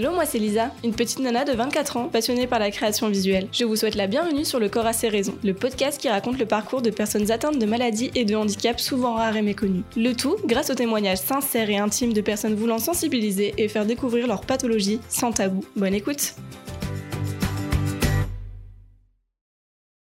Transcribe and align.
Hello, 0.00 0.14
moi 0.14 0.24
c'est 0.24 0.38
Lisa, 0.38 0.72
une 0.82 0.94
petite 0.94 1.18
nana 1.18 1.44
de 1.44 1.52
24 1.52 1.98
ans 1.98 2.08
passionnée 2.08 2.46
par 2.46 2.58
la 2.58 2.70
création 2.70 3.10
visuelle. 3.10 3.48
Je 3.52 3.66
vous 3.66 3.76
souhaite 3.76 3.96
la 3.96 4.06
bienvenue 4.06 4.46
sur 4.46 4.58
Le 4.58 4.70
Corps 4.70 4.86
à 4.86 4.94
ses 4.94 5.10
raisons, 5.10 5.36
le 5.44 5.52
podcast 5.52 6.00
qui 6.00 6.08
raconte 6.08 6.38
le 6.38 6.46
parcours 6.46 6.80
de 6.80 6.88
personnes 6.88 7.30
atteintes 7.30 7.58
de 7.58 7.66
maladies 7.66 8.10
et 8.14 8.24
de 8.24 8.34
handicaps 8.34 8.82
souvent 8.82 9.12
rares 9.12 9.36
et 9.36 9.42
méconnus. 9.42 9.82
Le 9.98 10.14
tout 10.14 10.36
grâce 10.46 10.70
aux 10.70 10.74
témoignages 10.74 11.18
sincères 11.18 11.68
et 11.68 11.76
intimes 11.76 12.14
de 12.14 12.22
personnes 12.22 12.54
voulant 12.54 12.78
sensibiliser 12.78 13.52
et 13.58 13.68
faire 13.68 13.84
découvrir 13.84 14.26
leur 14.26 14.40
pathologie 14.40 15.00
sans 15.10 15.32
tabou. 15.32 15.66
Bonne 15.76 15.92
écoute 15.92 16.34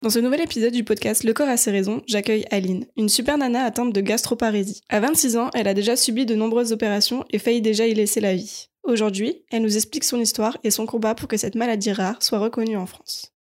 Dans 0.02 0.10
ce 0.10 0.18
nouvel 0.18 0.42
épisode 0.42 0.74
du 0.74 0.84
podcast 0.84 1.24
Le 1.24 1.34
corps 1.34 1.50
a 1.50 1.58
ses 1.58 1.70
raisons, 1.70 2.02
j'accueille 2.08 2.46
Aline, 2.50 2.88
une 2.98 3.10
super 3.10 3.38
nana 3.38 3.64
atteinte 3.64 3.94
de 3.94 4.02
gastroparésie. 4.02 4.82
À 4.90 5.00
26 5.00 5.38
ans, 5.38 5.52
elle 5.54 5.68
a 5.68 5.76
déjà 5.76 5.96
subi 5.96 6.26
de 6.26 6.34
nombreuses 6.34 6.72
opérations 6.72 7.26
et 7.30 7.38
failli 7.38 7.62
déjà 7.62 7.86
y 7.86 7.94
laisser 7.94 8.22
la 8.22 8.34
vie. 8.34 8.70
Aujourd'hui, 8.84 9.46
elle 9.50 9.62
nous 9.62 9.78
explique 9.78 10.04
son 10.04 10.20
histoire 10.20 10.58
et 10.64 10.70
son 10.72 10.86
combat 10.86 11.16
pour 11.16 11.30
que 11.30 11.38
cette 11.38 11.56
maladie 11.56 11.94
rare 11.94 12.22
soit 12.22 12.40
reconnue 12.40 12.76
en 12.76 12.86
France. 12.86 13.34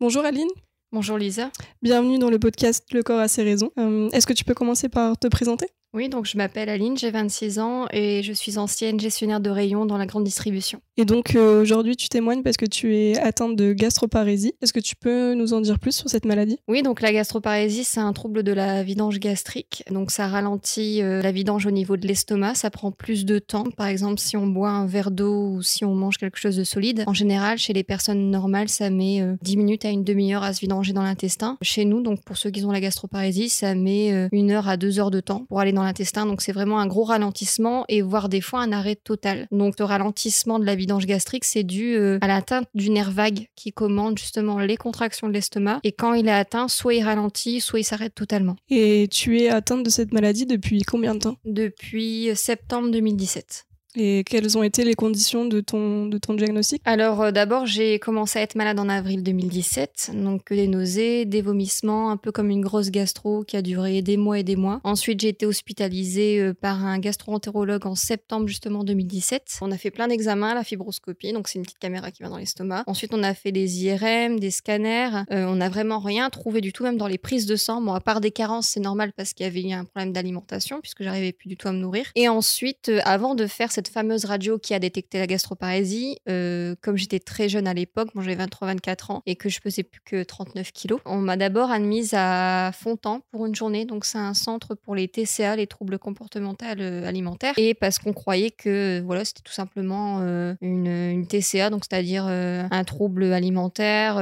Bonjour 0.00 0.24
Aline. 0.24 0.48
Bonjour 0.90 1.16
Lisa. 1.16 1.50
Bienvenue 1.80 2.18
dans 2.18 2.28
le 2.28 2.40
podcast 2.40 2.84
Le 2.92 3.04
corps 3.04 3.20
a 3.20 3.28
ses 3.28 3.44
raisons. 3.44 3.70
Euh, 3.78 4.10
Est-ce 4.10 4.26
que 4.26 4.32
tu 4.32 4.44
peux 4.44 4.54
commencer 4.54 4.88
par 4.88 5.16
te 5.16 5.28
présenter? 5.28 5.66
Oui, 5.94 6.08
donc 6.08 6.24
je 6.24 6.38
m'appelle 6.38 6.70
Aline, 6.70 6.96
j'ai 6.96 7.10
26 7.10 7.58
ans 7.58 7.86
et 7.90 8.22
je 8.22 8.32
suis 8.32 8.56
ancienne 8.56 8.98
gestionnaire 8.98 9.40
de 9.40 9.50
rayon 9.50 9.84
dans 9.84 9.98
la 9.98 10.06
grande 10.06 10.24
distribution. 10.24 10.80
Et 10.96 11.04
donc 11.04 11.36
euh, 11.36 11.60
aujourd'hui, 11.60 11.96
tu 11.96 12.08
témoignes 12.08 12.42
parce 12.42 12.56
que 12.56 12.64
tu 12.64 12.96
es 12.96 13.18
atteinte 13.18 13.56
de 13.56 13.74
gastroparésie. 13.74 14.54
Est-ce 14.62 14.72
que 14.72 14.80
tu 14.80 14.96
peux 14.96 15.34
nous 15.34 15.52
en 15.52 15.60
dire 15.60 15.78
plus 15.78 15.94
sur 15.94 16.08
cette 16.08 16.24
maladie? 16.24 16.58
Oui, 16.66 16.82
donc 16.82 17.02
la 17.02 17.12
gastroparésie, 17.12 17.84
c'est 17.84 18.00
un 18.00 18.14
trouble 18.14 18.42
de 18.42 18.52
la 18.52 18.82
vidange 18.82 19.18
gastrique. 19.18 19.84
Donc 19.90 20.10
ça 20.10 20.28
ralentit 20.28 21.02
euh, 21.02 21.20
la 21.20 21.30
vidange 21.30 21.66
au 21.66 21.70
niveau 21.70 21.98
de 21.98 22.06
l'estomac, 22.06 22.54
ça 22.54 22.70
prend 22.70 22.90
plus 22.90 23.26
de 23.26 23.38
temps. 23.38 23.64
Par 23.76 23.86
exemple, 23.86 24.18
si 24.18 24.38
on 24.38 24.46
boit 24.46 24.70
un 24.70 24.86
verre 24.86 25.10
d'eau 25.10 25.50
ou 25.50 25.62
si 25.62 25.84
on 25.84 25.94
mange 25.94 26.16
quelque 26.16 26.38
chose 26.38 26.56
de 26.56 26.64
solide, 26.64 27.04
en 27.06 27.14
général, 27.14 27.58
chez 27.58 27.74
les 27.74 27.84
personnes 27.84 28.30
normales, 28.30 28.70
ça 28.70 28.88
met 28.88 29.20
euh, 29.20 29.36
10 29.42 29.58
minutes 29.58 29.84
à 29.84 29.90
une 29.90 30.04
demi-heure 30.04 30.42
à 30.42 30.54
se 30.54 30.60
vidanger 30.60 30.94
dans 30.94 31.02
l'intestin. 31.02 31.58
Chez 31.60 31.84
nous, 31.84 32.00
donc 32.00 32.22
pour 32.24 32.38
ceux 32.38 32.50
qui 32.50 32.64
ont 32.64 32.72
la 32.72 32.80
gastroparésie, 32.80 33.50
ça 33.50 33.74
met 33.74 34.10
euh, 34.10 34.28
une 34.32 34.50
heure 34.52 34.68
à 34.70 34.78
deux 34.78 34.98
heures 34.98 35.10
de 35.10 35.20
temps 35.20 35.44
pour 35.50 35.60
aller 35.60 35.72
dans 35.72 35.81
l'intestin. 35.82 36.26
Donc 36.26 36.42
c'est 36.42 36.52
vraiment 36.52 36.80
un 36.80 36.86
gros 36.86 37.04
ralentissement 37.04 37.84
et 37.88 38.02
voire 38.02 38.28
des 38.28 38.40
fois 38.40 38.60
un 38.60 38.72
arrêt 38.72 38.96
total. 38.96 39.46
Donc 39.50 39.78
le 39.78 39.84
ralentissement 39.84 40.58
de 40.58 40.64
la 40.64 40.74
vidange 40.74 41.06
gastrique, 41.06 41.44
c'est 41.44 41.62
dû 41.62 41.94
euh, 41.94 42.18
à 42.20 42.26
l'atteinte 42.26 42.66
du 42.74 42.90
nerf 42.90 43.10
vague 43.10 43.46
qui 43.56 43.72
commande 43.72 44.18
justement 44.18 44.58
les 44.58 44.76
contractions 44.76 45.28
de 45.28 45.32
l'estomac. 45.32 45.80
Et 45.84 45.92
quand 45.92 46.14
il 46.14 46.28
est 46.28 46.32
atteint, 46.32 46.68
soit 46.68 46.94
il 46.94 47.02
ralentit, 47.02 47.60
soit 47.60 47.80
il 47.80 47.84
s'arrête 47.84 48.14
totalement. 48.14 48.56
Et 48.68 49.08
tu 49.10 49.40
es 49.40 49.48
atteinte 49.48 49.84
de 49.84 49.90
cette 49.90 50.12
maladie 50.12 50.46
depuis 50.46 50.82
combien 50.82 51.14
de 51.14 51.20
temps? 51.20 51.36
Depuis 51.44 52.30
septembre 52.34 52.90
2017. 52.90 53.66
Et 53.94 54.24
quelles 54.24 54.56
ont 54.56 54.62
été 54.62 54.84
les 54.84 54.94
conditions 54.94 55.44
de 55.44 55.60
ton, 55.60 56.06
de 56.06 56.18
ton 56.18 56.34
diagnostic? 56.34 56.80
Alors 56.84 57.22
euh, 57.22 57.30
d'abord, 57.30 57.66
j'ai 57.66 57.98
commencé 57.98 58.38
à 58.38 58.42
être 58.42 58.54
malade 58.54 58.78
en 58.80 58.88
avril 58.88 59.22
2017, 59.22 60.12
donc 60.14 60.48
des 60.50 60.66
nausées, 60.66 61.24
des 61.26 61.42
vomissements, 61.42 62.10
un 62.10 62.16
peu 62.16 62.32
comme 62.32 62.50
une 62.50 62.62
grosse 62.62 62.90
gastro 62.90 63.44
qui 63.44 63.56
a 63.56 63.62
duré 63.62 64.00
des 64.00 64.16
mois 64.16 64.38
et 64.38 64.42
des 64.42 64.56
mois. 64.56 64.80
Ensuite, 64.84 65.20
j'ai 65.20 65.28
été 65.28 65.44
hospitalisée 65.44 66.40
euh, 66.40 66.54
par 66.54 66.84
un 66.84 66.98
gastro-entérologue 66.98 67.86
en 67.86 67.94
septembre 67.94 68.48
justement 68.48 68.82
2017. 68.84 69.58
On 69.60 69.70
a 69.70 69.76
fait 69.76 69.90
plein 69.90 70.08
d'examens, 70.08 70.54
la 70.54 70.64
fibroscopie, 70.64 71.32
donc 71.32 71.48
c'est 71.48 71.58
une 71.58 71.64
petite 71.64 71.78
caméra 71.78 72.10
qui 72.10 72.22
va 72.22 72.30
dans 72.30 72.38
l'estomac. 72.38 72.84
Ensuite, 72.86 73.12
on 73.12 73.22
a 73.22 73.34
fait 73.34 73.52
des 73.52 73.84
IRM, 73.84 74.40
des 74.40 74.50
scanners. 74.50 75.24
Euh, 75.30 75.44
on 75.44 75.56
n'a 75.56 75.68
vraiment 75.68 75.98
rien 75.98 76.30
trouvé 76.30 76.60
du 76.60 76.72
tout, 76.72 76.82
même 76.82 76.96
dans 76.96 77.08
les 77.08 77.18
prises 77.18 77.46
de 77.46 77.56
sang. 77.56 77.82
Bon, 77.82 77.92
à 77.92 78.00
part 78.00 78.20
des 78.20 78.30
carences, 78.30 78.68
c'est 78.68 78.80
normal 78.80 79.12
parce 79.16 79.34
qu'il 79.34 79.44
y 79.44 79.48
avait 79.48 79.62
eu 79.62 79.72
un 79.72 79.84
problème 79.84 80.12
d'alimentation 80.12 80.80
puisque 80.80 81.02
j'arrivais 81.02 81.32
plus 81.32 81.48
du 81.48 81.56
tout 81.56 81.68
à 81.68 81.72
me 81.72 81.78
nourrir. 81.78 82.06
Et 82.14 82.28
ensuite, 82.28 82.88
euh, 82.88 83.00
avant 83.04 83.34
de 83.34 83.46
faire 83.46 83.70
cette 83.70 83.81
fameuse 83.88 84.24
radio 84.24 84.58
qui 84.58 84.74
a 84.74 84.78
détecté 84.78 85.18
la 85.18 85.26
gastroparésie, 85.26 86.16
euh, 86.28 86.74
comme 86.80 86.96
j'étais 86.96 87.18
très 87.18 87.48
jeune 87.48 87.66
à 87.66 87.74
l'époque, 87.74 88.14
moi 88.14 88.24
j'avais 88.24 88.42
23-24 88.44 89.12
ans 89.12 89.22
et 89.26 89.36
que 89.36 89.48
je 89.48 89.60
pesais 89.60 89.82
plus 89.82 90.00
que 90.04 90.22
39 90.22 90.72
kilos, 90.72 91.00
on 91.04 91.18
m'a 91.18 91.36
d'abord 91.36 91.70
admise 91.70 92.14
à 92.14 92.70
Fontan 92.72 93.20
pour 93.30 93.46
une 93.46 93.54
journée. 93.54 93.84
Donc 93.84 94.04
c'est 94.04 94.18
un 94.18 94.34
centre 94.34 94.74
pour 94.74 94.94
les 94.94 95.08
TCA, 95.08 95.56
les 95.56 95.66
troubles 95.66 95.98
comportementaux 95.98 96.64
euh, 96.78 97.06
alimentaires, 97.06 97.54
et 97.56 97.74
parce 97.74 97.98
qu'on 97.98 98.12
croyait 98.12 98.50
que 98.50 99.00
voilà 99.04 99.24
c'était 99.24 99.42
tout 99.42 99.52
simplement 99.52 100.18
euh, 100.20 100.54
une, 100.60 100.86
une 100.86 101.26
TCA, 101.26 101.70
donc 101.70 101.84
c'est-à-dire 101.88 102.24
un 102.26 102.84
trouble 102.84 103.32
alimentaire, 103.32 104.14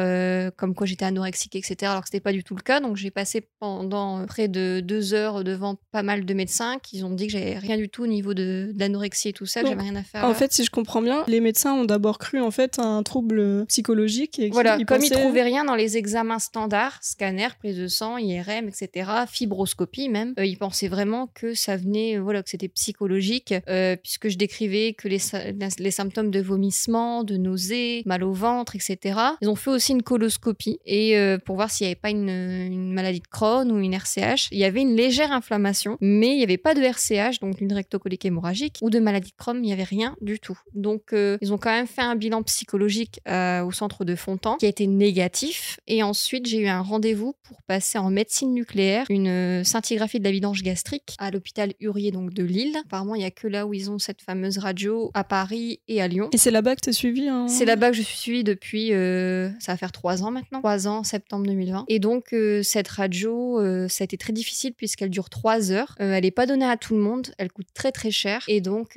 comme 0.57 0.75
quoi 0.75 0.87
j'étais 0.87 1.05
anorexique, 1.05 1.57
etc. 1.57 1.77
Alors 1.83 2.03
que 2.03 2.09
c'était 2.09 2.21
pas 2.21 2.33
du 2.33 2.45
tout 2.45 2.55
le 2.55 2.63
cas. 2.63 2.81
Donc 2.81 2.97
j'ai 2.97 3.11
passé 3.11 3.49
pendant 3.59 4.25
près 4.27 4.49
de 4.49 4.81
deux 4.81 5.15
heures 5.15 5.45
devant 5.45 5.77
pas 5.93 6.03
mal 6.03 6.25
de 6.25 6.35
médecins 6.35 6.79
qui 6.79 7.03
ont 7.03 7.11
dit 7.11 7.27
que 7.27 7.33
j'avais 7.33 7.59
rien 7.59 7.77
du 7.77 7.89
tout 7.89 8.05
au 8.05 8.07
niveau 8.07 8.35
de, 8.35 8.71
de 8.73 8.79
l'anorexie 8.79 9.29
et 9.29 9.33
tout 9.33 9.47
ça, 9.51 9.61
que 9.61 9.67
Bon. 9.67 9.73
j'avais 9.73 9.83
rien 9.83 9.97
à 9.97 10.03
faire. 10.03 10.25
En 10.25 10.29
là. 10.29 10.35
fait, 10.35 10.53
si 10.53 10.65
je 10.65 10.71
comprends 10.71 11.03
bien, 11.03 11.25
les 11.27 11.41
médecins 11.41 11.75
ont 11.75 11.85
d'abord 11.85 12.19
cru 12.19 12.41
en 12.41 12.51
fait 12.51 12.79
à 12.79 12.83
un 12.85 13.03
trouble 13.03 13.67
psychologique 13.67 14.39
et 14.39 14.51
Voilà, 14.51 14.77
qu'ils 14.77 14.87
comme 14.87 15.03
ils 15.03 15.11
trouvaient 15.11 15.43
rien 15.43 15.65
dans 15.65 15.75
les 15.75 15.97
examens 15.97 16.39
standards, 16.39 16.99
scanner, 17.03 17.49
prise 17.59 17.77
de 17.77 17.87
sang, 17.89 18.17
IRM, 18.19 18.69
etc., 18.69 19.11
fibroscopie 19.29 20.09
même, 20.09 20.35
euh, 20.39 20.45
ils 20.45 20.59
pensaient 20.59 20.89
vraiment 20.89 21.29
que 21.35 21.55
ça 21.55 21.77
venait, 21.77 22.17
euh, 22.17 22.21
voilà, 22.23 22.43
que 22.43 22.51
c'était 22.51 22.69
psychologique, 22.69 23.55
euh, 23.69 23.97
puisque 23.97 24.29
je 24.29 24.37
décrivais 24.37 24.95
que 24.95 25.09
les, 25.09 25.19
sy- 25.19 25.37
les 25.79 25.91
symptômes 25.91 26.31
de 26.31 26.41
vomissement, 26.41 27.25
de 27.25 27.37
nausées, 27.37 28.03
mal 28.07 28.23
au 28.25 28.33
ventre, 28.33 28.77
etc. 28.77 29.19
Ils 29.41 29.49
ont 29.49 29.55
fait 29.57 29.71
aussi 29.71 29.93
une 29.93 30.03
coloscopie 30.03 30.79
et 30.87 31.17
euh, 31.19 31.39
pour 31.39 31.57
voir 31.57 31.71
s'il 31.71 31.87
n'y 31.87 31.93
avait 31.93 32.01
pas 32.01 32.11
une, 32.11 32.29
une 32.29 32.93
maladie 32.93 33.21
de 33.21 33.27
Crohn 33.27 33.71
ou 33.73 33.79
une 33.79 33.95
RCH. 33.95 34.49
Il 34.53 34.59
y 34.59 34.65
avait 34.65 34.81
une 34.83 34.95
légère 34.97 35.33
inflammation, 35.33 35.97
mais 36.01 36.29
il 36.33 36.37
n'y 36.39 36.45
avait 36.45 36.59
pas 36.59 36.75
de 36.75 36.83
RCH, 36.83 37.41
donc 37.41 37.61
une 37.61 37.73
rectocolique 37.73 38.25
hémorragique, 38.25 38.79
ou 38.83 38.91
de 38.91 38.99
maladie 38.99 39.31
de 39.31 39.37
Il 39.49 39.61
n'y 39.63 39.73
avait 39.73 39.83
rien 39.85 40.17
du 40.21 40.39
tout. 40.39 40.59
Donc 40.75 41.13
euh, 41.13 41.39
ils 41.41 41.53
ont 41.53 41.59
quand 41.59 41.71
même 41.71 41.87
fait 41.87 42.03
un 42.03 42.15
bilan 42.15 42.43
psychologique 42.43 43.21
euh, 43.29 43.63
au 43.65 43.73
centre 43.73 44.05
de 44.05 44.15
Fontan 44.15 44.57
qui 44.57 44.67
a 44.67 44.69
été 44.69 44.87
négatif. 44.87 45.81
Et 45.87 46.03
ensuite, 46.03 46.47
j'ai 46.47 46.61
eu 46.61 46.69
un 46.69 46.81
rendez-vous 46.81 47.35
pour 47.43 47.63
passer 47.63 47.99
en 47.99 48.11
médecine 48.11 48.53
nucléaire, 48.53 49.07
une 49.09 49.29
euh, 49.29 49.65
scintigraphie 49.65 50.19
de 50.19 50.25
la 50.25 50.31
vidange 50.31 50.63
gastrique 50.63 51.15
à 51.19 51.31
l'hôpital 51.31 51.73
Urier 51.81 52.11
donc 52.11 52.33
de 52.33 52.43
Lille. 52.43 52.77
Apparemment, 52.85 53.15
il 53.15 53.21
n'y 53.21 53.25
a 53.25 53.31
que 53.31 53.49
là 53.49 53.67
où 53.67 53.75
ils 53.75 53.91
ont 53.91 53.99
cette 53.99 54.23
fameuse 54.23 54.59
radio 54.59 55.11
à 55.15 55.25
Paris 55.25 55.81
et 55.89 56.01
à 56.03 56.09
Lyon. 56.09 56.29
Et 56.33 56.39
c'est 56.39 56.51
là-bas 56.51 56.77
que 56.77 56.83
tu 56.83 56.93
suivi 56.93 57.29
hein? 57.29 57.49
C'est 57.49 57.65
là-bas 57.65 57.91
que 57.91 57.97
je 57.97 58.03
suis 58.03 58.17
suivie 58.17 58.45
depuis, 58.45 58.93
euh, 58.93 59.51
ça 59.59 59.73
va 59.73 59.77
faire 59.77 59.93
trois 59.93 60.23
ans 60.23 60.31
maintenant, 60.31 60.61
trois 60.61 60.87
ans, 60.87 61.03
septembre 61.03 61.47
2020. 61.47 61.85
Et 61.89 61.99
donc, 61.99 62.35
cette 62.63 62.89
radio, 62.89 63.59
ça 63.89 64.03
a 64.03 64.05
été 64.05 64.17
très 64.17 64.33
difficile 64.33 64.75
puisqu'elle 64.75 65.11
dure 65.11 65.31
trois 65.31 65.73
heures. 65.73 65.95
Elle 65.99 66.23
n'est 66.23 66.31
pas 66.31 66.47
donnée 66.47 66.65
à 66.65 66.77
tout 66.77 66.95
le 66.95 67.01
monde, 67.01 67.29
elle 67.39 67.51
coûte 67.53 67.69
très 67.75 67.93
très 67.93 68.11
cher. 68.11 68.43
Et 68.49 68.61
donc, 68.61 68.97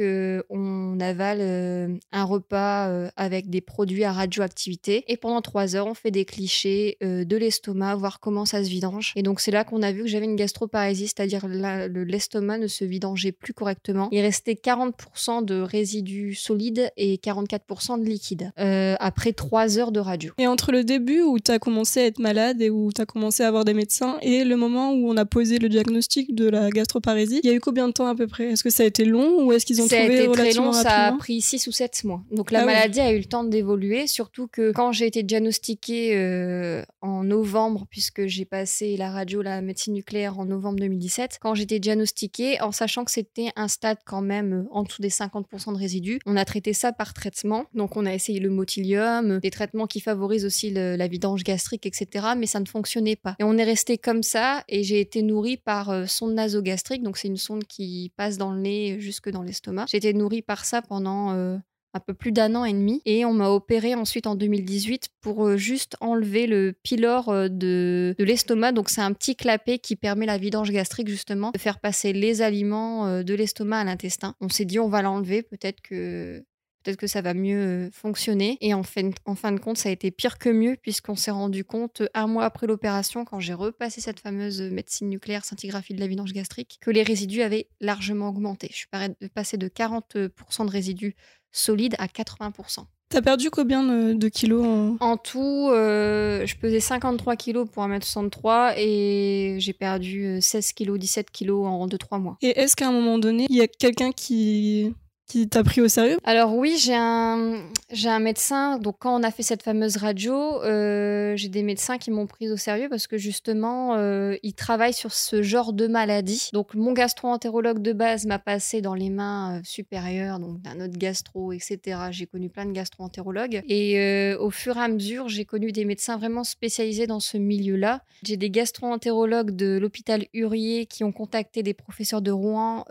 on 0.49 0.99
avale 0.99 1.39
euh, 1.41 1.87
un 2.11 2.23
repas 2.23 2.87
euh, 2.89 3.09
avec 3.15 3.49
des 3.49 3.61
produits 3.61 4.03
à 4.03 4.11
radioactivité. 4.11 5.03
Et 5.07 5.17
pendant 5.17 5.41
trois 5.41 5.75
heures, 5.75 5.87
on 5.87 5.93
fait 5.93 6.11
des 6.11 6.25
clichés 6.25 6.97
euh, 7.03 7.25
de 7.25 7.37
l'estomac, 7.37 7.95
voir 7.95 8.19
comment 8.19 8.45
ça 8.45 8.63
se 8.63 8.69
vidange. 8.69 9.13
Et 9.15 9.23
donc, 9.23 9.39
c'est 9.39 9.51
là 9.51 9.63
qu'on 9.63 9.81
a 9.81 9.91
vu 9.91 10.03
que 10.03 10.07
j'avais 10.07 10.25
une 10.25 10.35
gastroparésie, 10.35 11.07
c'est-à-dire 11.07 11.47
l'estomac 11.47 12.57
ne 12.57 12.67
se 12.67 12.85
vidangeait 12.85 13.31
plus 13.31 13.53
correctement. 13.53 14.09
Il 14.11 14.21
restait 14.21 14.53
40% 14.53 15.45
de 15.45 15.61
résidus 15.61 16.35
solides 16.35 16.91
et 16.97 17.17
44% 17.17 17.99
de 17.99 18.05
liquide 18.05 18.51
euh, 18.59 18.95
après 18.99 19.33
trois 19.33 19.77
heures 19.77 19.91
de 19.91 19.99
radio. 19.99 20.33
Et 20.37 20.47
entre 20.47 20.71
le 20.71 20.83
début 20.83 21.21
où 21.21 21.39
tu 21.39 21.51
as 21.51 21.59
commencé 21.59 22.01
à 22.01 22.05
être 22.05 22.19
malade 22.19 22.61
et 22.61 22.69
où 22.69 22.91
tu 22.91 23.01
as 23.01 23.05
commencé 23.05 23.43
à 23.43 23.47
avoir 23.47 23.65
des 23.65 23.73
médecins 23.73 24.17
et 24.21 24.43
le 24.43 24.55
moment 24.55 24.93
où 24.93 25.09
on 25.09 25.17
a 25.17 25.25
posé 25.25 25.59
le 25.59 25.69
diagnostic 25.69 26.35
de 26.35 26.49
la 26.49 26.69
gastroparésie, 26.69 27.41
il 27.43 27.49
y 27.49 27.53
a 27.53 27.55
eu 27.55 27.59
combien 27.59 27.87
de 27.87 27.93
temps 27.93 28.07
à 28.07 28.15
peu 28.15 28.27
près? 28.27 28.51
Est-ce 28.51 28.63
que 28.63 28.69
ça 28.69 28.83
a 28.83 28.85
été 28.85 29.05
long 29.05 29.45
ou 29.45 29.53
est-ce 29.53 29.65
qu'ils 29.65 29.81
ont 29.81 29.87
ça 29.87 29.97
trouvé 29.97 30.22
été 30.25 30.33
très 30.33 30.53
long, 30.53 30.73
ça 30.73 31.07
a 31.07 31.11
pris 31.13 31.41
6 31.41 31.67
ou 31.67 31.71
7 31.71 32.03
mois. 32.03 32.21
Donc 32.31 32.51
la 32.51 32.59
Ah 32.59 32.65
oui. 32.65 32.73
maladie 32.73 32.99
a 32.99 33.11
eu 33.11 33.17
le 33.17 33.25
temps 33.25 33.43
d'évoluer, 33.43 34.07
surtout 34.07 34.47
que 34.47 34.71
quand 34.71 34.91
j'ai 34.91 35.05
été 35.07 35.23
diagnostiquée 35.23 36.15
euh, 36.15 36.83
en 37.01 37.23
novembre, 37.23 37.85
puisque 37.89 38.25
j'ai 38.27 38.45
passé 38.45 38.97
la 38.97 39.11
radio, 39.11 39.41
la 39.41 39.61
médecine 39.61 39.93
nucléaire 39.93 40.39
en 40.39 40.45
novembre 40.45 40.79
2017, 40.79 41.39
quand 41.41 41.53
j'étais 41.55 41.79
diagnostiquée, 41.79 42.61
en 42.61 42.71
sachant 42.71 43.05
que 43.05 43.11
c'était 43.11 43.49
un 43.55 43.67
stade 43.67 43.97
quand 44.05 44.21
même 44.21 44.53
euh, 44.53 44.63
en 44.71 44.83
dessous 44.83 45.01
des 45.01 45.09
50% 45.09 45.73
de 45.73 45.77
résidus, 45.77 46.19
on 46.25 46.35
a 46.37 46.45
traité 46.45 46.73
ça 46.73 46.91
par 46.91 47.13
traitement. 47.13 47.65
Donc 47.73 47.97
on 47.97 48.05
a 48.05 48.13
essayé 48.13 48.39
le 48.39 48.49
motilium, 48.49 49.31
euh, 49.31 49.39
des 49.39 49.51
traitements 49.51 49.87
qui 49.87 49.99
favorisent 49.99 50.45
aussi 50.45 50.71
le- 50.71 50.95
la 50.95 51.07
vidange 51.07 51.43
gastrique, 51.43 51.85
etc. 51.85 52.27
Mais 52.37 52.45
ça 52.45 52.59
ne 52.59 52.65
fonctionnait 52.65 53.15
pas. 53.15 53.35
Et 53.39 53.43
on 53.43 53.57
est 53.57 53.63
resté 53.63 53.97
comme 53.97 54.23
ça 54.23 54.63
et 54.69 54.83
j'ai 54.83 54.99
été 54.99 55.21
nourrie 55.21 55.57
par 55.57 55.89
euh, 55.89 56.05
sonde 56.05 56.33
nasogastrique, 56.33 57.03
donc 57.03 57.17
c'est 57.17 57.27
une 57.27 57.37
sonde 57.37 57.63
qui 57.65 58.11
passe 58.17 58.37
dans 58.37 58.51
le 58.53 58.59
nez 58.61 58.99
jusque 58.99 59.29
dans 59.29 59.43
l'estomac. 59.43 59.85
J'ai 59.89 59.97
été 59.97 60.12
nourrie 60.13 60.41
par 60.41 60.65
ça 60.65 60.81
pendant 60.81 61.33
euh, 61.33 61.57
un 61.93 61.99
peu 61.99 62.13
plus 62.13 62.31
d'un 62.31 62.55
an 62.55 62.65
et 62.65 62.73
demi. 62.73 63.01
Et 63.05 63.25
on 63.25 63.33
m'a 63.33 63.49
opéré 63.49 63.95
ensuite 63.95 64.27
en 64.27 64.35
2018 64.35 65.09
pour 65.21 65.45
euh, 65.45 65.57
juste 65.57 65.95
enlever 66.01 66.47
le 66.47 66.73
pylore 66.83 67.29
euh, 67.29 67.47
de, 67.49 68.15
de 68.17 68.23
l'estomac. 68.23 68.71
Donc 68.71 68.89
c'est 68.89 69.01
un 69.01 69.13
petit 69.13 69.35
clapet 69.35 69.79
qui 69.79 69.95
permet 69.95 70.25
la 70.25 70.37
vidange 70.37 70.71
gastrique 70.71 71.07
justement, 71.07 71.51
de 71.51 71.59
faire 71.59 71.79
passer 71.79 72.13
les 72.13 72.41
aliments 72.41 73.23
de 73.23 73.33
l'estomac 73.33 73.79
à 73.79 73.83
l'intestin. 73.83 74.35
On 74.41 74.49
s'est 74.49 74.65
dit 74.65 74.79
on 74.79 74.89
va 74.89 75.01
l'enlever, 75.01 75.43
peut-être 75.43 75.81
que 75.81 76.43
peut-être 76.83 76.97
que 76.97 77.07
ça 77.07 77.21
va 77.21 77.33
mieux 77.33 77.57
euh, 77.57 77.89
fonctionner. 77.91 78.57
Et 78.61 78.73
en 78.73 78.83
fin, 78.83 79.09
en 79.25 79.35
fin 79.35 79.51
de 79.51 79.59
compte, 79.59 79.77
ça 79.77 79.89
a 79.89 79.91
été 79.91 80.11
pire 80.11 80.37
que 80.37 80.49
mieux, 80.49 80.75
puisqu'on 80.81 81.15
s'est 81.15 81.31
rendu 81.31 81.63
compte 81.63 82.01
euh, 82.01 82.07
un 82.13 82.27
mois 82.27 82.45
après 82.45 82.67
l'opération, 82.67 83.25
quand 83.25 83.39
j'ai 83.39 83.53
repassé 83.53 84.01
cette 84.01 84.19
fameuse 84.19 84.61
médecine 84.61 85.09
nucléaire, 85.09 85.45
scintigraphie 85.45 85.93
de 85.93 85.99
la 85.99 86.07
vidange 86.07 86.33
gastrique, 86.33 86.77
que 86.81 86.91
les 86.91 87.03
résidus 87.03 87.41
avaient 87.41 87.67
largement 87.81 88.29
augmenté. 88.29 88.67
Je 88.71 88.77
suis 88.77 89.29
passée 89.33 89.57
de 89.57 89.67
40% 89.67 90.65
de 90.65 90.71
résidus 90.71 91.15
solide 91.51 91.95
à 91.99 92.07
80%. 92.07 92.85
T'as 93.09 93.21
perdu 93.21 93.51
combien 93.51 93.83
de, 93.83 94.27
kilos 94.27 94.65
en... 94.65 94.97
en 94.99 95.17
tout, 95.17 95.69
euh, 95.69 96.47
je 96.47 96.55
pesais 96.55 96.79
53 96.79 97.35
kilos 97.35 97.69
pour 97.69 97.83
1m63 97.83 98.73
et 98.77 99.57
j'ai 99.59 99.73
perdu 99.73 100.41
16 100.41 100.73
kilos, 100.73 100.97
17 100.97 101.29
kilos 101.29 101.67
en 101.67 101.87
2-3 101.87 102.19
mois. 102.19 102.37
Et 102.41 102.59
est-ce 102.59 102.75
qu'à 102.75 102.87
un 102.87 102.91
moment 102.91 103.19
donné, 103.19 103.45
il 103.49 103.55
y 103.55 103.61
a 103.61 103.67
quelqu'un 103.67 104.11
qui 104.11 104.95
qui 105.33 105.47
pris 105.63 105.81
au 105.81 105.87
sérieux 105.87 106.17
Alors 106.25 106.55
oui, 106.55 106.77
j'ai 106.79 106.93
un, 106.93 107.55
j'ai 107.91 108.09
un 108.09 108.19
médecin. 108.19 108.77
Donc 108.77 108.97
quand 108.99 109.19
on 109.19 109.23
a 109.23 109.31
fait 109.31 109.41
cette 109.41 109.63
fameuse 109.63 109.97
radio, 109.97 110.61
euh, 110.61 111.35
j'ai 111.35 111.49
des 111.49 111.63
médecins 111.63 111.97
qui 111.97 112.11
m'ont 112.11 112.27
pris 112.27 112.51
au 112.51 112.57
sérieux 112.57 112.87
parce 112.87 113.07
que 113.07 113.17
justement, 113.17 113.95
euh, 113.95 114.35
ils 114.43 114.53
travaillent 114.53 114.93
sur 114.93 115.11
ce 115.11 115.41
genre 115.41 115.73
de 115.73 115.87
maladie. 115.87 116.49
Donc 116.53 116.75
mon 116.75 116.93
gastro-entérologue 116.93 117.81
de 117.81 117.93
base 117.93 118.27
m'a 118.27 118.37
passé 118.37 118.81
dans 118.81 118.93
les 118.93 119.09
mains 119.09 119.57
euh, 119.57 119.61
supérieures, 119.63 120.37
donc 120.37 120.61
d'un 120.61 120.85
autre 120.85 120.99
gastro, 120.99 121.51
etc. 121.51 121.79
J'ai 122.11 122.27
connu 122.27 122.49
plein 122.49 122.67
de 122.67 122.71
gastro-entérologues. 122.71 123.63
Et 123.67 124.35
au 124.39 124.51
fur 124.51 124.77
et 124.77 124.81
à 124.81 124.87
mesure, 124.87 125.29
j'ai 125.29 125.45
connu 125.45 125.71
des 125.71 125.85
médecins 125.85 126.17
vraiment 126.17 126.43
spécialisés 126.43 127.07
dans 127.07 127.19
ce 127.19 127.37
milieu-là. 127.37 128.01
J'ai 128.21 128.37
des 128.37 128.51
gastro-entérologues 128.51 129.55
de 129.55 129.79
l'hôpital 129.79 130.25
Urier 130.35 130.85
qui 130.85 131.03
ont 131.03 131.11
contacté 131.11 131.63
des 131.63 131.73
professeurs 131.73 132.21
de 132.21 132.31
Rouen 132.31 132.85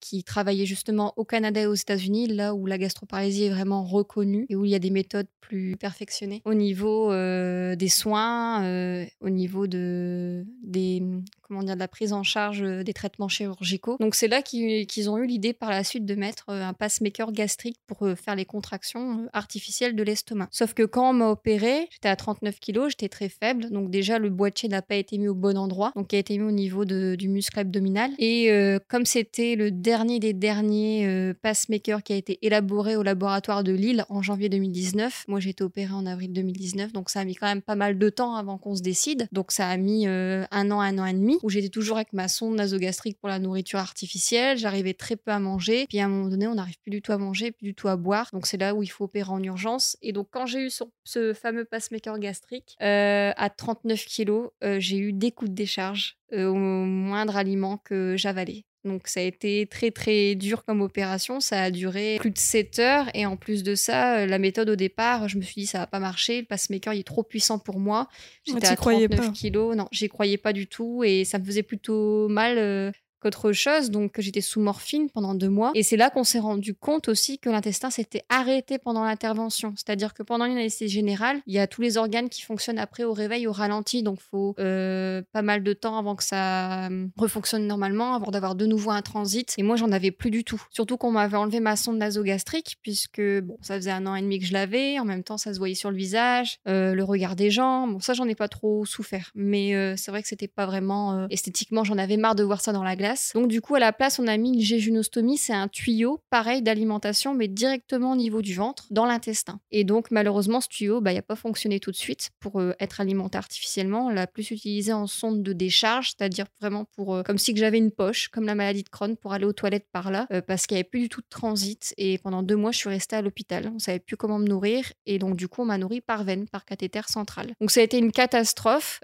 qui 0.00 0.24
travaillaient 0.24 0.66
justement 0.66 1.12
au 1.16 1.24
Canada 1.24 1.57
aux 1.66 1.74
États-Unis, 1.74 2.28
là 2.28 2.54
où 2.54 2.66
la 2.66 2.78
gastroparalysie 2.78 3.44
est 3.44 3.50
vraiment 3.50 3.84
reconnue 3.84 4.46
et 4.48 4.56
où 4.56 4.64
il 4.64 4.70
y 4.70 4.74
a 4.74 4.78
des 4.78 4.90
méthodes 4.90 5.28
plus 5.40 5.76
perfectionnées 5.76 6.42
au 6.44 6.54
niveau 6.54 7.10
euh, 7.10 7.76
des 7.76 7.88
soins, 7.88 8.64
euh, 8.64 9.04
au 9.20 9.30
niveau 9.30 9.66
de, 9.66 10.44
des, 10.62 11.02
comment 11.48 11.62
dire, 11.62 11.74
de 11.74 11.80
la 11.80 11.88
prise 11.88 12.12
en 12.12 12.22
charge 12.22 12.62
euh, 12.62 12.82
des 12.82 12.92
traitements 12.92 13.28
chirurgicaux. 13.28 13.96
Donc 14.00 14.14
c'est 14.14 14.28
là 14.28 14.42
qu'ils 14.42 15.10
ont 15.10 15.18
eu 15.18 15.26
l'idée 15.26 15.52
par 15.52 15.70
la 15.70 15.84
suite 15.84 16.04
de 16.04 16.14
mettre 16.14 16.50
un 16.50 16.72
pacemaker 16.72 17.32
gastrique 17.32 17.78
pour 17.86 18.06
faire 18.16 18.36
les 18.36 18.44
contractions 18.44 19.28
artificielles 19.32 19.96
de 19.96 20.02
l'estomac. 20.02 20.48
Sauf 20.50 20.74
que 20.74 20.82
quand 20.82 21.10
on 21.10 21.12
m'a 21.12 21.28
opéré, 21.28 21.88
j'étais 21.90 22.08
à 22.08 22.16
39 22.16 22.60
kg, 22.60 22.88
j'étais 22.88 23.08
très 23.08 23.28
faible, 23.28 23.70
donc 23.70 23.90
déjà 23.90 24.18
le 24.18 24.30
boîtier 24.30 24.68
n'a 24.68 24.82
pas 24.82 24.96
été 24.96 25.18
mis 25.18 25.28
au 25.28 25.34
bon 25.34 25.56
endroit, 25.56 25.92
donc 25.96 26.12
il 26.12 26.16
a 26.16 26.18
été 26.18 26.38
mis 26.38 26.44
au 26.44 26.52
niveau 26.52 26.84
du 26.84 27.28
muscle 27.28 27.58
abdominal. 27.58 28.10
Et 28.18 28.50
comme 28.88 29.04
c'était 29.04 29.56
le 29.56 29.70
dernier 29.70 30.18
des 30.18 30.32
derniers 30.32 31.34
pacemaker 31.42 32.02
qui 32.02 32.12
a 32.12 32.16
été 32.16 32.38
élaboré 32.42 32.96
au 32.96 33.02
laboratoire 33.02 33.64
de 33.64 33.72
Lille 33.72 34.04
en 34.08 34.22
janvier 34.22 34.48
2019. 34.48 35.24
Moi, 35.28 35.40
j'ai 35.40 35.50
été 35.50 35.64
opérée 35.64 35.92
en 35.92 36.06
avril 36.06 36.32
2019, 36.32 36.92
donc 36.92 37.10
ça 37.10 37.20
a 37.20 37.24
mis 37.24 37.34
quand 37.34 37.46
même 37.46 37.62
pas 37.62 37.76
mal 37.76 37.98
de 37.98 38.08
temps 38.10 38.34
avant 38.34 38.58
qu'on 38.58 38.74
se 38.74 38.82
décide. 38.82 39.28
Donc 39.32 39.52
ça 39.52 39.68
a 39.68 39.76
mis 39.76 40.06
euh, 40.06 40.44
un 40.50 40.70
an, 40.70 40.80
un 40.80 40.98
an 40.98 41.06
et 41.06 41.12
demi, 41.12 41.37
où 41.42 41.50
j'étais 41.50 41.68
toujours 41.68 41.96
avec 41.96 42.12
ma 42.12 42.28
sonde 42.28 42.54
nasogastrique 42.56 43.18
pour 43.18 43.28
la 43.28 43.38
nourriture 43.38 43.78
artificielle. 43.78 44.58
J'arrivais 44.58 44.94
très 44.94 45.16
peu 45.16 45.30
à 45.30 45.38
manger. 45.38 45.86
Puis 45.88 46.00
à 46.00 46.06
un 46.06 46.08
moment 46.08 46.28
donné, 46.28 46.46
on 46.46 46.54
n'arrive 46.54 46.78
plus 46.82 46.90
du 46.90 47.02
tout 47.02 47.12
à 47.12 47.18
manger, 47.18 47.52
plus 47.52 47.64
du 47.64 47.74
tout 47.74 47.88
à 47.88 47.96
boire. 47.96 48.28
Donc 48.32 48.46
c'est 48.46 48.56
là 48.56 48.74
où 48.74 48.82
il 48.82 48.88
faut 48.88 49.04
opérer 49.04 49.30
en 49.30 49.42
urgence. 49.42 49.96
Et 50.02 50.12
donc 50.12 50.28
quand 50.30 50.46
j'ai 50.46 50.66
eu 50.66 50.70
ce, 51.04 51.32
fameux 51.34 51.64
pacemaker 51.64 52.18
gastrique 52.18 52.76
euh, 52.82 53.32
à 53.36 53.50
39 53.50 54.04
kilos, 54.04 54.50
euh, 54.64 54.80
j'ai 54.80 54.98
eu 54.98 55.12
des 55.12 55.32
coups 55.32 55.50
de 55.50 55.56
décharge 55.56 56.16
au 56.32 56.54
moindre 56.54 57.36
aliment 57.36 57.78
que 57.78 58.14
j'avalais. 58.16 58.64
Donc 58.88 59.06
ça 59.06 59.20
a 59.20 59.22
été 59.22 59.66
très 59.66 59.90
très 59.90 60.34
dur 60.34 60.64
comme 60.64 60.80
opération, 60.80 61.40
ça 61.40 61.62
a 61.62 61.70
duré 61.70 62.16
plus 62.18 62.30
de 62.30 62.38
7 62.38 62.78
heures. 62.78 63.06
Et 63.14 63.26
en 63.26 63.36
plus 63.36 63.62
de 63.62 63.74
ça, 63.74 64.18
euh, 64.18 64.26
la 64.26 64.38
méthode 64.38 64.70
au 64.70 64.76
départ, 64.76 65.28
je 65.28 65.36
me 65.36 65.42
suis 65.42 65.62
dit 65.62 65.66
ça 65.66 65.78
va 65.78 65.86
pas 65.86 66.00
marcher, 66.00 66.40
le 66.40 66.46
pacemaker 66.46 66.94
il 66.94 67.00
est 67.00 67.04
trop 67.04 67.22
puissant 67.22 67.58
pour 67.58 67.78
moi. 67.78 68.08
J'étais 68.44 68.66
à 68.66 68.76
39 68.76 69.32
kilos, 69.32 69.76
non, 69.76 69.88
j'y 69.92 70.08
croyais 70.08 70.38
pas 70.38 70.52
du 70.52 70.66
tout. 70.66 71.04
Et 71.04 71.24
ça 71.24 71.38
me 71.38 71.44
faisait 71.44 71.62
plutôt 71.62 72.28
mal 72.28 72.58
euh, 72.58 72.90
qu'autre 73.20 73.52
chose. 73.52 73.90
Donc 73.90 74.14
j'étais 74.18 74.40
sous 74.40 74.60
morphine 74.60 75.10
pendant 75.10 75.34
deux 75.34 75.48
mois. 75.48 75.72
Et 75.74 75.82
c'est 75.82 75.96
là 75.96 76.10
qu'on 76.10 76.24
s'est 76.24 76.38
rendu 76.38 76.74
compte 76.74 77.08
aussi 77.08 77.38
que 77.38 77.50
l'intestin 77.50 77.90
s'était 77.90 78.24
arrêté 78.28 78.78
pendant 78.78 79.04
l'intervention. 79.04 79.74
C'est-à-dire 79.76 80.14
que 80.14 80.22
pendant 80.22 80.44
une 80.44 80.56
anesthésie 80.56 80.92
générale, 80.92 81.40
il 81.46 81.54
y 81.54 81.58
a 81.58 81.66
tous 81.66 81.82
les 81.82 81.96
organes 81.96 82.28
qui 82.28 82.42
fonctionnent 82.42 82.78
après 82.78 83.04
au 83.04 83.12
réveil 83.12 83.46
au 83.46 83.52
ralenti. 83.52 84.02
Donc 84.02 84.18
il 84.20 84.28
faut 84.30 84.54
euh, 84.58 85.22
pas 85.32 85.42
mal 85.42 85.62
de 85.62 85.72
temps 85.72 85.98
avant 85.98 86.16
que 86.16 86.24
ça 86.24 86.88
euh, 86.88 87.06
refonctionne 87.16 87.66
normalement, 87.66 88.14
avant 88.14 88.30
d'avoir 88.30 88.54
de 88.54 88.66
nouveau 88.66 88.90
un 88.90 89.02
transit. 89.02 89.54
Et 89.58 89.62
moi, 89.62 89.76
j'en 89.76 89.92
avais 89.92 90.10
plus 90.10 90.30
du 90.30 90.44
tout. 90.44 90.62
Surtout 90.70 90.96
qu'on 90.96 91.10
m'avait 91.10 91.36
enlevé 91.36 91.60
ma 91.60 91.76
sonde 91.76 91.98
nasogastrique, 91.98 92.78
puisque 92.82 93.20
bon, 93.20 93.56
ça 93.60 93.76
faisait 93.76 93.90
un 93.90 94.06
an 94.06 94.14
et 94.14 94.22
demi 94.22 94.38
que 94.38 94.46
je 94.46 94.52
l'avais. 94.52 94.98
En 94.98 95.04
même 95.04 95.22
temps, 95.22 95.38
ça 95.38 95.52
se 95.52 95.58
voyait 95.58 95.74
sur 95.74 95.90
le 95.90 95.96
visage, 95.96 96.58
euh, 96.68 96.94
le 96.94 97.04
regard 97.04 97.36
des 97.36 97.50
gens. 97.50 97.86
Bon, 97.86 98.00
ça, 98.00 98.14
j'en 98.14 98.26
ai 98.26 98.34
pas 98.34 98.48
trop 98.48 98.84
souffert. 98.84 99.30
Mais 99.34 99.96
c'est 99.96 100.10
vrai 100.10 100.22
que 100.22 100.28
c'était 100.28 100.48
pas 100.48 100.66
vraiment 100.66 101.26
esthétiquement, 101.28 101.84
j'en 101.84 101.98
avais 101.98 102.16
marre 102.16 102.34
de 102.34 102.42
voir 102.42 102.60
ça 102.60 102.72
dans 102.72 102.82
la 102.82 102.96
glace 102.96 103.07
donc 103.34 103.48
du 103.48 103.60
coup, 103.60 103.74
à 103.74 103.78
la 103.78 103.92
place, 103.92 104.18
on 104.18 104.26
a 104.26 104.36
mis 104.36 104.54
une 104.54 104.60
jéjunostomie, 104.60 105.38
c'est 105.38 105.52
un 105.52 105.68
tuyau 105.68 106.20
pareil 106.30 106.62
d'alimentation, 106.62 107.34
mais 107.34 107.48
directement 107.48 108.12
au 108.12 108.16
niveau 108.16 108.42
du 108.42 108.54
ventre, 108.54 108.86
dans 108.90 109.06
l'intestin. 109.06 109.60
Et 109.70 109.84
donc 109.84 110.10
malheureusement, 110.10 110.60
ce 110.60 110.68
tuyau, 110.68 111.00
bah, 111.00 111.12
il 111.12 111.16
n'a 111.16 111.22
pas 111.22 111.36
fonctionné 111.36 111.80
tout 111.80 111.90
de 111.90 111.96
suite 111.96 112.30
pour 112.40 112.60
euh, 112.60 112.72
être 112.80 113.00
alimenté 113.00 113.38
artificiellement. 113.38 114.06
On 114.06 114.10
l'a 114.10 114.26
plus 114.26 114.50
utilisé 114.50 114.92
en 114.92 115.06
sonde 115.06 115.42
de 115.42 115.52
décharge, 115.52 116.12
c'est-à-dire 116.16 116.46
vraiment 116.60 116.84
pour 116.96 117.14
euh, 117.14 117.22
comme 117.22 117.38
si 117.38 117.56
j'avais 117.56 117.78
une 117.78 117.90
poche, 117.90 118.28
comme 118.28 118.44
la 118.44 118.54
maladie 118.54 118.82
de 118.82 118.88
Crohn, 118.88 119.16
pour 119.16 119.32
aller 119.32 119.44
aux 119.44 119.52
toilettes 119.52 119.88
par 119.92 120.10
là, 120.10 120.26
euh, 120.32 120.40
parce 120.40 120.66
qu'il 120.66 120.76
n'y 120.76 120.80
avait 120.80 120.88
plus 120.88 121.00
du 121.00 121.08
tout 121.08 121.20
de 121.20 121.26
transit. 121.28 121.94
Et 121.96 122.18
pendant 122.18 122.42
deux 122.42 122.56
mois, 122.56 122.72
je 122.72 122.78
suis 122.78 122.88
restée 122.88 123.16
à 123.16 123.22
l'hôpital. 123.22 123.70
On 123.74 123.78
savait 123.78 123.98
plus 123.98 124.16
comment 124.16 124.38
me 124.38 124.46
nourrir, 124.46 124.92
et 125.06 125.18
donc 125.18 125.36
du 125.36 125.48
coup, 125.48 125.62
on 125.62 125.66
m'a 125.66 125.78
nourri 125.78 126.00
par 126.00 126.24
veine, 126.24 126.48
par 126.48 126.64
cathéter 126.64 127.00
central. 127.08 127.52
Donc 127.60 127.70
ça 127.70 127.80
a 127.80 127.82
été 127.82 127.98
une 127.98 128.12
catastrophe. 128.12 129.00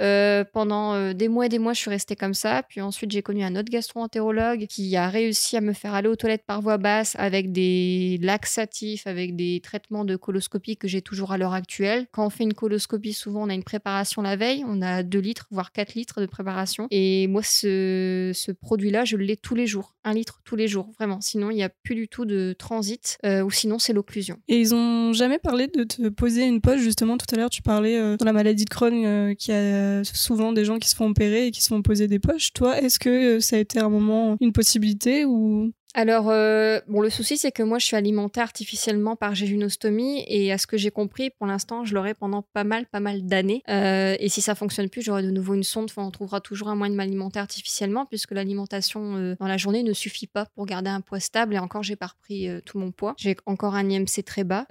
pendant 0.52 1.12
des 1.12 1.28
mois 1.28 1.46
et 1.46 1.48
des 1.48 1.58
mois, 1.58 1.72
je 1.72 1.80
suis 1.80 1.90
restée 1.90 2.16
comme 2.16 2.34
ça. 2.34 2.62
Puis 2.68 2.80
ensuite, 2.80 3.10
j'ai 3.10 3.22
connu 3.22 3.42
un 3.44 3.56
autre 3.56 3.70
gastro 3.70 3.93
entérologue 4.00 4.66
qui 4.66 4.96
a 4.96 5.08
réussi 5.08 5.56
à 5.56 5.60
me 5.60 5.72
faire 5.72 5.94
aller 5.94 6.08
aux 6.08 6.16
toilettes 6.16 6.44
par 6.46 6.60
voie 6.60 6.78
basse 6.78 7.14
avec 7.18 7.52
des 7.52 8.18
laxatifs, 8.22 9.06
avec 9.06 9.36
des 9.36 9.60
traitements 9.60 10.04
de 10.04 10.16
coloscopie 10.16 10.76
que 10.76 10.88
j'ai 10.88 11.02
toujours 11.02 11.32
à 11.32 11.38
l'heure 11.38 11.54
actuelle. 11.54 12.06
Quand 12.12 12.26
on 12.26 12.30
fait 12.30 12.44
une 12.44 12.54
coloscopie, 12.54 13.12
souvent 13.12 13.44
on 13.44 13.48
a 13.48 13.54
une 13.54 13.64
préparation 13.64 14.22
la 14.24 14.36
veille, 14.36 14.64
on 14.66 14.82
a 14.82 15.02
2 15.02 15.18
litres, 15.18 15.46
voire 15.50 15.70
4 15.70 15.94
litres 15.94 16.20
de 16.20 16.26
préparation. 16.26 16.88
Et 16.90 17.28
moi, 17.28 17.42
ce, 17.42 18.32
produit-là, 18.60 19.04
je 19.04 19.16
l'ai 19.16 19.36
tous 19.36 19.54
les 19.54 19.66
jours, 19.66 19.94
un 20.04 20.14
litre 20.14 20.40
tous 20.44 20.56
les 20.56 20.66
jours, 20.66 20.90
vraiment. 20.98 21.20
Sinon, 21.20 21.50
il 21.50 21.56
n'y 21.56 21.62
a 21.62 21.68
plus 21.68 21.94
du 21.94 22.08
tout 22.08 22.24
de 22.24 22.54
transit, 22.58 23.18
euh, 23.24 23.42
ou 23.42 23.50
sinon 23.50 23.78
c'est 23.78 23.92
l'occlusion. 23.92 24.38
Et 24.48 24.58
ils 24.58 24.74
ont 24.74 25.12
jamais 25.12 25.38
parlé 25.38 25.68
de 25.68 25.84
te 25.84 26.08
poser 26.08 26.44
une 26.44 26.60
poche, 26.60 26.80
justement, 26.80 27.16
tout 27.16 27.26
à 27.32 27.36
l'heure 27.36 27.50
tu 27.50 27.62
parlais 27.62 27.98
euh, 27.98 28.16
dans 28.16 28.24
la 28.24 28.32
maladie 28.32 28.64
de 28.64 28.70
Crohn, 28.70 29.04
euh, 29.04 29.34
qui 29.34 29.52
a 29.52 30.02
souvent 30.04 30.52
des 30.52 30.64
gens 30.64 30.78
qui 30.78 30.88
se 30.88 30.96
font 30.96 31.10
opérer 31.10 31.46
et 31.46 31.50
qui 31.50 31.62
se 31.62 31.68
font 31.68 31.82
poser 31.82 32.08
des 32.08 32.18
poches. 32.18 32.52
Toi, 32.52 32.80
est-ce 32.80 32.98
que 32.98 33.40
ça 33.40 33.56
a 33.56 33.58
été 33.58 33.78
moment 33.90 34.36
une 34.40 34.52
possibilité 34.52 35.24
ou? 35.24 35.72
Alors, 35.96 36.28
euh, 36.28 36.80
bon, 36.88 37.00
le 37.00 37.08
souci, 37.08 37.38
c'est 37.38 37.52
que 37.52 37.62
moi, 37.62 37.78
je 37.78 37.86
suis 37.86 37.96
alimentée 37.96 38.40
artificiellement 38.40 39.14
par 39.14 39.36
jéjunostomie 39.36 40.24
et 40.26 40.52
à 40.52 40.58
ce 40.58 40.66
que 40.66 40.76
j'ai 40.76 40.90
compris, 40.90 41.30
pour 41.30 41.46
l'instant, 41.46 41.84
je 41.84 41.94
l'aurai 41.94 42.14
pendant 42.14 42.42
pas 42.42 42.64
mal, 42.64 42.86
pas 42.86 42.98
mal 42.98 43.24
d'années. 43.24 43.62
Euh, 43.70 44.16
et 44.18 44.28
si 44.28 44.40
ça 44.40 44.56
fonctionne 44.56 44.90
plus, 44.90 45.02
j'aurai 45.02 45.22
de 45.22 45.30
nouveau 45.30 45.54
une 45.54 45.62
sonde. 45.62 45.84
Enfin, 45.84 46.02
on 46.02 46.10
trouvera 46.10 46.40
toujours 46.40 46.68
un 46.68 46.74
moyen 46.74 46.90
de 46.90 46.96
m'alimenter 46.96 47.38
artificiellement 47.38 48.06
puisque 48.06 48.32
l'alimentation 48.32 49.16
euh, 49.16 49.36
dans 49.38 49.46
la 49.46 49.56
journée 49.56 49.84
ne 49.84 49.92
suffit 49.92 50.26
pas 50.26 50.46
pour 50.56 50.66
garder 50.66 50.90
un 50.90 51.00
poids 51.00 51.20
stable. 51.20 51.54
Et 51.54 51.58
encore, 51.60 51.84
j'ai 51.84 51.96
pas 51.96 52.08
repris 52.08 52.48
tout 52.66 52.78
mon 52.78 52.90
poids. 52.90 53.14
J'ai 53.16 53.36
encore 53.46 53.76
un 53.76 53.88
IMC 53.88 54.24
très 54.26 54.42
bas. 54.42 54.66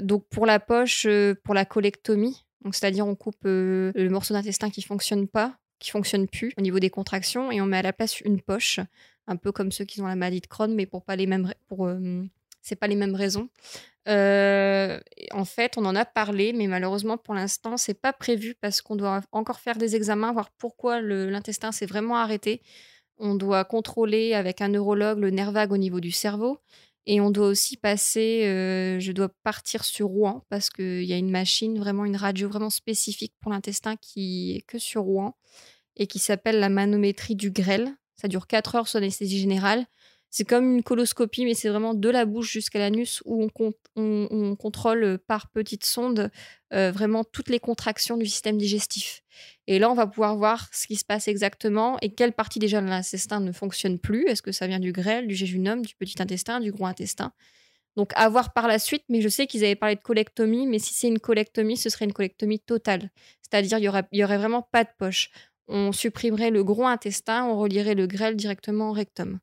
donc, 0.00 0.26
pour 0.30 0.46
la 0.46 0.60
poche, 0.60 1.08
pour 1.42 1.54
la 1.54 1.64
colectomie, 1.64 2.46
c'est-à-dire 2.70 3.08
on 3.08 3.16
coupe 3.16 3.42
le 3.42 4.08
morceau 4.10 4.32
d'intestin 4.32 4.70
qui 4.70 4.82
fonctionne 4.82 5.26
pas 5.26 5.56
qui 5.82 5.90
fonctionne 5.90 6.28
plus 6.28 6.54
au 6.56 6.62
niveau 6.62 6.78
des 6.78 6.90
contractions 6.90 7.50
et 7.50 7.60
on 7.60 7.66
met 7.66 7.78
à 7.78 7.82
la 7.82 7.92
place 7.92 8.20
une 8.20 8.40
poche, 8.40 8.80
un 9.26 9.36
peu 9.36 9.52
comme 9.52 9.72
ceux 9.72 9.84
qui 9.84 10.00
ont 10.00 10.06
la 10.06 10.16
maladie 10.16 10.40
de 10.40 10.46
Crohn, 10.46 10.74
mais 10.74 10.86
pour 10.86 11.04
pas 11.04 11.16
les 11.16 11.26
mêmes 11.26 11.52
pour 11.68 11.86
euh, 11.86 12.22
c'est 12.62 12.76
pas 12.76 12.86
les 12.86 12.94
mêmes 12.94 13.16
raisons. 13.16 13.48
Euh, 14.08 15.00
en 15.32 15.44
fait, 15.44 15.76
on 15.76 15.84
en 15.84 15.96
a 15.96 16.04
parlé, 16.04 16.52
mais 16.52 16.68
malheureusement 16.68 17.18
pour 17.18 17.34
l'instant 17.34 17.76
c'est 17.76 18.00
pas 18.00 18.12
prévu 18.12 18.54
parce 18.60 18.80
qu'on 18.80 18.96
doit 18.96 19.20
encore 19.32 19.60
faire 19.60 19.76
des 19.76 19.96
examens, 19.96 20.32
voir 20.32 20.50
pourquoi 20.52 21.00
l'intestin 21.00 21.72
s'est 21.72 21.86
vraiment 21.86 22.16
arrêté. 22.16 22.62
On 23.18 23.34
doit 23.34 23.64
contrôler 23.64 24.34
avec 24.34 24.60
un 24.60 24.68
neurologue 24.68 25.18
le 25.18 25.30
nerf 25.30 25.52
vague 25.52 25.72
au 25.72 25.76
niveau 25.76 26.00
du 26.00 26.12
cerveau. 26.12 26.60
Et 27.06 27.20
on 27.20 27.30
doit 27.30 27.48
aussi 27.48 27.76
passer, 27.76 28.44
euh, 28.46 29.00
je 29.00 29.10
dois 29.10 29.28
partir 29.42 29.84
sur 29.84 30.06
Rouen 30.06 30.44
parce 30.48 30.70
qu'il 30.70 31.04
y 31.04 31.12
a 31.12 31.16
une 31.16 31.30
machine, 31.30 31.78
vraiment 31.78 32.04
une 32.04 32.16
radio 32.16 32.48
vraiment 32.48 32.70
spécifique 32.70 33.34
pour 33.40 33.50
l'intestin 33.50 33.96
qui 33.96 34.56
est 34.56 34.60
que 34.62 34.78
sur 34.78 35.02
Rouen 35.02 35.34
et 35.96 36.06
qui 36.06 36.20
s'appelle 36.20 36.60
la 36.60 36.68
manométrie 36.68 37.34
du 37.34 37.50
grêle. 37.50 37.92
Ça 38.14 38.28
dure 38.28 38.46
4 38.46 38.76
heures 38.76 38.88
sur 38.88 38.98
anesthésie 38.98 39.40
générale. 39.40 39.86
C'est 40.34 40.44
comme 40.44 40.76
une 40.76 40.82
coloscopie, 40.82 41.44
mais 41.44 41.52
c'est 41.52 41.68
vraiment 41.68 41.92
de 41.92 42.08
la 42.08 42.24
bouche 42.24 42.50
jusqu'à 42.50 42.78
l'anus 42.78 43.22
où 43.26 43.46
on, 43.96 44.56
contrôle 44.56 45.18
par 45.26 45.50
petites 45.50 45.84
sondes 45.84 46.30
euh, 46.72 46.90
vraiment 46.90 47.22
toutes 47.22 47.50
les 47.50 47.60
contractions 47.60 48.16
du 48.16 48.24
système 48.24 48.56
digestif. 48.56 49.22
Et 49.66 49.78
là, 49.78 49.90
on 49.90 49.94
va 49.94 50.06
pouvoir 50.06 50.36
voir 50.36 50.68
ce 50.72 50.86
qui 50.86 50.96
se 50.96 51.04
passe 51.04 51.28
exactement 51.28 51.98
et 52.00 52.14
quelle 52.14 52.32
partie 52.32 52.58
déjà 52.58 52.80
de 52.80 52.86
l'intestin 52.86 53.40
ne 53.40 53.52
fonctionne 53.52 53.98
plus. 53.98 54.26
Est-ce 54.26 54.40
que 54.40 54.52
ça 54.52 54.66
vient 54.66 54.80
du 54.80 54.90
grêle, 54.90 55.26
du 55.26 55.34
jéjunum, 55.34 55.84
du 55.84 55.94
petit 55.94 56.20
intestin, 56.22 56.60
du 56.60 56.72
gros 56.72 56.86
intestin? 56.86 57.32
Donc 57.96 58.12
à 58.14 58.26
voir 58.30 58.54
par 58.54 58.68
la 58.68 58.78
suite, 58.78 59.04
mais 59.10 59.20
je 59.20 59.28
sais 59.28 59.46
qu'ils 59.46 59.64
avaient 59.64 59.76
parlé 59.76 59.96
de 59.96 60.00
colectomie, 60.00 60.66
mais 60.66 60.78
si 60.78 60.94
c'est 60.94 61.08
une 61.08 61.20
colectomie, 61.20 61.76
ce 61.76 61.90
serait 61.90 62.06
une 62.06 62.14
colectomie 62.14 62.58
totale. 62.58 63.10
C'est-à-dire 63.42 63.76
il 63.76 63.84
y 63.84 63.88
aurait, 63.88 64.04
y 64.12 64.24
aurait 64.24 64.38
vraiment 64.38 64.62
pas 64.62 64.84
de 64.84 64.90
poche 64.98 65.30
on 65.68 65.92
supprimerait 65.92 66.50
le 66.50 66.64
gros 66.64 66.86
intestin, 66.86 67.44
on 67.44 67.56
relierait 67.56 67.94
le 67.94 68.06
grêle 68.06 68.36
directement 68.36 68.90
au 68.90 68.92
rectum. 68.92 69.38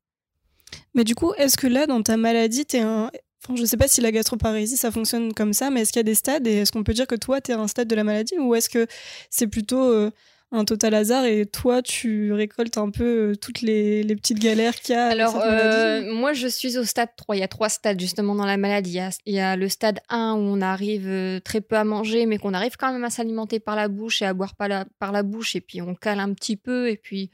Mais 0.94 1.04
du 1.04 1.16
coup, 1.16 1.34
est-ce 1.38 1.58
que 1.58 1.68
là, 1.68 1.88
dans 1.88 2.02
ta 2.02 2.18
maladie, 2.18 2.66
tu 2.66 2.78
es 2.78 2.82
un 2.82 3.12
Enfin, 3.44 3.56
je 3.56 3.64
sais 3.66 3.78
pas 3.78 3.88
si 3.88 4.02
la 4.02 4.12
gastroparésie 4.12 4.76
ça 4.76 4.92
fonctionne 4.92 5.34
comme 5.34 5.54
ça, 5.54 5.70
mais 5.70 5.82
est-ce 5.82 5.94
qu'il 5.94 6.00
y 6.00 6.02
a 6.02 6.04
des 6.04 6.16
stades 6.16 6.46
et 6.46 6.58
est-ce 6.58 6.72
qu'on 6.72 6.84
peut 6.84 6.94
dire 6.94 7.08
que 7.08 7.16
toi 7.16 7.40
tu 7.40 7.52
es 7.52 7.54
à 7.54 7.60
un 7.60 7.68
stade 7.68 7.88
de 7.88 7.96
la 7.96 8.04
maladie 8.04 8.38
ou 8.38 8.54
est-ce 8.54 8.70
que 8.70 8.86
c'est 9.30 9.48
plutôt 9.48 9.82
euh, 9.82 10.12
un 10.52 10.66
total 10.66 10.94
hasard 10.94 11.24
et 11.24 11.46
toi 11.46 11.82
tu 11.82 12.34
récoltes 12.34 12.78
un 12.78 12.90
peu 12.90 13.32
euh, 13.32 13.36
toutes 13.38 13.62
les, 13.62 14.04
les 14.04 14.16
petites 14.18 14.40
galères 14.40 14.76
qu'il 14.76 14.94
y 14.94 14.98
a 14.98 15.08
Alors 15.08 15.40
euh, 15.42 16.14
moi 16.14 16.34
je 16.34 16.48
suis 16.48 16.78
au 16.78 16.84
stade 16.84 17.16
3, 17.16 17.38
il 17.38 17.40
y 17.40 17.44
a 17.44 17.48
trois 17.48 17.70
stades 17.70 18.00
justement 18.00 18.36
dans 18.36 18.46
la 18.46 18.58
maladie. 18.58 18.92
Il 18.92 18.96
y 18.96 19.00
a, 19.00 19.10
il 19.26 19.34
y 19.34 19.40
a 19.40 19.56
le 19.56 19.70
stade 19.70 20.02
1 20.10 20.34
où 20.34 20.40
on 20.40 20.60
arrive 20.60 21.40
très 21.46 21.62
peu 21.62 21.78
à 21.78 21.86
manger 21.86 22.26
mais 22.26 22.40
qu'on 22.40 22.54
arrive 22.54 22.76
quand 22.78 22.92
même 22.92 23.06
à 23.06 23.10
s'alimenter 23.10 23.62
par 23.62 23.78
la 23.78 23.88
bouche 23.88 24.22
et 24.22 24.26
à 24.26 24.34
boire 24.34 24.54
par 24.54 24.68
la, 24.68 24.86
par 25.00 25.14
la 25.14 25.24
bouche 25.24 25.56
et 25.56 25.62
puis 25.62 25.82
on 25.82 25.96
cale 25.96 26.20
un 26.20 26.34
petit 26.34 26.58
peu 26.58 26.90
et 26.90 26.98
puis 26.98 27.32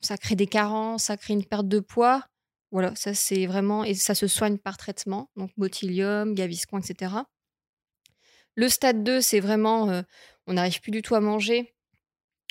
ça 0.00 0.16
crée 0.16 0.34
des 0.34 0.48
carences, 0.48 1.04
ça 1.04 1.16
crée 1.16 1.34
une 1.34 1.44
perte 1.44 1.68
de 1.68 1.78
poids. 1.78 2.24
Voilà, 2.76 2.94
ça 2.94 3.14
c'est 3.14 3.46
vraiment 3.46 3.84
et 3.84 3.94
ça 3.94 4.14
se 4.14 4.26
soigne 4.26 4.58
par 4.58 4.76
traitement, 4.76 5.30
donc 5.34 5.50
botulium, 5.56 6.34
gaviscon, 6.34 6.76
etc. 6.76 7.10
Le 8.54 8.68
stade 8.68 9.02
2, 9.02 9.22
c'est 9.22 9.40
vraiment 9.40 9.88
euh, 9.88 10.02
on 10.46 10.52
n'arrive 10.52 10.82
plus 10.82 10.90
du 10.90 11.00
tout 11.00 11.14
à 11.14 11.20
manger. 11.20 11.74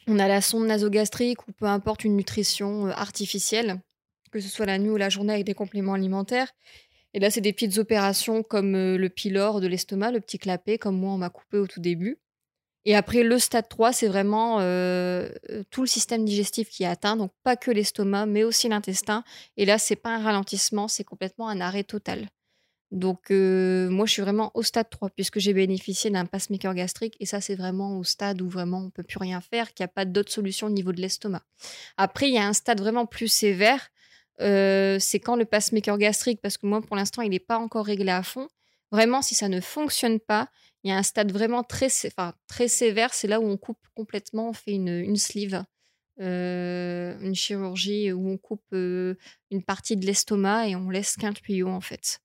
On 0.07 0.17
a 0.17 0.27
la 0.27 0.41
sonde 0.41 0.65
nasogastrique 0.65 1.47
ou 1.47 1.51
peu 1.51 1.67
importe 1.67 2.05
une 2.05 2.15
nutrition 2.15 2.87
euh, 2.87 2.91
artificielle, 2.95 3.79
que 4.31 4.39
ce 4.39 4.49
soit 4.49 4.65
la 4.65 4.79
nuit 4.79 4.89
ou 4.89 4.97
la 4.97 5.09
journée 5.09 5.33
avec 5.33 5.45
des 5.45 5.53
compléments 5.53 5.93
alimentaires. 5.93 6.51
Et 7.13 7.19
là, 7.19 7.29
c'est 7.29 7.41
des 7.41 7.53
petites 7.53 7.77
opérations 7.77 8.41
comme 8.41 8.73
euh, 8.73 8.97
le 8.97 9.09
pylore 9.09 9.61
de 9.61 9.67
l'estomac, 9.67 10.11
le 10.11 10.21
petit 10.21 10.39
clapet, 10.39 10.79
comme 10.79 10.97
moi 10.97 11.13
on 11.13 11.19
m'a 11.19 11.29
coupé 11.29 11.59
au 11.59 11.67
tout 11.67 11.81
début. 11.81 12.17
Et 12.85 12.95
après, 12.95 13.23
le 13.23 13.39
stade 13.39 13.67
3, 13.67 13.93
c'est 13.93 14.07
vraiment 14.07 14.59
euh, 14.59 15.29
tout 15.71 15.81
le 15.81 15.87
système 15.87 16.23
digestif 16.23 16.69
qui 16.69 16.83
est 16.83 16.87
atteint, 16.87 17.17
donc 17.17 17.31
pas 17.43 17.55
que 17.55 17.71
l'estomac, 17.71 18.27
mais 18.27 18.43
aussi 18.43 18.69
l'intestin. 18.69 19.23
Et 19.57 19.65
là, 19.65 19.79
c'est 19.79 19.95
pas 19.95 20.15
un 20.15 20.23
ralentissement, 20.23 20.87
c'est 20.87 21.03
complètement 21.03 21.49
un 21.49 21.61
arrêt 21.61 21.83
total. 21.83 22.27
Donc, 22.91 23.31
euh, 23.31 23.89
moi, 23.89 24.05
je 24.05 24.13
suis 24.13 24.21
vraiment 24.21 24.51
au 24.53 24.61
stade 24.61 24.89
3, 24.89 25.09
puisque 25.09 25.39
j'ai 25.39 25.53
bénéficié 25.53 26.11
d'un 26.11 26.25
pacemaker 26.25 26.75
gastrique. 26.75 27.15
Et 27.19 27.25
ça, 27.25 27.41
c'est 27.41 27.55
vraiment 27.55 27.97
au 27.97 28.03
stade 28.03 28.41
où 28.41 28.47
vraiment 28.47 28.83
on 28.85 28.89
peut 28.91 29.03
plus 29.03 29.17
rien 29.17 29.41
faire, 29.41 29.73
qu'il 29.73 29.83
n'y 29.83 29.89
a 29.89 29.93
pas 29.93 30.05
d'autre 30.05 30.31
solution 30.31 30.67
au 30.67 30.69
niveau 30.69 30.93
de 30.93 31.01
l'estomac. 31.01 31.41
Après, 31.97 32.29
il 32.29 32.35
y 32.35 32.37
a 32.37 32.47
un 32.47 32.53
stade 32.53 32.79
vraiment 32.79 33.07
plus 33.07 33.27
sévère. 33.27 33.89
Euh, 34.41 34.97
c'est 34.99 35.19
quand 35.19 35.35
le 35.35 35.45
pacemaker 35.45 35.97
gastrique, 35.97 36.39
parce 36.41 36.57
que 36.57 36.67
moi, 36.67 36.81
pour 36.81 36.95
l'instant, 36.95 37.23
il 37.23 37.31
n'est 37.31 37.39
pas 37.39 37.57
encore 37.57 37.85
réglé 37.85 38.11
à 38.11 38.21
fond. 38.21 38.47
Vraiment, 38.91 39.21
si 39.21 39.33
ça 39.33 39.49
ne 39.49 39.59
fonctionne 39.59 40.19
pas, 40.19 40.49
il 40.85 40.89
y 40.89 40.91
a 40.91 40.97
un 40.97 41.03
stade 41.03 41.31
vraiment 41.31 41.63
très, 41.63 41.87
enfin, 42.05 42.35
très 42.47 42.67
sévère. 42.67 43.11
C'est 43.11 43.27
là 43.27 43.41
où 43.41 43.45
on 43.45 43.57
coupe 43.57 43.79
complètement, 43.95 44.49
on 44.49 44.53
fait 44.53 44.73
une, 44.73 44.99
une 44.99 45.15
sleeve, 45.15 45.63
euh, 46.21 47.19
une 47.21 47.33
chirurgie 47.33 48.13
où 48.13 48.29
on 48.29 48.37
coupe 48.37 48.63
euh, 48.71 49.15
une 49.49 49.63
partie 49.63 49.97
de 49.97 50.05
l'estomac 50.05 50.67
et 50.69 50.75
on 50.75 50.91
laisse 50.91 51.15
qu'un 51.15 51.33
tuyau 51.33 51.69
en 51.69 51.81
fait. 51.81 52.19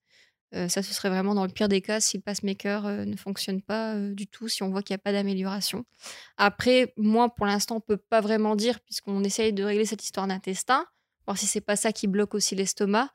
Euh, 0.53 0.67
ça, 0.67 0.83
ce 0.83 0.93
serait 0.93 1.09
vraiment 1.09 1.33
dans 1.33 1.43
le 1.43 1.51
pire 1.51 1.69
des 1.69 1.81
cas 1.81 1.99
si 1.99 2.17
le 2.17 2.21
pacemaker 2.21 2.83
ne 2.83 3.15
fonctionne 3.15 3.63
pas 3.63 3.95
du 3.97 4.27
tout, 4.27 4.47
si 4.47 4.61
on 4.61 4.69
voit 4.69 4.83
qu'il 4.83 4.93
n'y 4.93 4.99
a 4.99 5.03
pas 5.03 5.11
d'amélioration. 5.11 5.83
Après, 6.37 6.93
moi, 6.97 7.33
pour 7.33 7.47
l'instant, 7.47 7.75
on 7.75 7.91
ne 7.91 7.95
peut 7.95 8.03
pas 8.09 8.21
vraiment 8.21 8.55
dire, 8.55 8.79
puisqu'on 8.81 9.23
essaye 9.23 9.53
de 9.53 9.63
régler 9.63 9.85
cette 9.85 10.03
histoire 10.03 10.27
d'intestin, 10.27 10.85
voir 11.25 11.37
si 11.37 11.47
c'est 11.47 11.61
pas 11.61 11.77
ça 11.77 11.91
qui 11.91 12.05
bloque 12.05 12.35
aussi 12.35 12.53
l'estomac. 12.53 13.09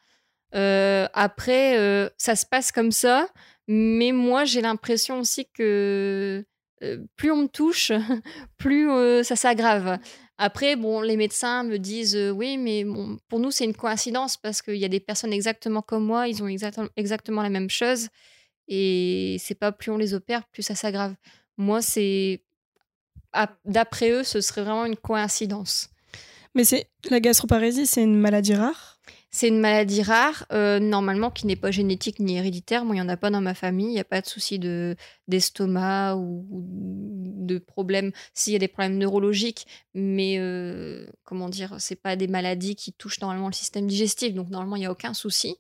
après, 0.53 2.11
ça 2.17 2.35
se 2.35 2.47
passe 2.47 2.73
comme 2.73 2.91
ça. 2.91 3.29
Mais 3.69 4.13
moi, 4.13 4.45
j'ai 4.45 4.61
l'impression 4.61 5.21
aussi 5.21 5.47
que 5.53 6.45
plus 7.17 7.31
on 7.31 7.43
me 7.43 7.49
touche, 7.49 7.91
plus 8.59 8.89
ça 9.25 9.37
s'aggrave. 9.37 9.99
Après, 10.39 10.77
bon, 10.77 11.01
les 11.01 11.17
médecins 11.17 11.63
me 11.63 11.79
disent 11.79 12.17
oui, 12.35 12.59
mais 12.59 12.85
pour 13.29 13.41
nous, 13.41 13.51
c'est 13.51 13.65
une 13.65 13.75
coïncidence 13.75 14.37
parce 14.37 14.61
qu'il 14.61 14.77
y 14.77 14.85
a 14.85 14.89
des 14.89 15.01
personnes 15.01 15.33
exactement 15.33 15.83
comme 15.83 16.05
moi, 16.05 16.29
ils 16.29 16.43
ont 16.43 16.49
exactement 16.97 17.43
la 17.43 17.51
même 17.51 17.71
chose. 17.71 18.09
Et 18.69 19.37
c'est 19.39 19.55
pas 19.55 19.73
plus 19.73 19.91
on 19.91 19.97
les 19.97 20.15
opère, 20.15 20.45
plus 20.49 20.63
ça 20.63 20.75
s'aggrave. 20.75 21.15
Moi, 21.57 21.83
c'est. 21.83 22.43
D'après 23.65 24.11
eux, 24.11 24.25
ce 24.25 24.41
serait 24.41 24.63
vraiment 24.63 24.87
une 24.87 24.97
coïncidence. 24.97 25.91
Mais 26.55 26.65
c'est 26.65 26.89
la 27.11 27.21
gastroparésie, 27.21 27.87
c'est 27.87 28.03
une 28.03 28.19
maladie 28.19 28.55
rare? 28.55 28.99
C'est 29.37 29.49
une 29.49 29.61
maladie 29.61 30.01
rare, 30.03 30.47
euh, 30.51 30.79
normalement 30.79 31.31
qui 31.31 31.47
n'est 31.47 31.57
pas 31.57 31.71
génétique 31.71 32.21
ni 32.21 32.39
héréditaire. 32.39 32.87
Moi, 32.87 32.97
il 32.97 33.01
n'y 33.01 33.05
en 33.05 33.09
a 33.11 33.19
pas 33.19 33.29
dans 33.29 33.43
ma 33.43 33.53
famille. 33.53 33.89
Il 33.89 33.93
n'y 33.93 34.01
a 34.01 34.05
pas 34.05 34.23
de 34.23 34.27
souci 34.27 34.59
de, 34.59 34.97
d'estomac 35.29 36.17
ou, 36.17 36.47
de 36.49 37.59
problèmes. 37.59 38.13
S'il 38.33 38.55
y 38.55 38.57
a 38.57 38.59
des 38.59 38.67
problèmes 38.67 38.97
neurologiques, 38.97 39.67
mais 39.93 40.39
euh, 40.39 41.07
comment 41.25 41.51
dire, 41.51 41.75
c'est 41.79 42.01
pas 42.01 42.17
des 42.17 42.29
maladies 42.29 42.77
qui 42.77 42.95
touchent 42.95 43.21
normalement 43.21 43.49
le 43.49 43.53
système 43.53 43.87
digestif. 43.87 44.33
Donc, 44.33 44.49
normalement, 44.49 44.77
il 44.77 44.81
n'y 44.81 44.87
a 44.87 44.91
aucun 44.91 45.13
souci. 45.13 45.59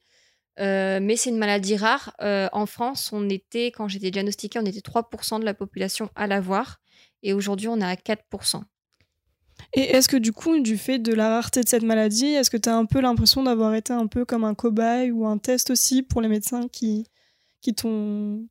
Euh, 0.58 0.98
mais 1.02 1.16
c'est 1.16 1.28
une 1.28 1.36
maladie 1.36 1.76
rare. 1.76 2.14
en 2.18 2.64
France, 2.64 3.10
on 3.12 3.28
était, 3.28 3.66
quand 3.66 3.88
j'étais 3.88 4.10
diagnostiquée, 4.10 4.58
on 4.58 4.64
était 4.64 4.80
3% 4.80 5.38
de 5.38 5.44
la 5.44 5.52
population 5.52 6.08
à 6.14 6.26
l'avoir. 6.26 6.80
Et 7.22 7.34
aujourd'hui, 7.34 7.68
on 7.68 7.78
est 7.78 7.84
à 7.84 7.94
4%. 7.94 8.62
Et 9.76 9.82
est-ce 9.94 10.08
que 10.08 10.16
du 10.16 10.32
coup, 10.32 10.58
du 10.58 10.78
fait 10.78 10.98
de 10.98 11.12
la 11.12 11.28
rareté 11.28 11.60
de 11.60 11.68
cette 11.68 11.82
maladie, 11.82 12.28
est-ce 12.28 12.48
que 12.48 12.56
tu 12.56 12.70
as 12.70 12.74
un 12.74 12.86
peu 12.86 13.02
l'impression 13.02 13.42
d'avoir 13.42 13.74
été 13.74 13.92
un 13.92 14.06
peu 14.06 14.24
comme 14.24 14.42
un 14.42 14.54
cobaye 14.54 15.10
ou 15.10 15.26
un 15.26 15.36
test 15.36 15.68
aussi 15.68 16.02
pour 16.02 16.22
les 16.22 16.28
médecins 16.28 16.66
qui, 16.66 17.06
qui 17.60 17.74
t'ont 17.74 18.46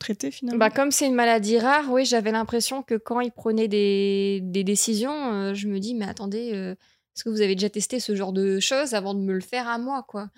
traité 0.00 0.32
finalement? 0.32 0.58
Bah, 0.58 0.70
Comme 0.70 0.90
c'est 0.90 1.06
une 1.06 1.14
maladie 1.14 1.56
rare, 1.60 1.84
oui, 1.92 2.04
j'avais 2.04 2.32
l'impression 2.32 2.82
que 2.82 2.96
quand 2.96 3.20
ils 3.20 3.30
prenaient 3.30 3.68
des, 3.68 4.40
des 4.42 4.64
décisions, 4.64 5.32
euh, 5.32 5.54
je 5.54 5.68
me 5.68 5.78
dis, 5.78 5.94
mais 5.94 6.06
attendez, 6.06 6.50
euh, 6.52 6.72
est-ce 6.72 7.22
que 7.22 7.30
vous 7.30 7.42
avez 7.42 7.54
déjà 7.54 7.70
testé 7.70 8.00
ce 8.00 8.16
genre 8.16 8.32
de 8.32 8.58
choses 8.58 8.92
avant 8.94 9.14
de 9.14 9.20
me 9.20 9.32
le 9.32 9.40
faire 9.40 9.68
à 9.68 9.78
moi 9.78 10.04
quoi? 10.08 10.30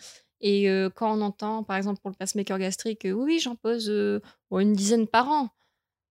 Et 0.43 0.69
euh, 0.69 0.91
quand 0.95 1.17
on 1.17 1.23
entend, 1.23 1.63
par 1.63 1.79
exemple, 1.79 2.03
pour 2.03 2.11
le 2.11 2.17
pacemaker 2.17 2.59
gastrique, 2.59 3.07
oui, 3.11 3.39
j'en 3.39 3.57
pose 3.57 3.89
une 4.51 4.73
dizaine 4.75 5.07
par 5.07 5.31
an. 5.31 5.49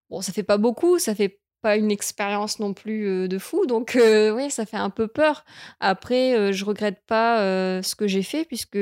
Bon, 0.10 0.22
ça 0.22 0.32
fait 0.32 0.44
pas 0.44 0.58
beaucoup, 0.58 1.00
ça 1.00 1.14
fait 1.16 1.42
pas 1.62 1.78
une 1.78 1.92
expérience 1.92 2.60
non 2.60 2.74
plus 2.74 3.28
de 3.28 3.38
fou. 3.38 3.66
Donc, 3.66 3.98
oui, 3.98 4.50
ça 4.50 4.66
fait 4.66 4.78
un 4.78 4.90
peu 4.90 5.08
peur. 5.08 5.46
Après, 5.80 6.54
je 6.54 6.66
regrette 6.66 7.02
pas 7.06 7.82
ce 7.82 7.96
que 7.96 8.08
j'ai 8.08 8.24
fait 8.24 8.46
puisque 8.46 8.80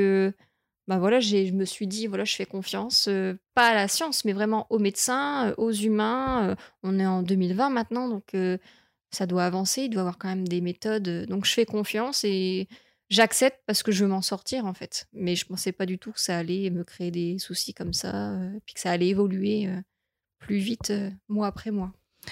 bah 0.88 1.00
voilà, 1.00 1.20
je 1.20 1.52
me 1.52 1.66
suis 1.66 1.86
dit, 1.86 2.08
voilà, 2.08 2.24
je 2.24 2.34
fais 2.34 2.46
confiance, 2.46 3.10
pas 3.54 3.68
à 3.68 3.76
la 3.76 3.90
science, 3.90 4.24
mais 4.24 4.32
vraiment 4.32 4.68
aux 4.70 4.80
médecins, 4.80 5.54
aux 5.58 5.74
humains. 5.74 6.56
on 6.82 6.98
est 6.98 7.06
en 7.06 7.24
2020 7.24 7.70
maintenant, 7.72 8.08
donc 8.08 8.34
ça 9.12 9.26
doit 9.26 9.44
avancer, 9.44 9.84
il 9.84 9.90
doit 9.90 10.02
avoir 10.02 10.18
quand 10.18 10.30
même 10.30 10.48
des 10.48 10.62
méthodes. 10.62 11.26
Donc, 11.28 11.46
je 11.46 11.52
fais 11.52 11.66
confiance 11.66 12.24
et 12.24 12.70
j'accepte 13.10 13.60
parce 13.66 13.84
que 13.84 13.92
je 13.92 14.06
veux 14.06 14.10
m'en 14.10 14.22
sortir, 14.22 14.66
en 14.66 14.74
fait. 14.74 15.08
Mais 15.12 15.36
je 15.36 15.46
pensais 15.46 15.74
pas 15.74 15.86
du 15.86 16.00
tout 16.00 16.14
que 16.14 16.22
ça 16.22 16.38
allait 16.38 16.70
me 16.70 16.86
créer 16.86 17.12
des 17.12 17.38
soucis 17.38 17.74
comme 17.74 17.94
ça, 17.94 18.38
puis 18.66 18.74
que 18.74 18.80
ça 18.80 18.92
allait 18.92 19.08
évoluer 19.08 19.70
plus 20.40 20.58
vite 20.58 20.94
mois 21.28 21.48
après 21.48 21.72
mois. 21.72 21.92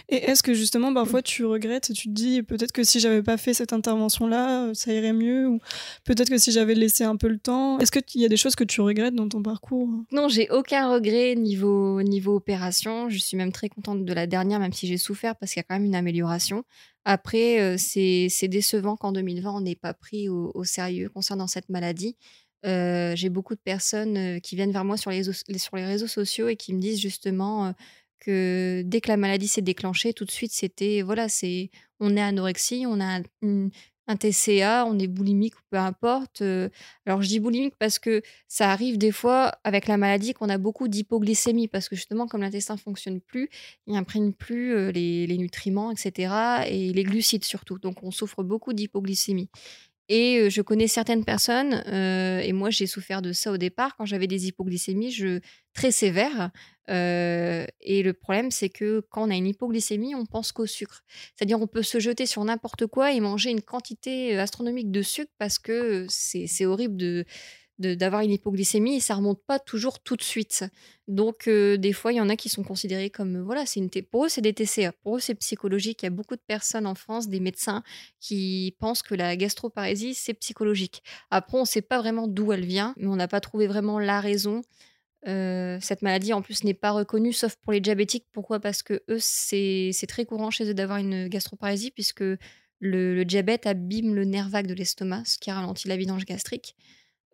Et 0.10 0.16
est-ce 0.16 0.44
que 0.44 0.54
justement, 0.54 0.94
parfois, 0.94 1.22
tu 1.22 1.46
regrettes 1.46 1.90
et 1.90 1.94
tu 1.94 2.10
te 2.10 2.14
dis 2.14 2.44
peut-être 2.44 2.72
que 2.72 2.84
si 2.84 3.00
j'avais 3.00 3.24
pas 3.24 3.38
fait 3.38 3.54
cette 3.54 3.74
intervention-là, 3.74 4.66
euh, 4.66 4.74
ça 4.74 4.94
irait 4.94 5.14
mieux 5.14 5.48
Ou 5.48 5.60
peut-être 6.04 6.30
que 6.30 6.38
si 6.38 6.52
j'avais 6.52 6.75
laissé 6.75 7.04
un 7.04 7.16
peu 7.16 7.28
le 7.28 7.38
temps? 7.38 7.80
Est-ce 7.80 7.92
qu'il 7.92 8.22
y 8.22 8.25
a 8.25 8.30
des 8.30 8.38
choses 8.38 8.56
que 8.56 8.64
tu 8.64 8.82
regrettes 8.82 9.16
dans 9.16 9.30
ton 9.30 9.42
parcours? 9.42 9.90
Non, 10.12 10.28
j'ai 10.28 10.50
aucun 10.50 10.92
regret 10.92 11.36
niveau, 11.36 12.02
niveau 12.02 12.36
opération. 12.36 13.10
Je 13.10 13.18
suis 13.18 13.38
même 13.38 13.52
très 13.52 13.70
contente 13.70 14.06
de 14.06 14.14
la 14.14 14.28
dernière, 14.28 14.60
même 14.60 14.74
si 14.74 14.88
j'ai 14.88 14.98
souffert 14.98 15.36
parce 15.36 15.54
qu'il 15.54 15.60
y 15.60 15.64
a 15.64 15.64
quand 15.64 15.75
même 15.75 15.86
une 15.86 15.96
amélioration. 15.96 16.64
Après, 17.06 17.60
euh, 17.62 17.75
c'est 17.78 18.48
décevant 18.48 18.96
qu'en 18.96 19.12
2020, 19.12 19.52
on 19.52 19.62
n'ait 19.62 19.75
pas 19.75 19.94
pris 19.94 20.30
au, 20.30 20.64
sérieux 20.64 21.10
concernant 21.10 21.48
cette 21.48 21.70
maladie. 21.70 22.16
Euh, 22.66 23.16
j'ai 23.16 23.30
beaucoup 23.30 23.54
de 23.54 23.60
personnes 23.60 24.42
qui 24.42 24.56
viennent 24.56 24.72
vers 24.72 24.86
moi 24.86 24.98
sur 24.98 25.12
les, 25.12 25.24
sur 25.24 25.75
les 25.75 25.86
réseaux 25.86 26.08
sociaux 26.08 26.48
et 26.48 26.56
qui 26.56 26.74
me 26.74 26.80
disent 26.80 27.00
justement 27.00 27.75
dès 28.27 29.01
que 29.01 29.08
la 29.08 29.17
maladie 29.17 29.48
s'est 29.48 29.62
déclenchée, 29.62 30.13
tout 30.13 30.25
de 30.25 30.32
suite, 30.32 30.51
c'était 30.51 31.01
voilà, 31.01 31.29
c'est 31.29 31.70
on 32.00 32.15
est 32.17 32.22
anorexie, 32.22 32.86
on 32.88 33.00
a 33.00 33.22
un, 33.41 34.15
TCA, 34.17 34.86
on 34.86 35.00
est 35.00 35.08
boulimique 35.08 35.55
ou 35.55 35.62
peu 35.72 35.77
importe. 35.77 36.44
alors 37.05 37.22
je 37.22 37.27
dis 37.27 37.39
boulimique 37.39 37.75
parce 37.79 37.98
que 37.98 38.22
ça 38.48 38.72
arrive 38.72 38.98
des 39.00 39.12
fois 39.12 39.53
avec 39.63 39.88
la 39.88 39.98
maladie 39.98 40.34
qu'on 40.34 40.50
a 40.50 40.60
beaucoup 40.60 40.88
d'hypoglycémie 40.88 41.67
parce 41.67 41.89
que 41.89 41.96
justement 41.96 42.27
comme 42.27 42.41
l'intestin 42.41 42.77
fonctionne 42.77 43.20
plus, 43.20 43.50
il 43.88 43.94
n'imprime 43.94 44.34
plus 44.34 44.91
les, 44.91 45.25
les, 45.25 45.38
nutriments, 45.38 45.91
etc. 45.91 46.34
et 46.67 46.94
les 46.94 47.03
glucides 47.03 47.46
surtout. 47.46 47.79
Donc 47.79 48.03
on 48.03 48.12
souffre 48.12 48.44
beaucoup 48.44 48.74
d'hypoglycémie. 48.74 49.50
Et 50.08 50.50
je 50.52 50.62
connais 50.62 50.88
certaines 50.88 51.26
personnes, 51.26 51.84
et 51.92 52.54
moi 52.54 52.70
j'ai 52.70 52.86
souffert 52.86 53.22
de 53.24 53.32
ça 53.34 53.52
au 53.52 53.58
départ, 53.58 53.96
quand 53.98 54.06
j'avais 54.06 54.28
des 54.28 54.48
hypoglycémies 54.48 55.42
très 55.74 55.92
sévères. 55.92 56.52
et 56.88 58.04
le 58.04 58.14
problème, 58.14 58.52
c'est 58.52 58.70
que 58.70 59.02
quand 59.10 59.28
on 59.28 59.32
a 59.32 59.36
une 59.36 59.48
hypoglycémie, 59.48 60.14
on 60.14 60.26
pense 60.26 60.52
qu'au 60.52 60.68
sucre. 60.68 61.04
C'est-à-dire 61.36 61.60
on 61.60 61.68
peut 61.68 61.82
se 61.84 62.00
jeter 62.00 62.28
sur 62.28 62.44
n'importe 62.44 62.86
quoi 62.86 63.14
et 63.14 63.20
manger 63.20 63.50
une 63.50 63.62
quantité 63.62 64.38
astronomique 64.38 64.92
de 64.92 65.02
sucre 65.02 65.32
parce 65.40 65.58
que 65.58 66.06
c'est 66.10 66.66
horrible 66.66 66.98
de 66.98 67.26
d'avoir 67.79 68.22
une 68.22 68.32
hypoglycémie 68.32 68.96
et 68.96 69.00
ça 69.00 69.15
remonte 69.15 69.44
pas 69.46 69.60
toujours 69.60 70.00
tout 70.00 70.15
de 70.15 70.22
suite. 70.22 70.63
Donc 71.08 71.48
euh, 71.48 71.77
des 71.77 71.94
fois 71.94 72.13
il 72.13 72.15
y 72.15 72.22
en 72.22 72.29
a 72.29 72.36
qui 72.36 72.50
sont 72.50 72.63
considérés 72.63 73.10
comme 73.10 73.38
euh, 73.38 73.44
voilà 73.44 73.65
c'est 73.65 73.79
une 73.79 73.89
pour 74.03 74.25
eux 74.25 74.29
c'est 74.29 74.41
des 74.41 74.53
TCA, 74.53 74.94
pour 75.03 75.17
eux 75.17 75.20
c'est 75.20 75.36
psychologique. 75.36 76.01
Il 76.03 76.05
y 76.05 76.08
a 76.08 76.12
beaucoup 76.12 76.36
de 76.36 76.41
personnes 76.48 76.88
en 76.88 76.96
France, 76.96 77.27
des 77.27 77.39
médecins 77.39 77.84
qui 78.20 78.75
pensent 78.79 79.03
que 79.03 79.13
la 79.13 79.36
gastroparésie 79.36 80.13
c'est 80.13 80.34
psychologique. 80.34 81.03
Après 81.32 81.58
on 81.58 81.65
sait 81.65 81.82
pas 81.82 82.00
vraiment 82.00 82.27
d'où 82.27 82.51
elle 82.53 82.65
vient, 82.65 82.94
mais 82.98 83.08
on 83.08 83.15
n'a 83.15 83.27
pas 83.27 83.41
trouvé 83.41 83.67
vraiment 83.67 84.00
la 84.00 84.20
raison. 84.20 84.62
cette 85.25 86.01
maladie, 86.01 86.34
en 86.34 86.41
plus, 86.44 86.63
n'est 86.63 86.75
pas 86.75 86.91
reconnue, 86.91 87.34
sauf 87.34 87.55
pour 87.55 87.74
les 87.74 87.82
diabétiques. 87.82 88.27
Pourquoi? 88.32 88.60
Parce 88.60 88.84
que 88.84 89.01
eux, 89.10 89.17
c'est 89.20 90.08
très 90.08 90.25
courant 90.25 90.51
chez 90.51 90.65
eux 90.70 90.75
d'avoir 90.75 91.00
une 91.00 91.27
gastroparésie, 91.27 91.91
puisque 91.91 92.24
le, 92.79 93.24
diabète 93.24 93.65
abîme 93.65 94.15
le 94.15 94.25
nerf 94.25 94.50
vague 94.50 94.67
de 94.67 94.74
l'estomac, 94.74 95.24
ce 95.25 95.38
qui 95.38 95.51
ralentit 95.51 95.88
la 95.88 95.98
vidange 95.98 96.25
gastrique. 96.25 96.75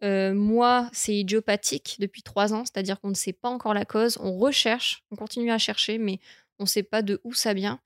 Moi, 0.01 0.89
c'est 0.93 1.15
idiopathique 1.15 1.97
depuis 1.99 2.23
trois 2.23 2.53
ans, 2.53 2.63
c'est-à-dire 2.65 2.99
qu'on 2.99 3.09
ne 3.09 3.15
sait 3.15 3.33
pas 3.33 3.49
encore 3.49 3.73
la 3.73 3.85
cause. 3.85 4.17
On 4.21 4.37
recherche, 4.37 5.03
on 5.11 5.15
continue 5.15 5.51
à 5.51 5.57
chercher, 5.57 5.97
mais 5.97 6.19
on 6.59 6.63
ne 6.63 6.67
sait 6.67 6.83
pas 6.83 7.01
de 7.01 7.21
où 7.23 7.33
ça 7.33 7.53
vient. 7.53 7.79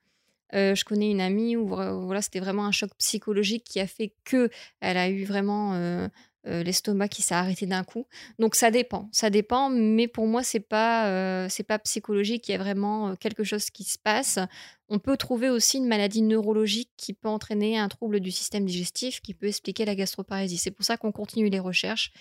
je 0.53 0.84
connais 0.84 1.12
une 1.12 1.22
amie 1.22 1.55
où 1.55 1.67
voilà, 1.67 2.22
c'était 2.22 2.39
vraiment 2.39 2.65
un 2.65 2.72
choc 2.72 2.91
psychologique 2.98 3.63
qui 3.65 3.79
a 3.79 3.88
fait 3.88 4.13
que 4.24 4.50
elle 4.79 4.98
a 4.98 5.10
eu 5.10 5.25
vraiment 5.25 6.10
l'estomac 6.46 7.08
qui 7.10 7.22
s'est 7.22 7.36
arrêté 7.36 7.66
d'un 7.66 7.84
coup. 7.84 8.08
Donc 8.40 8.56
ça 8.56 8.72
dépend, 8.72 9.10
ça 9.12 9.30
dépend, 9.30 9.70
mais 9.70 10.08
pour 10.08 10.28
moi 10.28 10.44
c'est 10.44 10.60
pas 10.60 11.48
c'est 11.50 11.64
pas 11.64 11.80
psychologique, 11.80 12.48
il 12.48 12.52
y 12.52 12.56
a 12.56 12.58
vraiment 12.58 13.16
quelque 13.16 13.44
chose 13.44 13.70
qui 13.70 13.84
se 13.84 13.98
passe. 13.98 14.40
On 14.88 15.00
peut 15.00 15.18
trouver 15.18 15.50
aussi 15.50 15.78
une 15.78 15.88
maladie 15.88 16.22
neurologique 16.22 16.92
qui 16.98 17.14
peut 17.14 17.28
entraîner 17.28 17.78
un 17.78 17.88
trouble 17.88 18.20
du 18.20 18.32
système 18.32 18.66
digestif 18.66 19.22
qui 19.22 19.34
peut 19.34 19.48
expliquer 19.48 19.86
la 19.86 19.96
gastroparésie. 19.96 20.58
C'est 20.58 20.72
pour 20.72 20.86
ça 20.86 20.98
qu'on 20.98 21.12
continue 21.12 21.50
les 21.50 21.60
recherches, 21.60 22.12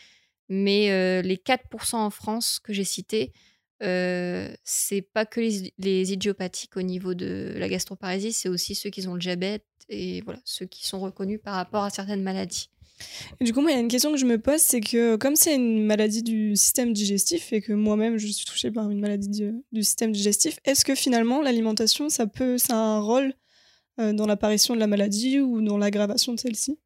mais 0.49 1.23
les 1.23 1.37
4% 1.37 1.97
en 1.97 2.11
France 2.11 2.59
que 2.59 2.73
j'ai 2.73 2.85
cités, 2.85 3.33
c'est 3.81 5.03
pas 5.13 5.27
que 5.27 5.41
les, 5.41 6.13
idiopathiques 6.13 6.77
au 6.77 6.83
niveau 6.83 7.15
de 7.15 7.55
la 7.57 7.69
gastroparésie, 7.69 8.33
c'est 8.33 8.49
aussi 8.49 8.75
ceux 8.75 8.91
qui 8.91 9.07
ont 9.07 9.15
le 9.15 9.21
diabète 9.21 9.65
et 9.89 10.23
voilà 10.23 10.41
ceux 10.45 10.67
qui 10.67 10.87
sont 10.87 11.01
reconnus 11.01 11.41
par 11.43 11.55
rapport 11.55 11.85
à 11.85 11.91
certaines 11.91 12.23
maladies 12.23 12.71
du 13.41 13.53
coup, 13.53 13.61
moi, 13.61 13.71
il 13.71 13.75
y 13.75 13.77
a 13.77 13.81
une 13.81 13.89
question 13.89 14.13
que 14.13 14.19
je 14.19 14.27
me 14.27 14.39
pose, 14.39 14.61
c'est 14.61 14.81
que 14.81 15.17
comme 15.17 15.37
c'est 15.37 15.55
une 15.55 15.85
maladie 15.85 16.23
du 16.23 16.57
système 16.57 16.93
digestif 16.93 17.53
et 17.53 17.61
que 17.61 17.73
moi-même 17.73 18.17
je 18.17 18.27
suis 18.27 18.45
touchée 18.45 18.71
par 18.71 18.91
une 18.91 19.01
maladie 19.01 19.29
du, 19.73 19.83
système 19.83 20.13
digestif, 20.13 20.59
est-ce 20.65 20.85
que 20.85 20.95
finalement 20.95 21.43
l'alimentation, 21.43 22.09
ça 22.09 22.27
peut, 22.27 22.59
ça 22.59 22.75
a 22.75 22.79
un 22.79 23.01
rôle 23.01 23.35
euh, 24.01 24.13
dans 24.13 24.27
l'apparition 24.27 24.75
de 24.75 24.81
la 24.81 24.87
maladie 24.87 25.41
ou 25.41 25.61
dans 25.61 25.79
l'aggravation 25.79 26.33
de 26.33 26.41
celle-ci? 26.41 26.79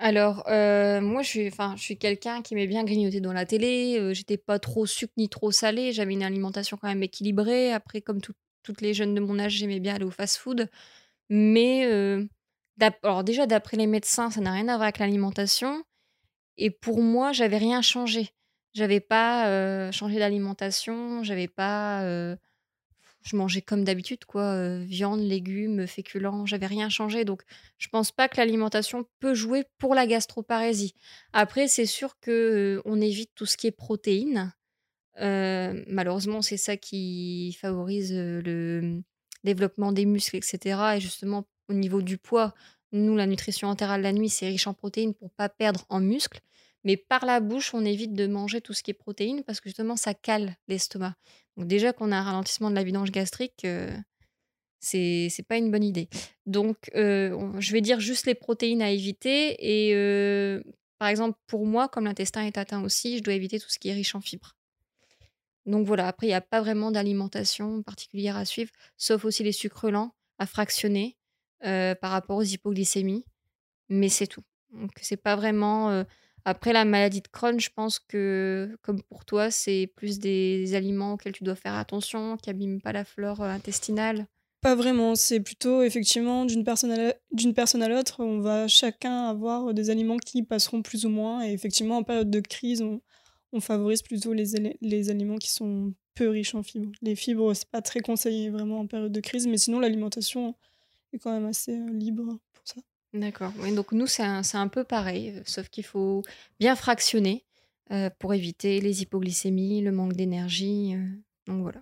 Alors, 0.00 0.44
euh, 0.48 1.00
moi, 1.00 1.22
je 1.22 1.28
suis, 1.28 1.50
je 1.50 1.82
suis 1.82 1.98
quelqu'un 1.98 2.40
qui 2.40 2.54
aimait 2.54 2.68
bien 2.68 2.84
grignoter 2.84 3.20
dans 3.20 3.32
la 3.32 3.44
télé. 3.44 3.98
Euh, 3.98 4.14
j'étais 4.14 4.36
pas 4.36 4.60
trop 4.60 4.86
sucre 4.86 5.12
ni 5.16 5.28
trop 5.28 5.50
salé. 5.50 5.92
J'avais 5.92 6.12
une 6.12 6.22
alimentation 6.22 6.76
quand 6.80 6.86
même 6.86 7.02
équilibrée. 7.02 7.72
Après, 7.72 8.00
comme 8.00 8.20
toutes 8.20 8.80
les 8.80 8.94
jeunes 8.94 9.14
de 9.14 9.20
mon 9.20 9.40
âge, 9.40 9.52
j'aimais 9.52 9.80
bien 9.80 9.96
aller 9.96 10.04
au 10.04 10.12
fast-food. 10.12 10.68
Mais 11.30 11.84
alors 13.02 13.24
déjà, 13.24 13.46
d'après 13.46 13.76
les 13.76 13.86
médecins, 13.86 14.30
ça 14.30 14.40
n'a 14.40 14.52
rien 14.52 14.68
à 14.68 14.76
voir 14.76 14.82
avec 14.82 14.98
l'alimentation. 14.98 15.82
Et 16.56 16.70
pour 16.70 17.00
moi, 17.00 17.32
j'avais 17.32 17.58
rien 17.58 17.82
changé. 17.82 18.30
J'avais 18.74 19.00
pas 19.00 19.90
changé 19.92 20.18
d'alimentation, 20.18 21.22
j'avais 21.22 21.48
pas. 21.48 22.02
je 23.22 23.36
mangeais 23.36 23.62
comme 23.62 23.84
d'habitude, 23.84 24.24
quoi. 24.24 24.78
viande, 24.80 25.20
légumes, 25.20 25.86
féculents, 25.86 26.46
j'avais 26.46 26.66
rien 26.66 26.88
changé. 26.88 27.24
Donc, 27.24 27.42
je 27.78 27.88
pense 27.88 28.12
pas 28.12 28.28
que 28.28 28.36
l'alimentation 28.36 29.04
peut 29.20 29.34
jouer 29.34 29.64
pour 29.78 29.94
la 29.94 30.06
gastroparésie. 30.06 30.94
Après, 31.32 31.68
c'est 31.68 31.86
sûr 31.86 32.18
que 32.20 32.82
on 32.84 33.00
évite 33.00 33.30
tout 33.34 33.46
ce 33.46 33.56
qui 33.56 33.66
est 33.68 33.72
protéines. 33.72 34.52
malheureusement, 35.16 36.42
c'est 36.42 36.56
ça 36.56 36.76
qui 36.76 37.56
favorise 37.60 38.12
le 38.12 38.80
mmh, 38.82 39.02
développement 39.44 39.92
des 39.92 40.06
muscles, 40.06 40.36
etc. 40.36 40.96
Et 40.96 41.00
justement, 41.00 41.46
au 41.68 41.74
niveau 41.74 42.02
du 42.02 42.18
poids, 42.18 42.54
nous, 42.92 43.16
la 43.16 43.26
nutrition 43.26 43.68
entérale 43.68 44.02
la 44.02 44.12
nuit, 44.12 44.30
c'est 44.30 44.46
riche 44.46 44.66
en 44.66 44.74
protéines 44.74 45.14
pour 45.14 45.30
pas 45.30 45.48
perdre 45.48 45.84
en 45.88 46.00
muscles. 46.00 46.40
Mais 46.84 46.96
par 46.96 47.26
la 47.26 47.40
bouche, 47.40 47.74
on 47.74 47.84
évite 47.84 48.14
de 48.14 48.26
manger 48.26 48.60
tout 48.60 48.72
ce 48.72 48.82
qui 48.82 48.92
est 48.92 48.94
protéines 48.94 49.42
parce 49.44 49.60
que 49.60 49.68
justement, 49.68 49.96
ça 49.96 50.14
cale 50.14 50.56
l'estomac. 50.68 51.14
Donc 51.56 51.66
déjà 51.66 51.92
qu'on 51.92 52.12
a 52.12 52.16
un 52.16 52.22
ralentissement 52.22 52.70
de 52.70 52.76
la 52.76 52.84
vidange 52.84 53.10
gastrique, 53.10 53.64
euh, 53.64 53.94
c'est 54.80 55.28
c'est 55.30 55.42
pas 55.42 55.56
une 55.56 55.70
bonne 55.70 55.84
idée. 55.84 56.08
Donc, 56.46 56.76
euh, 56.94 57.52
je 57.58 57.72
vais 57.72 57.80
dire 57.80 58.00
juste 58.00 58.26
les 58.26 58.34
protéines 58.34 58.80
à 58.80 58.90
éviter. 58.90 59.56
Et 59.58 59.94
euh, 59.94 60.62
par 60.98 61.08
exemple, 61.08 61.38
pour 61.46 61.66
moi, 61.66 61.88
comme 61.88 62.04
l'intestin 62.04 62.42
est 62.46 62.58
atteint 62.58 62.82
aussi, 62.82 63.18
je 63.18 63.22
dois 63.22 63.34
éviter 63.34 63.58
tout 63.60 63.68
ce 63.68 63.78
qui 63.78 63.88
est 63.88 63.94
riche 63.94 64.14
en 64.14 64.20
fibres. 64.20 64.56
Donc 65.66 65.86
voilà, 65.86 66.06
après, 66.08 66.26
il 66.26 66.30
n'y 66.30 66.34
a 66.34 66.40
pas 66.40 66.60
vraiment 66.60 66.90
d'alimentation 66.90 67.82
particulière 67.82 68.36
à 68.36 68.46
suivre, 68.46 68.70
sauf 68.96 69.24
aussi 69.26 69.42
les 69.44 69.52
sucres 69.52 69.90
lents 69.90 70.14
à 70.38 70.46
fractionner 70.46 71.17
par 71.60 72.10
rapport 72.10 72.36
aux 72.36 72.42
hypoglycémies, 72.42 73.24
mais 73.88 74.08
c'est 74.08 74.26
tout. 74.26 74.42
Donc 74.72 74.90
c'est 75.00 75.16
pas 75.16 75.36
vraiment, 75.36 76.04
après 76.44 76.72
la 76.72 76.84
maladie 76.84 77.20
de 77.20 77.28
Crohn, 77.28 77.58
je 77.58 77.70
pense 77.74 77.98
que, 77.98 78.76
comme 78.82 79.02
pour 79.02 79.24
toi, 79.24 79.50
c'est 79.50 79.90
plus 79.96 80.18
des 80.18 80.74
aliments 80.74 81.14
auxquels 81.14 81.32
tu 81.32 81.44
dois 81.44 81.54
faire 81.56 81.74
attention, 81.74 82.36
qui 82.36 82.50
abîment 82.50 82.80
pas 82.80 82.92
la 82.92 83.04
flore, 83.04 83.42
intestinale? 83.42 84.26
Pas 84.60 84.74
vraiment, 84.74 85.14
c'est 85.14 85.38
plutôt 85.40 85.82
effectivement 85.82 86.44
d'une 86.44 86.64
personne 86.64 86.90
à 86.90 87.88
l'autre, 87.88 88.24
on 88.24 88.40
va 88.40 88.66
chacun 88.66 89.26
avoir 89.28 89.72
des 89.72 89.88
aliments 89.88 90.16
qui 90.16 90.42
passeront 90.42 90.82
plus 90.82 91.06
ou 91.06 91.10
moins 91.10 91.46
et 91.46 91.52
effectivement 91.52 91.98
en 91.98 92.02
période 92.02 92.30
de 92.30 92.40
crise, 92.40 92.82
on 92.82 93.00
on 93.52 93.60
favorise 93.60 94.02
plutôt 94.02 94.34
les 94.34 94.76
les 94.80 95.10
aliments 95.10 95.38
qui 95.38 95.50
sont 95.50 95.94
peu 96.14 96.28
riches 96.28 96.54
en 96.54 96.62
fibres. 96.62 96.90
Les 97.00 97.14
fibres, 97.14 97.54
c'est 97.54 97.68
pas 97.70 97.80
très 97.80 98.00
conseillé 98.00 98.50
vraiment 98.50 98.80
en 98.80 98.86
période 98.86 99.12
de 99.12 99.20
crise, 99.20 99.46
mais 99.46 99.56
sinon 99.56 99.78
l'alimentation 99.78 100.54
est 101.12 101.18
quand 101.18 101.32
même 101.32 101.46
assez 101.46 101.76
libre 101.90 102.38
pour 102.52 102.66
ça. 102.66 102.80
D'accord. 103.14 103.52
donc 103.74 103.92
nous, 103.92 104.06
c'est 104.06 104.22
un, 104.22 104.42
un, 104.52 104.68
peu 104.68 104.84
pareil, 104.84 105.40
sauf 105.46 105.68
qu'il 105.70 105.84
faut 105.84 106.22
bien 106.60 106.76
fractionner 106.76 107.44
pour 108.18 108.34
éviter 108.34 108.82
les 108.82 109.00
hypoglycémies, 109.00 109.80
le 109.80 109.92
manque 109.92 110.12
d'énergie. 110.12 110.94
donc 111.46 111.62
voilà. 111.62 111.80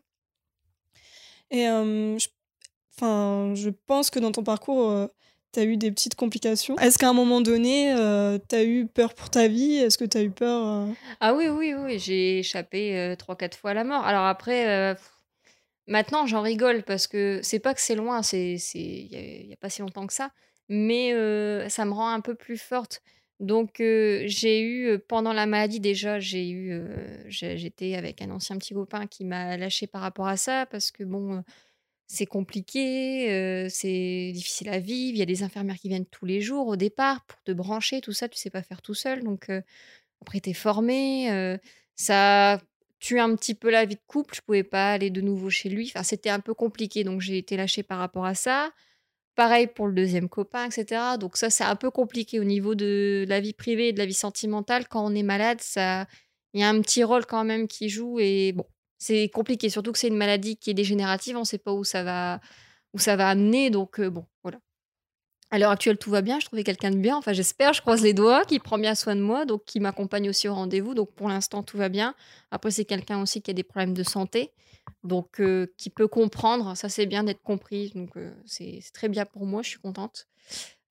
Et 1.51 1.65
je, 1.65 2.29
enfin, 2.97 3.55
je 3.55 3.71
pense 3.71 4.11
que 4.11 4.21
dans 4.21 4.31
ton 4.31 4.45
parcours, 4.45 5.09
tu 5.53 5.59
as 5.59 5.65
eu 5.65 5.77
des 5.77 5.91
petites 5.91 6.15
complications. 6.15 6.79
Est-ce 6.79 6.97
qu'à 6.97 7.09
un 7.09 7.13
moment 7.13 7.41
donné, 7.41 7.93
tu 8.49 8.55
as 8.55 8.63
eu 8.63 8.87
peur 8.87 9.13
pour 9.13 9.29
ta 9.29 9.49
vie? 9.49 9.75
Est-ce 9.79 9.99
que 9.99 10.05
tu 10.05 10.17
as 10.19 10.23
eu 10.23 10.31
peur 10.31 10.87
Ah 11.19 11.35
oui, 11.35 11.49
oui, 11.49 11.75
oui. 11.75 11.99
J'ai 11.99 12.39
échappé 12.39 13.17
trois, 13.19 13.35
quatre 13.35 13.59
fois 13.59 13.73
à 13.73 13.75
la 13.75 13.83
mort. 13.83 14.05
Alors 14.05 14.27
après 14.27 14.97
Maintenant, 15.89 16.27
j'en 16.27 16.43
rigole 16.43 16.83
parce 16.83 17.07
que 17.07 17.41
c'est 17.43 17.61
pas 17.61 17.73
que 17.75 17.81
c'est 17.81 17.95
loin, 17.95 18.23
c'est 18.23 18.57
il 18.75 19.49
y, 19.49 19.53
a 19.53 19.57
pas 19.57 19.71
si 19.71 19.83
longtemps 19.83 20.07
que 20.07 20.13
ça, 20.13 20.33
mais 20.69 21.13
ça 21.69 21.85
me 21.85 21.93
rend 21.93 22.11
un 22.11 22.21
peu 22.21 22.35
plus 22.35 22.59
forte. 22.59 23.03
Donc 23.39 23.77
j'ai 23.79 24.63
eu 24.63 24.99
pendant 24.99 25.33
la 25.33 25.47
maladie 25.47 25.79
déjà, 25.79 26.19
j'ai 26.19 26.49
eu 26.51 26.81
j'étais 27.29 27.95
avec 27.95 28.23
un 28.23 28.31
ancien 28.31 28.57
petit 28.59 28.75
copain 28.75 29.07
qui 29.07 29.25
m'a 29.25 29.57
lâché 29.57 29.87
par 29.87 30.01
rapport 30.01 30.27
à 30.27 30.37
ça 30.37 30.67
parce 30.67 30.91
que 30.91 31.05
bon 31.05 31.45
c'est 32.09 32.27
compliqué, 32.27 33.69
c'est 33.71 34.33
difficile 34.35 34.69
à 34.71 34.79
vivre, 34.81 35.17
il 35.17 35.19
y 35.19 35.23
a 35.23 35.27
des 35.27 35.43
infirmières 35.43 35.77
qui 35.77 35.89
viennent 35.89 36.07
tous 36.07 36.25
les 36.25 36.41
jours 36.41 36.67
au 36.67 36.77
départ 36.77 37.25
pour 37.27 37.43
te 37.43 37.53
brancher, 37.53 38.01
tout 38.01 38.13
ça, 38.13 38.29
tu 38.29 38.39
sais 38.39 38.51
pas 38.51 38.63
faire 38.63 38.83
tout 38.83 38.95
seul 38.95 39.23
donc 39.23 39.51
après 40.21 40.41
tu 40.41 40.51
es 40.51 40.55
formé, 40.55 41.59
ça 41.95 42.61
un 43.15 43.35
petit 43.37 43.55
peu 43.55 43.71
la 43.71 43.85
vie 43.85 43.97
de 43.97 44.01
couple. 44.07 44.35
Je 44.35 44.41
pouvais 44.41 44.65
pas 44.65 44.93
aller 44.93 45.11
de 45.11 45.21
nouveau 45.21 45.51
chez 45.51 45.69
lui. 45.69 45.91
Enfin, 45.95 46.03
c'était 46.03 46.31
un 46.31 46.41
peu 46.41 46.55
compliqué, 46.55 47.05
donc 47.05 47.21
j'ai 47.21 47.39
été 47.39 47.57
lâchée 47.57 47.83
par 47.83 47.99
rapport 47.99 48.27
à 48.27 48.35
ça. 48.35 48.71
Pareil 49.37 49.67
pour 49.67 49.87
le 49.87 49.93
deuxième 49.95 50.29
copain, 50.29 50.67
etc. 50.67 51.19
Donc 51.21 51.37
ça, 51.37 51.51
c'est 51.51 51.65
un 51.65 51.77
peu 51.77 51.91
compliqué 51.91 52.41
au 52.41 52.45
niveau 52.45 52.75
de 52.75 53.25
la 53.29 53.41
vie 53.41 53.53
privée 53.53 53.89
et 53.89 53.93
de 53.93 53.99
la 53.99 54.07
vie 54.07 54.15
sentimentale. 54.15 54.89
Quand 54.89 55.05
on 55.05 55.15
est 55.15 55.23
malade, 55.23 55.61
ça, 55.61 56.07
il 56.55 56.61
y 56.61 56.65
a 56.65 56.69
un 56.69 56.81
petit 56.81 57.05
rôle 57.05 57.27
quand 57.27 57.45
même 57.45 57.69
qui 57.69 57.89
joue 57.89 58.19
et 58.21 58.53
bon, 58.53 58.65
c'est 58.99 59.29
compliqué. 59.29 59.69
Surtout 59.69 59.93
que 59.93 59.99
c'est 59.99 60.09
une 60.09 60.17
maladie 60.17 60.57
qui 60.57 60.71
est 60.71 60.75
dégénérative. 60.75 61.37
On 61.37 61.41
ne 61.41 61.45
sait 61.45 61.59
pas 61.59 61.73
où 61.73 61.85
ça 61.85 62.03
va, 62.03 62.41
où 62.95 62.99
ça 62.99 63.17
va 63.17 63.29
amener. 63.29 63.71
Donc 63.71 64.01
euh, 64.01 64.11
bon, 64.11 64.27
voilà. 64.43 64.59
À 65.57 65.59
l'heure 65.59 65.71
actuelle, 65.71 65.97
tout 65.97 66.11
va 66.11 66.21
bien. 66.21 66.39
Je 66.39 66.45
trouvais 66.45 66.65
quelqu'un 66.65 66.91
de 66.91 66.99
bien. 66.99 67.17
Enfin, 67.17 67.33
j'espère, 67.33 67.73
je 67.73 67.81
croise 67.81 68.03
les 68.03 68.13
doigts, 68.13 68.45
qui 68.45 68.59
prend 68.59 68.77
bien 68.77 68.95
soin 68.95 69.17
de 69.17 69.23
moi, 69.23 69.47
donc 69.47 69.65
qui 69.65 69.81
m'accompagne 69.81 70.29
aussi 70.29 70.49
au 70.49 70.55
rendez-vous. 70.55 70.93
Donc, 70.93 71.15
pour 71.15 71.31
l'instant, 71.31 71.63
tout 71.63 71.79
va 71.79 71.89
bien. 71.89 72.15
Après, 72.51 72.71
c'est 72.71 72.85
quelqu'un 72.85 73.23
aussi 73.23 73.41
qui 73.41 73.53
a 73.53 73.55
des 73.55 73.63
problèmes 73.63 73.95
de 73.95 74.03
santé, 74.03 74.53
donc 75.03 75.41
euh, 75.41 75.73
qui 75.79 75.89
peut 75.89 76.09
comprendre. 76.09 76.77
Ça, 76.77 76.91
c'est 76.91 77.07
bien 77.07 77.25
d'être 77.25 77.41
compris. 77.41 77.91
Donc, 77.95 78.19
euh, 78.19 78.35
c'est 78.45 78.83
très 78.93 79.09
bien 79.09 79.25
pour 79.25 79.47
moi. 79.47 79.63
Je 79.63 79.71
suis 79.71 79.79
contente. 79.79 80.27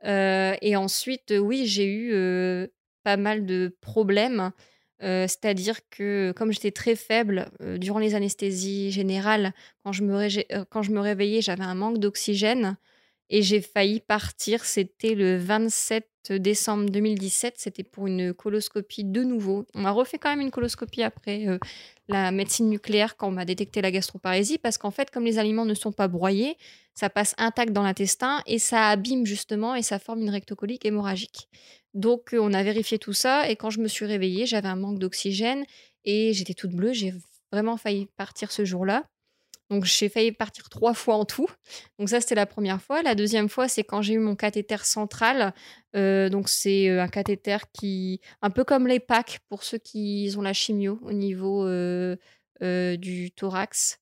Euh, 0.03 0.55
et 0.63 0.75
ensuite, 0.75 1.31
oui, 1.39 1.67
j'ai 1.67 1.85
eu 1.85 2.67
pas 3.03 3.17
mal 3.17 3.45
de 3.45 3.77
problèmes. 3.81 4.51
C'est-à-dire 4.99 5.77
que 5.91 6.33
comme 6.35 6.51
j'étais 6.51 6.71
très 6.71 6.95
faible 6.95 7.51
durant 7.77 7.99
les 7.99 8.15
anesthésies 8.15 8.89
générales, 8.89 9.53
quand 9.83 9.91
je 9.91 10.01
me 10.01 10.99
réveillais, 10.99 11.43
j'avais 11.43 11.65
un 11.65 11.75
manque 11.75 11.99
d'oxygène 11.99 12.77
et 13.29 13.41
j'ai 13.41 13.61
failli 13.61 13.99
partir. 13.99 14.65
C'était 14.65 15.15
le 15.15 15.37
27 15.37 16.07
décembre 16.33 16.89
2017. 16.89 17.55
C'était 17.57 17.83
pour 17.83 18.07
une 18.07 18.33
coloscopie 18.33 19.03
de 19.03 19.23
nouveau. 19.23 19.65
On 19.73 19.81
m'a 19.81 19.91
refait 19.91 20.17
quand 20.17 20.29
même 20.29 20.41
une 20.41 20.51
coloscopie 20.51 21.03
après 21.03 21.47
euh, 21.47 21.57
la 22.07 22.31
médecine 22.31 22.69
nucléaire 22.69 23.17
quand 23.17 23.27
on 23.27 23.31
m'a 23.31 23.45
détecté 23.45 23.81
la 23.81 23.91
gastroparésie 23.91 24.57
parce 24.57 24.77
qu'en 24.77 24.91
fait, 24.91 25.11
comme 25.11 25.25
les 25.25 25.39
aliments 25.39 25.65
ne 25.65 25.73
sont 25.73 25.91
pas 25.91 26.07
broyés, 26.07 26.57
ça 26.93 27.09
passe 27.09 27.35
intact 27.37 27.73
dans 27.73 27.83
l'intestin 27.83 28.41
et 28.45 28.59
ça 28.59 28.89
abîme 28.89 29.25
justement 29.25 29.75
et 29.75 29.81
ça 29.81 29.99
forme 29.99 30.21
une 30.21 30.29
rectocolique 30.29 30.85
hémorragique. 30.85 31.49
Donc, 31.93 32.33
euh, 32.33 32.39
on 32.39 32.53
a 32.53 32.63
vérifié 32.63 32.99
tout 32.99 33.13
ça 33.13 33.49
et 33.49 33.55
quand 33.55 33.69
je 33.69 33.79
me 33.79 33.87
suis 33.87 34.05
réveillée, 34.05 34.45
j'avais 34.45 34.67
un 34.67 34.75
manque 34.75 34.99
d'oxygène 34.99 35.65
et 36.03 36.33
j'étais 36.33 36.53
toute 36.53 36.71
bleue. 36.71 36.93
J'ai 36.93 37.13
vraiment 37.51 37.77
failli 37.77 38.07
partir 38.17 38.51
ce 38.51 38.65
jour-là. 38.65 39.05
Donc 39.69 39.85
j'ai 39.85 40.09
failli 40.09 40.31
partir 40.31 40.69
trois 40.69 40.93
fois 40.93 41.15
en 41.15 41.25
tout. 41.25 41.47
Donc 41.97 42.09
ça 42.09 42.21
c'était 42.21 42.35
la 42.35 42.45
première 42.45 42.81
fois. 42.81 43.01
La 43.01 43.15
deuxième 43.15 43.49
fois 43.49 43.67
c'est 43.67 43.83
quand 43.83 44.01
j'ai 44.01 44.13
eu 44.13 44.19
mon 44.19 44.35
cathéter 44.35 44.77
central. 44.83 45.53
Euh, 45.95 46.29
donc 46.29 46.49
c'est 46.49 46.89
euh, 46.89 47.01
un 47.01 47.07
cathéter 47.07 47.57
qui, 47.73 48.21
un 48.41 48.49
peu 48.49 48.63
comme 48.63 48.87
les 48.87 48.99
PAC 48.99 49.39
pour 49.49 49.63
ceux 49.63 49.77
qui 49.77 50.31
ont 50.37 50.41
la 50.41 50.53
chimio 50.53 50.99
au 51.01 51.13
niveau 51.13 51.65
euh, 51.65 52.15
du 52.61 53.31
thorax. 53.31 53.99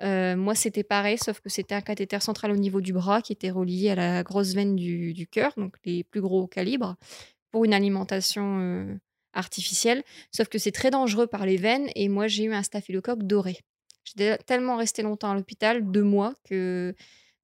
moi 0.00 0.54
c'était 0.54 0.84
pareil, 0.84 1.18
sauf 1.18 1.40
que 1.40 1.48
c'était 1.48 1.74
un 1.74 1.80
cathéter 1.80 2.20
central 2.20 2.52
au 2.52 2.56
niveau 2.56 2.80
du 2.80 2.92
bras 2.92 3.22
qui 3.22 3.32
était 3.32 3.50
relié 3.50 3.90
à 3.90 3.94
la 3.94 4.22
grosse 4.22 4.54
veine 4.54 4.76
du, 4.76 5.14
du 5.14 5.26
cœur, 5.26 5.52
donc 5.56 5.76
les 5.84 6.04
plus 6.04 6.20
gros 6.20 6.46
calibres, 6.46 6.96
pour 7.50 7.64
une 7.64 7.74
alimentation 7.74 8.98
artificielle. 9.32 10.02
Sauf 10.30 10.48
que 10.48 10.58
c'est 10.58 10.72
très 10.72 10.90
dangereux 10.90 11.26
par 11.26 11.46
les 11.46 11.56
veines 11.56 11.88
et 11.94 12.08
moi 12.08 12.26
j'ai 12.28 12.44
eu 12.44 12.54
un 12.54 12.62
staphylocoque 12.62 13.22
doré. 13.22 13.58
J'étais 14.06 14.38
tellement 14.38 14.76
restée 14.76 15.02
longtemps 15.02 15.30
à 15.30 15.34
l'hôpital, 15.34 15.90
deux 15.90 16.02
mois, 16.02 16.34
que 16.48 16.94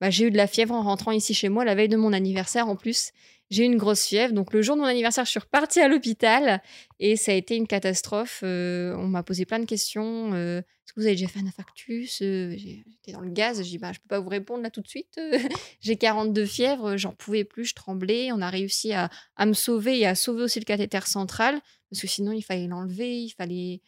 bah, 0.00 0.10
j'ai 0.10 0.26
eu 0.26 0.30
de 0.30 0.36
la 0.36 0.46
fièvre 0.46 0.74
en 0.74 0.82
rentrant 0.82 1.12
ici 1.12 1.34
chez 1.34 1.48
moi, 1.48 1.64
la 1.64 1.74
veille 1.74 1.88
de 1.88 1.96
mon 1.96 2.12
anniversaire 2.12 2.68
en 2.68 2.76
plus. 2.76 3.12
J'ai 3.50 3.64
eu 3.64 3.66
une 3.66 3.76
grosse 3.76 4.06
fièvre. 4.06 4.32
Donc, 4.32 4.54
le 4.54 4.62
jour 4.62 4.76
de 4.76 4.80
mon 4.80 4.86
anniversaire, 4.86 5.26
je 5.26 5.30
suis 5.30 5.40
repartie 5.40 5.80
à 5.80 5.88
l'hôpital 5.88 6.62
et 6.98 7.16
ça 7.16 7.32
a 7.32 7.34
été 7.34 7.54
une 7.54 7.66
catastrophe. 7.66 8.40
Euh, 8.44 8.94
on 8.96 9.08
m'a 9.08 9.22
posé 9.22 9.44
plein 9.44 9.58
de 9.58 9.66
questions. 9.66 10.32
Euh, 10.32 10.60
Est-ce 10.60 10.94
que 10.94 11.00
vous 11.00 11.06
avez 11.06 11.16
déjà 11.16 11.28
fait 11.28 11.40
un 11.40 11.46
infarctus 11.46 12.22
euh, 12.22 12.54
J'étais 12.56 13.12
dans 13.12 13.20
le 13.20 13.30
gaz. 13.30 13.58
J'ai 13.62 13.68
dit, 13.68 13.78
bah, 13.78 13.92
je 13.92 13.98
peux 14.00 14.08
pas 14.08 14.20
vous 14.20 14.30
répondre 14.30 14.62
là 14.62 14.70
tout 14.70 14.80
de 14.80 14.88
suite. 14.88 15.20
j'ai 15.80 15.96
42 15.96 16.46
fièvres, 16.46 16.96
j'en 16.96 17.12
pouvais 17.12 17.44
plus, 17.44 17.66
je 17.66 17.74
tremblais. 17.74 18.32
On 18.32 18.40
a 18.40 18.48
réussi 18.48 18.94
à, 18.94 19.10
à, 19.36 19.44
me 19.44 19.52
sauver 19.52 19.98
et 19.98 20.06
à 20.06 20.14
sauver 20.14 20.44
aussi 20.44 20.58
le 20.58 20.64
cathéter 20.64 21.06
central 21.06 21.60
parce 21.92 22.00
que 22.00 22.08
sinon, 22.08 22.32
il 22.32 22.40
fallait 22.40 22.68
l'enlever, 22.68 23.20
il 23.20 23.30
fallait 23.30 23.82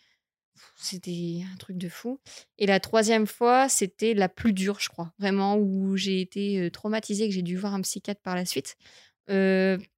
c'était 0.77 1.43
un 1.53 1.57
truc 1.57 1.77
de 1.79 1.89
fou. 1.89 2.21
Et 2.59 2.67
la 2.67 2.81
troisième 2.81 3.27
fois, 3.27 3.69
c'était 3.69 4.15
la 4.15 4.29
plus 4.29 4.53
dure, 4.53 4.81
je 4.81 4.89
crois. 4.89 5.13
Vraiment, 5.19 5.57
où 5.57 5.97
j'ai 5.97 6.21
été 6.21 6.71
traumatisée, 6.73 7.29
que 7.29 7.35
j'ai 7.35 7.43
dû 7.43 7.57
voir 7.57 7.75
un 7.75 7.81
psychiatre 7.81 8.21
par 8.23 8.35
la 8.35 8.45
suite. 8.45 8.77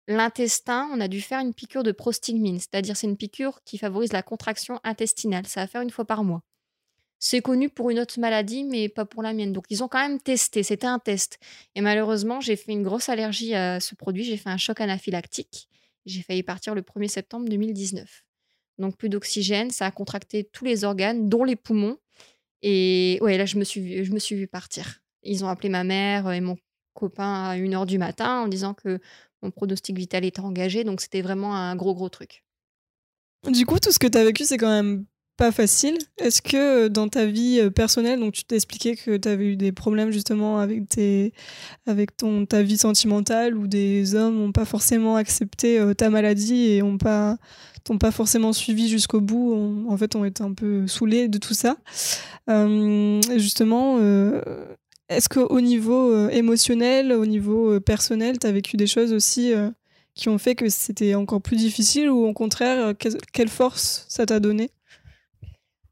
L'intestin, 0.09 0.89
on 0.93 1.01
a 1.01 1.09
dû 1.09 1.21
faire 1.21 1.41
une 1.41 1.53
piqûre 1.53 1.83
de 1.83 1.93
prostigmine, 1.93 2.61
c'est-à-dire 2.61 2.97
c'est 2.97 3.09
une 3.09 3.17
piqûre 3.17 3.61
qui 3.65 3.77
favorise 3.77 4.13
la 4.13 4.23
contraction 4.23 4.79
intestinale. 4.85 5.47
Ça 5.47 5.61
va 5.61 5.67
faire 5.67 5.83
une 5.83 5.91
fois 5.91 6.05
par 6.05 6.23
mois. 6.23 6.43
C'est 7.19 7.41
connu 7.41 7.71
pour 7.71 7.91
une 7.91 7.99
autre 7.99 8.21
maladie, 8.21 8.63
mais 8.63 8.89
pas 8.89 9.07
pour 9.07 9.23
la 9.23 9.33
mienne. 9.33 9.53
Donc 9.53 9.65
ils 9.71 9.83
ont 9.83 9.89
quand 9.89 10.07
même 10.07 10.21
testé, 10.21 10.63
c'était 10.63 10.87
un 10.87 10.99
test. 10.99 11.39
Et 11.75 11.81
malheureusement, 11.81 12.41
j'ai 12.41 12.57
fait 12.57 12.73
une 12.73 12.83
grosse 12.83 13.09
allergie 13.09 13.55
à 13.55 13.81
ce 13.81 13.95
produit, 13.95 14.23
j'ai 14.23 14.37
fait 14.37 14.51
un 14.51 14.59
choc 14.59 14.81
anaphylactique. 14.81 15.69
J'ai 16.05 16.23
failli 16.23 16.43
partir 16.43 16.75
le 16.75 16.83
1er 16.83 17.09
septembre 17.09 17.49
2019 17.49 18.26
donc 18.79 18.97
plus 18.97 19.09
d'oxygène. 19.09 19.71
Ça 19.71 19.87
a 19.87 19.91
contracté 19.91 20.45
tous 20.45 20.65
les 20.65 20.85
organes, 20.85 21.29
dont 21.29 21.45
les 21.45 21.57
poumons. 21.57 21.99
Et 22.63 23.19
ouais, 23.21 23.39
là, 23.39 23.47
je 23.47 23.59
me 23.59 23.65
suis, 23.65 24.05
je 24.05 24.13
me 24.13 24.19
suis 24.19 24.37
vue 24.37 24.47
partir. 24.47 25.01
Ils 25.23 25.45
ont 25.45 25.49
appelé 25.49 25.69
ma 25.69 25.85
mère 25.85 26.31
et 26.33 26.41
mon 26.41 26.57
copain 26.95 27.45
à 27.45 27.57
1h 27.57 27.87
du 27.87 27.99
matin 27.99 28.43
en 28.43 28.49
disant 28.49 28.75
que 28.75 28.99
mon 29.43 29.51
pronostic 29.51 29.97
vital 29.97 30.25
était 30.25 30.41
engagé. 30.41 30.85
Donc, 30.85 31.01
c'était 31.01 31.23
vraiment 31.23 31.55
un 31.55 31.77
gros, 31.77 31.95
gros 31.95 32.09
truc. 32.09 32.45
Du 33.47 33.67
coup, 33.67 33.79
tout 33.79 33.93
ce 33.93 33.99
que 33.99 34.07
tu 34.07 34.19
as 34.19 34.25
vécu, 34.25 34.45
c'est 34.45 34.59
quand 34.59 34.71
même 34.71 35.05
pas 35.37 35.53
facile. 35.53 35.99
Est-ce 36.19 36.43
que 36.43 36.87
euh, 36.87 36.89
dans 36.89 37.09
ta 37.09 37.27
vie 37.27 37.61
euh, 37.61 37.71
personnelle, 37.71 38.21
donc 38.21 38.33
tu 38.33 38.45
t'es 38.45 38.57
expliqué 38.57 38.97
que 38.97 39.17
tu 39.17 39.29
avais 39.29 39.47
eu 39.47 39.57
des 39.57 39.73
problèmes 39.73 40.11
justement 40.11 40.59
avec, 40.59 40.89
tes, 40.89 41.33
avec 41.87 42.17
ton, 42.17 42.47
ta 42.47 42.63
vie 42.63 42.79
sentimentale 42.79 43.57
où 43.57 43.67
des 43.67 44.15
hommes 44.15 44.39
n'ont 44.39 44.53
pas 44.53 44.65
forcément 44.65 45.17
accepté 45.17 45.79
euh, 45.79 45.95
ta 45.95 46.11
maladie 46.11 46.71
et 46.71 46.81
n'ont 46.81 46.99
pas 46.99 47.37
t'ont 47.87 47.99
pas 47.99 48.11
forcément 48.11 48.53
suivi 48.53 48.89
jusqu'au 48.89 49.21
bout, 49.21 49.87
en 49.89 49.97
fait, 49.97 50.17
ont 50.17 50.25
été 50.25 50.43
un 50.43 50.53
peu 50.53 50.89
saoulés 50.89 51.29
de 51.29 51.39
tout 51.39 51.55
ça. 51.55 51.77
Euh, 52.51 53.21
justement, 53.37 53.99
euh, 54.01 54.41
est-ce 55.09 55.29
qu'au 55.29 55.61
niveau 55.61 56.13
euh, 56.13 56.29
émotionnel, 56.31 57.13
au 57.13 57.27
niveau 57.27 57.79
personnel, 57.81 58.41
tu 58.41 58.47
as 58.47 58.53
vécu 58.53 58.77
des 58.77 58.89
choses 58.89 59.13
aussi 59.13 59.53
qui 60.15 60.29
ont 60.29 60.39
fait 60.39 60.57
que 60.57 60.69
c'était 60.69 61.15
encore 61.15 61.41
plus 61.41 61.57
difficile 61.57 62.11
ou 62.11 62.27
au 62.27 62.33
contraire, 62.33 62.93
quelle 63.33 63.49
force 63.49 64.05
ça 64.09 64.27
t'a 64.27 64.41
donné? 64.41 64.71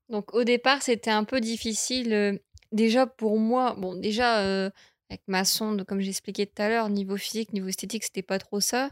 Donc 0.09 0.35
au 0.35 0.43
départ, 0.43 0.83
c'était 0.83 1.11
un 1.11 1.25
peu 1.25 1.41
difficile. 1.41 2.41
déjà 2.73 3.07
pour 3.07 3.39
moi, 3.39 3.77
bon, 3.79 3.95
déjà 3.95 4.71
avec 5.11 5.23
ma 5.29 5.45
sonde, 5.45 5.85
comme 5.85 6.01
j'expliquais 6.01 6.47
tout 6.47 6.61
à 6.61 6.69
l'heure, 6.69 6.89
niveau 6.89 7.17
physique, 7.17 7.53
niveau 7.53 7.69
esthétique, 7.69 8.03
c'était 8.03 8.23
pas 8.23 8.41
trop 8.41 8.61
ça. 8.61 8.91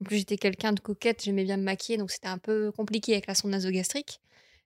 En 0.00 0.04
plus, 0.04 0.18
j'étais 0.18 0.36
quelqu'un 0.36 0.72
de 0.72 0.80
coquette, 0.80 1.22
j'aimais 1.24 1.44
bien 1.44 1.56
me 1.56 1.64
maquiller, 1.64 1.98
donc 1.98 2.10
c'était 2.10 2.28
un 2.28 2.38
peu 2.38 2.70
compliqué 2.72 3.12
avec 3.12 3.26
la 3.26 3.34
sonde 3.34 3.50
nasogastrique. 3.50 4.20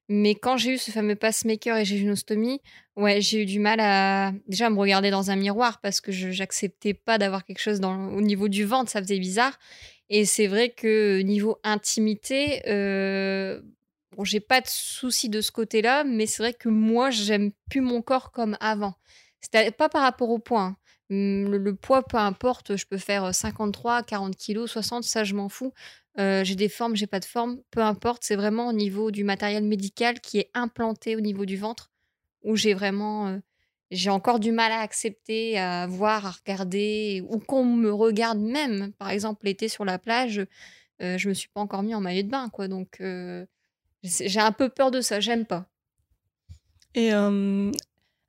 Mais 0.08 0.34
quand 0.34 0.56
j'ai 0.56 0.72
eu 0.72 0.78
ce 0.78 0.90
fameux 0.90 1.14
pacemaker 1.14 1.76
et 1.78 1.84
j'ai 1.84 1.96
eu 1.96 2.02
une 2.02 2.10
ostomie, 2.10 2.60
ouais, 2.96 3.20
j'ai 3.20 3.42
eu 3.42 3.46
du 3.46 3.60
mal 3.60 3.80
à 3.80 4.32
déjà 4.46 4.68
me 4.68 4.78
regarder 4.78 5.10
dans 5.10 5.30
un 5.30 5.36
miroir 5.36 5.80
parce 5.80 6.00
que 6.00 6.12
je 6.12 6.28
n'acceptais 6.38 6.92
pas 6.92 7.18
d'avoir 7.18 7.44
quelque 7.44 7.60
chose 7.60 7.80
au 7.82 8.20
niveau 8.20 8.48
du 8.48 8.64
ventre, 8.64 8.90
ça 8.90 9.00
faisait 9.00 9.18
bizarre. 9.18 9.58
Et 10.10 10.24
c'est 10.26 10.48
vrai 10.48 10.70
que 10.70 11.22
niveau 11.22 11.58
intimité, 11.62 12.62
euh, 12.68 13.62
j'ai 14.22 14.40
pas 14.40 14.60
de 14.60 14.66
souci 14.66 15.28
de 15.28 15.40
ce 15.40 15.50
côté-là, 15.50 16.04
mais 16.04 16.26
c'est 16.26 16.42
vrai 16.42 16.52
que 16.52 16.68
moi, 16.68 17.10
j'aime 17.10 17.52
plus 17.70 17.80
mon 17.80 18.02
corps 18.02 18.32
comme 18.32 18.56
avant. 18.60 18.94
C'était 19.40 19.70
pas 19.70 19.88
par 19.88 20.02
rapport 20.02 20.30
au 20.30 20.38
point. 20.38 20.66
Hein. 20.66 20.76
Mmh, 21.12 21.56
le, 21.56 21.74
poids, 21.74 22.02
peu 22.02 22.16
importe, 22.16 22.74
je 22.74 22.86
peux 22.86 22.96
faire 22.96 23.34
53, 23.34 24.02
40 24.02 24.34
kilos, 24.34 24.70
60, 24.70 25.04
ça 25.04 25.24
je 25.24 25.34
m'en 25.34 25.50
fous. 25.50 25.74
j'ai 26.16 26.54
des 26.54 26.70
formes, 26.70 26.96
j'ai 26.96 27.06
pas 27.06 27.20
de 27.20 27.26
forme, 27.26 27.58
peu 27.70 27.80
importe. 27.80 28.22
C'est 28.24 28.36
vraiment 28.36 28.68
au 28.68 28.72
niveau 28.72 29.10
du 29.10 29.22
matériel 29.22 29.62
médical 29.62 30.20
qui 30.20 30.38
est 30.38 30.50
implanté 30.54 31.14
au 31.14 31.20
niveau 31.20 31.44
du 31.44 31.58
ventre 31.58 31.90
où 32.42 32.56
j'ai 32.56 32.72
vraiment, 32.72 33.38
j'ai 33.90 34.08
encore 34.08 34.40
du 34.40 34.52
mal 34.52 34.72
à 34.72 34.80
accepter, 34.80 35.58
à 35.58 35.86
voir, 35.86 36.24
à 36.24 36.30
regarder, 36.30 37.22
ou 37.28 37.38
qu'on 37.38 37.64
me 37.64 37.92
regarde 37.92 38.38
même. 38.38 38.92
Par 38.94 39.10
exemple, 39.10 39.44
l'été 39.44 39.68
sur 39.68 39.84
la 39.84 39.98
plage, 39.98 40.46
je 40.98 41.28
me 41.28 41.34
suis 41.34 41.50
pas 41.50 41.60
encore 41.60 41.82
mis 41.82 41.94
en 41.94 42.00
maillot 42.00 42.22
de 42.22 42.30
bain, 42.30 42.48
quoi. 42.48 42.68
Donc 42.68 43.02
j'ai 44.02 44.40
un 44.40 44.52
peu 44.52 44.70
peur 44.70 44.90
de 44.90 45.02
ça, 45.02 45.20
j'aime 45.20 45.44
pas. 45.44 45.66
Et 46.94 47.12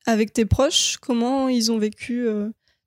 avec 0.06 0.34
tes 0.34 0.46
proches, 0.46 0.98
comment 0.98 1.48
ils 1.48 1.72
ont 1.72 1.78
vécu 1.78 2.28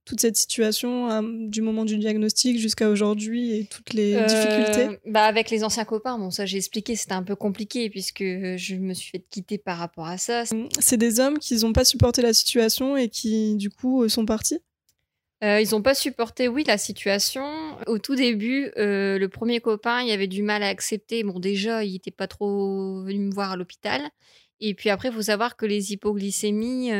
toute 0.07 0.21
cette 0.21 0.37
situation 0.37 1.11
euh, 1.11 1.21
du 1.49 1.61
moment 1.61 1.85
du 1.85 1.99
diagnostic 1.99 2.59
jusqu'à 2.59 2.89
aujourd'hui 2.89 3.59
et 3.59 3.65
toutes 3.65 3.93
les 3.93 4.15
euh, 4.15 4.25
difficultés 4.25 5.01
bah 5.05 5.25
Avec 5.25 5.51
les 5.51 5.65
anciens 5.65 5.85
copains, 5.85 6.17
bon, 6.17 6.31
ça 6.31 6.47
j'ai 6.47 6.59
expliqué, 6.59 6.95
c'était 6.95 7.13
un 7.13 7.25
peu 7.25 7.35
compliqué 7.35 7.91
puisque 7.91 8.23
je 8.23 8.77
me 8.77 8.95
suis 8.95 9.11
fait 9.11 9.25
quitter 9.29 9.59
par 9.59 9.79
rapport 9.79 10.07
à 10.07 10.17
ça. 10.17 10.45
C'est 10.79 10.97
des 10.97 11.19
hommes 11.19 11.39
qui 11.39 11.57
n'ont 11.57 11.73
pas 11.73 11.85
supporté 11.85 12.23
la 12.23 12.33
situation 12.33 12.97
et 12.97 13.09
qui 13.09 13.57
du 13.57 13.69
coup 13.69 14.05
euh, 14.05 14.09
sont 14.09 14.25
partis? 14.25 14.61
Ils 15.43 15.69
n'ont 15.73 15.83
pas 15.83 15.95
supporté, 15.95 16.49
oui, 16.49 16.65
la 16.67 16.79
situation. 16.79 17.45
Au 17.87 17.99
tout 17.99 18.17
début, 18.17 18.73
le 18.75 19.27
premier 19.27 19.61
copain, 19.61 20.03
il 20.03 20.11
avait 20.11 20.27
du 20.27 20.43
mal 20.43 20.63
à 20.65 20.69
accepter. 20.69 21.23
Bon, 21.23 21.39
déjà, 21.39 21.85
il 21.85 21.93
n'était 21.93 22.11
pas 22.11 22.27
trop 22.27 23.05
venu 23.05 23.19
me 23.19 23.33
voir 23.33 23.53
à 23.53 23.57
l'hôpital. 23.57 24.01
Et 24.61 24.75
puis 24.75 24.89
après, 24.89 25.11
il 25.11 25.15
faut 25.15 25.23
savoir 25.23 25.57
que 25.57 25.67
les 25.67 25.93
hypoglycémies, 25.93 26.91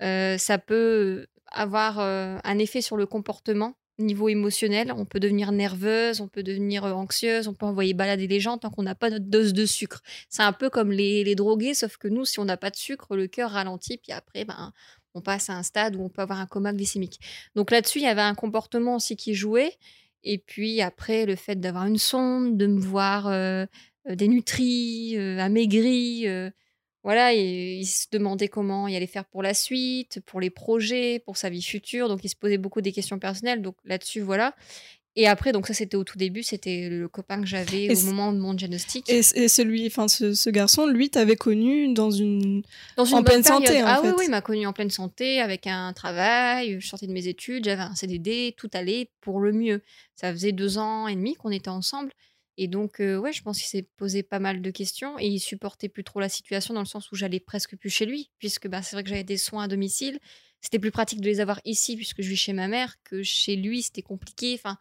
ça 0.00 0.58
peut 0.58 1.26
avoir 1.50 1.98
un 2.00 2.58
effet 2.58 2.80
sur 2.80 2.96
le 2.96 3.06
comportement 3.06 3.74
niveau 4.00 4.28
émotionnel. 4.28 4.92
On 4.96 5.04
peut 5.04 5.20
devenir 5.20 5.52
nerveuse, 5.52 6.20
on 6.20 6.28
peut 6.28 6.42
devenir 6.42 6.84
anxieuse, 6.84 7.48
on 7.48 7.54
peut 7.54 7.66
envoyer 7.66 7.94
balader 7.94 8.26
les 8.26 8.40
gens 8.40 8.58
tant 8.58 8.70
qu'on 8.70 8.82
n'a 8.82 8.94
pas 8.94 9.10
notre 9.10 9.26
dose 9.26 9.52
de 9.52 9.66
sucre. 9.66 10.02
C'est 10.28 10.42
un 10.42 10.52
peu 10.52 10.70
comme 10.70 10.90
les, 10.90 11.24
les, 11.24 11.34
drogués, 11.34 11.74
sauf 11.74 11.96
que 11.96 12.08
nous, 12.08 12.24
si 12.24 12.40
on 12.40 12.44
n'a 12.44 12.56
pas 12.56 12.70
de 12.70 12.76
sucre, 12.76 13.16
le 13.16 13.26
cœur 13.26 13.52
ralentit, 13.52 13.98
puis 13.98 14.12
après, 14.12 14.44
ben, 14.44 14.72
on 15.14 15.20
passe 15.20 15.50
à 15.50 15.54
un 15.54 15.62
stade 15.62 15.96
où 15.96 16.02
on 16.02 16.08
peut 16.08 16.22
avoir 16.22 16.40
un 16.40 16.46
coma 16.46 16.72
glycémique. 16.72 17.20
Donc 17.54 17.70
là-dessus, 17.70 17.98
il 17.98 18.04
y 18.04 18.08
avait 18.08 18.20
un 18.20 18.34
comportement 18.34 18.96
aussi 18.96 19.16
qui 19.16 19.34
jouait. 19.34 19.76
Et 20.22 20.38
puis 20.38 20.82
après, 20.82 21.26
le 21.26 21.36
fait 21.36 21.56
d'avoir 21.56 21.86
une 21.86 21.98
sonde, 21.98 22.56
de 22.56 22.66
me 22.66 22.80
voir 22.80 23.30
dénutrie, 24.06 25.16
amaigrie, 25.38 26.26
voilà, 27.02 27.32
il 27.32 27.86
se 27.86 28.06
demandait 28.12 28.48
comment 28.48 28.86
il 28.86 28.94
allait 28.94 29.06
faire 29.06 29.24
pour 29.24 29.42
la 29.42 29.54
suite, 29.54 30.20
pour 30.26 30.40
les 30.40 30.50
projets, 30.50 31.18
pour 31.24 31.36
sa 31.36 31.48
vie 31.48 31.62
future. 31.62 32.08
Donc, 32.08 32.20
il 32.24 32.28
se 32.28 32.36
posait 32.36 32.58
beaucoup 32.58 32.82
des 32.82 32.92
questions 32.92 33.18
personnelles. 33.18 33.62
Donc, 33.62 33.76
là-dessus, 33.84 34.20
voilà. 34.20 34.54
Et 35.16 35.26
après, 35.26 35.50
donc 35.50 35.66
ça, 35.66 35.74
c'était 35.74 35.96
au 35.96 36.04
tout 36.04 36.18
début, 36.18 36.44
c'était 36.44 36.88
le 36.88 37.08
copain 37.08 37.40
que 37.40 37.46
j'avais 37.46 37.94
au 37.96 38.00
moment 38.04 38.32
de 38.32 38.38
mon 38.38 38.54
diagnostic. 38.54 39.10
Et, 39.10 39.22
celui, 39.22 39.86
enfin, 39.86 40.06
ce, 40.06 40.50
garçon, 40.50 40.86
lui, 40.86 41.10
t'avais 41.10 41.34
connu 41.34 41.92
dans 41.94 42.12
une, 42.12 42.62
dans 42.96 43.04
une 43.04 43.16
en 43.16 43.22
pleine 43.24 43.42
santé, 43.42 43.82
en 43.82 43.86
ah 43.86 44.00
oui, 44.04 44.10
oui, 44.16 44.24
il 44.26 44.30
m'a 44.30 44.40
connu 44.40 44.66
en 44.66 44.72
pleine 44.72 44.90
santé, 44.90 45.40
avec 45.40 45.66
un 45.66 45.92
travail, 45.94 46.80
je 46.80 46.86
sortais 46.86 47.08
de 47.08 47.12
mes 47.12 47.26
études, 47.26 47.64
j'avais 47.64 47.82
un 47.82 47.94
CDD, 47.96 48.54
tout 48.56 48.70
allait 48.72 49.10
pour 49.20 49.40
le 49.40 49.52
mieux. 49.52 49.82
Ça 50.14 50.30
faisait 50.32 50.52
deux 50.52 50.78
ans 50.78 51.08
et 51.08 51.16
demi 51.16 51.34
qu'on 51.34 51.50
était 51.50 51.70
ensemble. 51.70 52.12
Et 52.62 52.68
donc, 52.68 52.96
ouais, 52.98 53.32
je 53.32 53.42
pense 53.42 53.56
qu'il 53.56 53.68
s'est 53.68 53.88
posé 53.96 54.22
pas 54.22 54.38
mal 54.38 54.60
de 54.60 54.70
questions 54.70 55.18
et 55.18 55.26
il 55.26 55.40
supportait 55.40 55.88
plus 55.88 56.04
trop 56.04 56.20
la 56.20 56.28
situation 56.28 56.74
dans 56.74 56.80
le 56.80 56.86
sens 56.86 57.10
où 57.10 57.16
j'allais 57.16 57.40
presque 57.40 57.74
plus 57.74 57.88
chez 57.88 58.04
lui, 58.04 58.30
puisque 58.38 58.68
bah, 58.68 58.82
c'est 58.82 58.96
vrai 58.96 59.02
que 59.02 59.08
j'avais 59.08 59.24
des 59.24 59.38
soins 59.38 59.62
à 59.64 59.66
domicile. 59.66 60.18
C'était 60.60 60.78
plus 60.78 60.90
pratique 60.90 61.22
de 61.22 61.26
les 61.26 61.40
avoir 61.40 61.62
ici, 61.64 61.96
puisque 61.96 62.20
je 62.20 62.28
vis 62.28 62.36
chez 62.36 62.52
ma 62.52 62.68
mère, 62.68 62.96
que 63.02 63.22
chez 63.22 63.56
lui, 63.56 63.80
c'était 63.80 64.02
compliqué. 64.02 64.60
Enfin, 64.62 64.76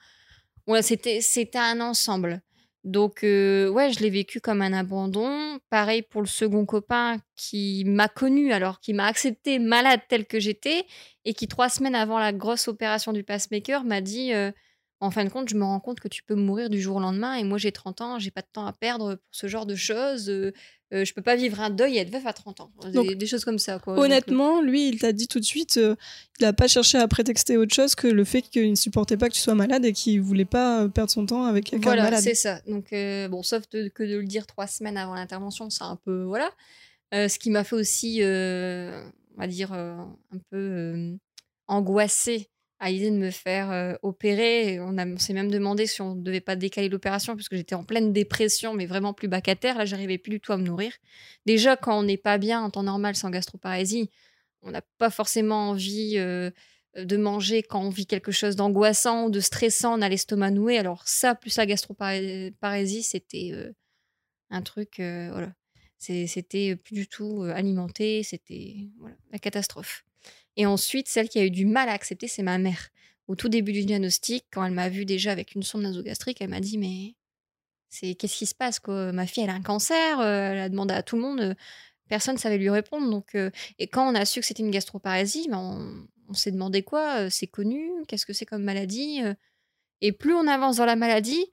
ouais, 0.67 0.81
c'était, 0.81 1.21
c'était 1.21 1.57
un 1.57 1.79
ensemble. 1.79 2.41
Donc, 2.83 3.23
euh, 3.23 3.69
ouais, 3.69 3.93
je 3.93 4.01
l'ai 4.01 4.09
vécu 4.09 4.41
comme 4.41 4.61
un 4.61 4.73
abandon. 4.73 5.57
Pareil 5.69 6.01
pour 6.01 6.19
le 6.19 6.27
second 6.27 6.65
copain 6.65 7.21
qui 7.37 7.85
m'a 7.85 8.09
connu, 8.09 8.51
alors 8.51 8.81
qui 8.81 8.91
m'a 8.91 9.05
accepté 9.05 9.57
malade 9.57 10.01
tel 10.09 10.25
que 10.25 10.41
j'étais, 10.41 10.85
et 11.23 11.33
qui, 11.33 11.47
trois 11.47 11.69
semaines 11.69 11.95
avant 11.95 12.19
la 12.19 12.33
grosse 12.33 12.67
opération 12.67 13.13
du 13.13 13.23
pacemaker, 13.23 13.85
m'a 13.85 14.01
dit 14.01 14.33
euh, 14.33 14.51
En 15.01 15.11
fin 15.11 15.23
de 15.23 15.29
compte, 15.29 15.47
je 15.47 15.55
me 15.55 15.63
rends 15.63 15.79
compte 15.79 15.99
que 16.01 16.09
tu 16.09 16.23
peux 16.23 16.35
mourir 16.35 16.69
du 16.69 16.81
jour 16.81 16.97
au 16.97 16.99
lendemain, 16.99 17.35
et 17.35 17.43
moi 17.45 17.57
j'ai 17.57 17.71
30 17.71 18.01
ans, 18.01 18.19
j'ai 18.19 18.31
pas 18.31 18.41
de 18.41 18.47
temps 18.51 18.65
à 18.65 18.73
perdre 18.73 19.15
pour 19.15 19.23
ce 19.31 19.47
genre 19.47 19.65
de 19.65 19.75
choses. 19.75 20.29
Euh, 20.29 20.51
euh, 20.93 21.05
je 21.05 21.13
peux 21.13 21.21
pas 21.21 21.35
vivre 21.35 21.61
un 21.61 21.69
deuil 21.69 21.97
et 21.97 21.99
être 22.01 22.09
veuf 22.11 22.25
à 22.25 22.33
30 22.33 22.59
ans. 22.61 22.71
Des, 22.83 22.91
Donc, 22.91 23.11
des 23.13 23.25
choses 23.27 23.45
comme 23.45 23.59
ça, 23.59 23.77
quoi. 23.79 23.97
Honnêtement, 23.97 24.59
lui, 24.61 24.89
il 24.89 24.99
t'a 24.99 25.13
dit 25.13 25.27
tout 25.27 25.39
de 25.39 25.45
suite, 25.45 25.77
euh, 25.77 25.95
il 26.39 26.45
a 26.45 26.51
pas 26.51 26.67
cherché 26.67 26.97
à 26.97 27.07
prétexter 27.07 27.55
autre 27.57 27.73
chose 27.73 27.93
que 27.95 28.07
le 28.07 28.23
fait 28.25 28.41
qu'il 28.41 28.71
ne 28.71 28.75
supportait 28.75 29.15
pas 29.15 29.29
que 29.29 29.35
tu 29.35 29.39
sois 29.39 29.53
malade 29.55 29.85
et 29.85 29.93
qu'il 29.93 30.19
voulait 30.21 30.45
pas 30.45 30.81
euh, 30.83 30.87
perdre 30.89 31.11
son 31.11 31.25
temps 31.27 31.43
avec 31.45 31.65
quelqu'un 31.65 31.83
voilà, 31.89 32.03
malade. 32.05 32.21
c'est 32.23 32.33
ça. 32.35 32.59
Donc, 32.67 32.91
euh, 32.91 33.27
bon, 33.29 33.43
sauf 33.43 33.69
de- 33.69 33.87
que 33.87 34.03
de 34.03 34.17
le 34.17 34.25
dire 34.25 34.47
trois 34.47 34.65
semaines 34.67 34.97
avant 34.97 35.13
l'intervention, 35.13 35.69
c'est 35.69 35.83
un 35.83 35.95
peu. 36.03 36.23
Voilà. 36.23 36.51
Euh, 37.13 37.27
ce 37.29 37.37
qui 37.39 37.51
m'a 37.51 37.63
fait 37.63 37.75
aussi, 37.75 38.21
euh, 38.23 39.01
on 39.37 39.41
va 39.41 39.47
dire, 39.47 39.71
euh, 39.73 39.95
un 40.33 40.37
peu 40.49 40.57
euh, 40.57 41.15
angoissée 41.67 42.49
à 42.79 42.89
l'idée 42.91 43.11
de 43.11 43.17
me 43.17 43.29
faire 43.29 43.71
euh, 43.71 43.93
opérer. 44.01 44.79
On, 44.79 45.17
s'est 45.17 45.33
même 45.33 45.51
demandé 45.51 45.85
si 45.85 46.01
on 46.01 46.15
ne 46.15 46.21
devait 46.21 46.39
pas 46.39 46.55
décaler 46.55 46.87
l'opération, 46.87 47.35
puisque 47.35 47.55
j'étais 47.55 47.75
en 47.75 47.83
pleine 47.83 48.13
dépression, 48.13 48.73
mais 48.73 48.85
vraiment 48.85 49.13
plus 49.13 49.27
bas 49.27 49.41
qu'à 49.41 49.55
terre. 49.55 49.77
Là, 49.77 49.85
j'arrivais 49.85 50.17
plus 50.17 50.31
du 50.31 50.39
tout 50.39 50.53
à 50.53 50.57
me 50.57 50.63
nourrir. 50.63 50.93
Déjà, 51.45 51.75
quand 51.75 51.99
on 51.99 52.03
n'est 52.03 52.17
pas 52.17 52.37
bien 52.37 52.61
en 52.61 52.69
temps 52.69 52.83
normal 52.83 53.15
sans 53.15 53.29
gastroparésie, 53.29 54.09
on 54.61 54.71
n'a 54.71 54.81
pas 54.97 55.09
forcément 55.09 55.69
envie 55.69 56.15
euh, 56.17 56.51
de 56.95 57.17
manger 57.17 57.63
quand 57.63 57.81
on 57.81 57.89
vit 57.89 58.05
quelque 58.05 58.31
chose 58.31 58.55
d'angoissant 58.55 59.25
ou 59.25 59.29
de 59.29 59.41
stressant, 59.41 59.99
on 59.99 60.01
a 60.01 60.07
l'estomac 60.07 60.51
noué. 60.51 60.77
Alors 60.77 61.05
ça, 61.05 61.35
plus 61.35 61.57
la 61.57 61.65
gastroparésie, 61.65 63.03
c'était 63.03 63.51
euh, 63.53 63.71
un 64.49 64.61
truc, 64.61 64.95
voilà. 64.97 65.53
C'était 65.97 66.77
plus 66.77 66.95
du 66.95 67.07
tout 67.09 67.43
alimenté, 67.43 68.23
c'était 68.23 68.87
la 69.33 69.37
catastrophe. 69.37 70.05
Et 70.57 70.65
ensuite, 70.65 71.07
celle 71.07 71.29
qui 71.29 71.39
a 71.39 71.45
eu 71.45 71.51
du 71.51 71.65
mal 71.65 71.89
à 71.89 71.93
accepter, 71.93 72.27
c'est 72.27 72.43
ma 72.43 72.57
mère. 72.57 72.89
Au 73.27 73.35
tout 73.35 73.49
début 73.49 73.73
du 73.73 73.85
diagnostic, 73.85 74.45
quand 74.51 74.65
elle 74.65 74.73
m'a 74.73 74.89
vu 74.89 75.05
déjà 75.05 75.31
avec 75.31 75.53
une 75.55 75.63
sonde 75.63 75.83
nasogastrique, 75.83 76.41
elle 76.41 76.49
m'a 76.49 76.59
dit 76.59 76.77
mais 76.77 77.15
c'est 77.89 78.15
qu'est-ce 78.15 78.37
qui 78.37 78.45
se 78.45 78.55
passe 78.55 78.79
quoi? 78.79 79.11
Ma 79.11 79.25
fille, 79.25 79.43
elle 79.43 79.49
a 79.49 79.53
un 79.53 79.61
cancer. 79.61 80.19
euh, 80.19 80.51
elle 80.51 80.59
a 80.59 80.69
demandé 80.69 80.93
à 80.93 81.03
tout 81.03 81.15
le 81.15 81.23
monde. 81.23 81.41
euh, 81.41 81.55
personne 82.07 82.35
ne 82.35 82.39
savait 82.39 82.57
lui 82.57 82.69
répondre. 82.69 83.09
Donc, 83.09 83.35
euh, 83.35 83.51
et 83.79 83.87
quand 83.87 84.09
on 84.09 84.15
a 84.15 84.25
su 84.25 84.39
que 84.39 84.45
c'était 84.45 84.63
une 84.63 84.71
gastroparésie, 84.71 85.47
ben, 85.49 86.07
on, 86.27 86.33
s'est 86.33 86.51
demandé 86.51 86.83
quoi 86.83 87.29
C'est 87.31 87.47
connu 87.47 87.89
Qu'est-ce 88.07 88.25
que 88.25 88.33
c'est 88.33 88.45
comme 88.45 88.63
maladie 88.63 89.21
Et 90.01 90.11
plus 90.11 90.35
on 90.35 90.47
avance 90.47 90.77
dans 90.77 90.85
la 90.85 90.95
maladie, 90.95 91.43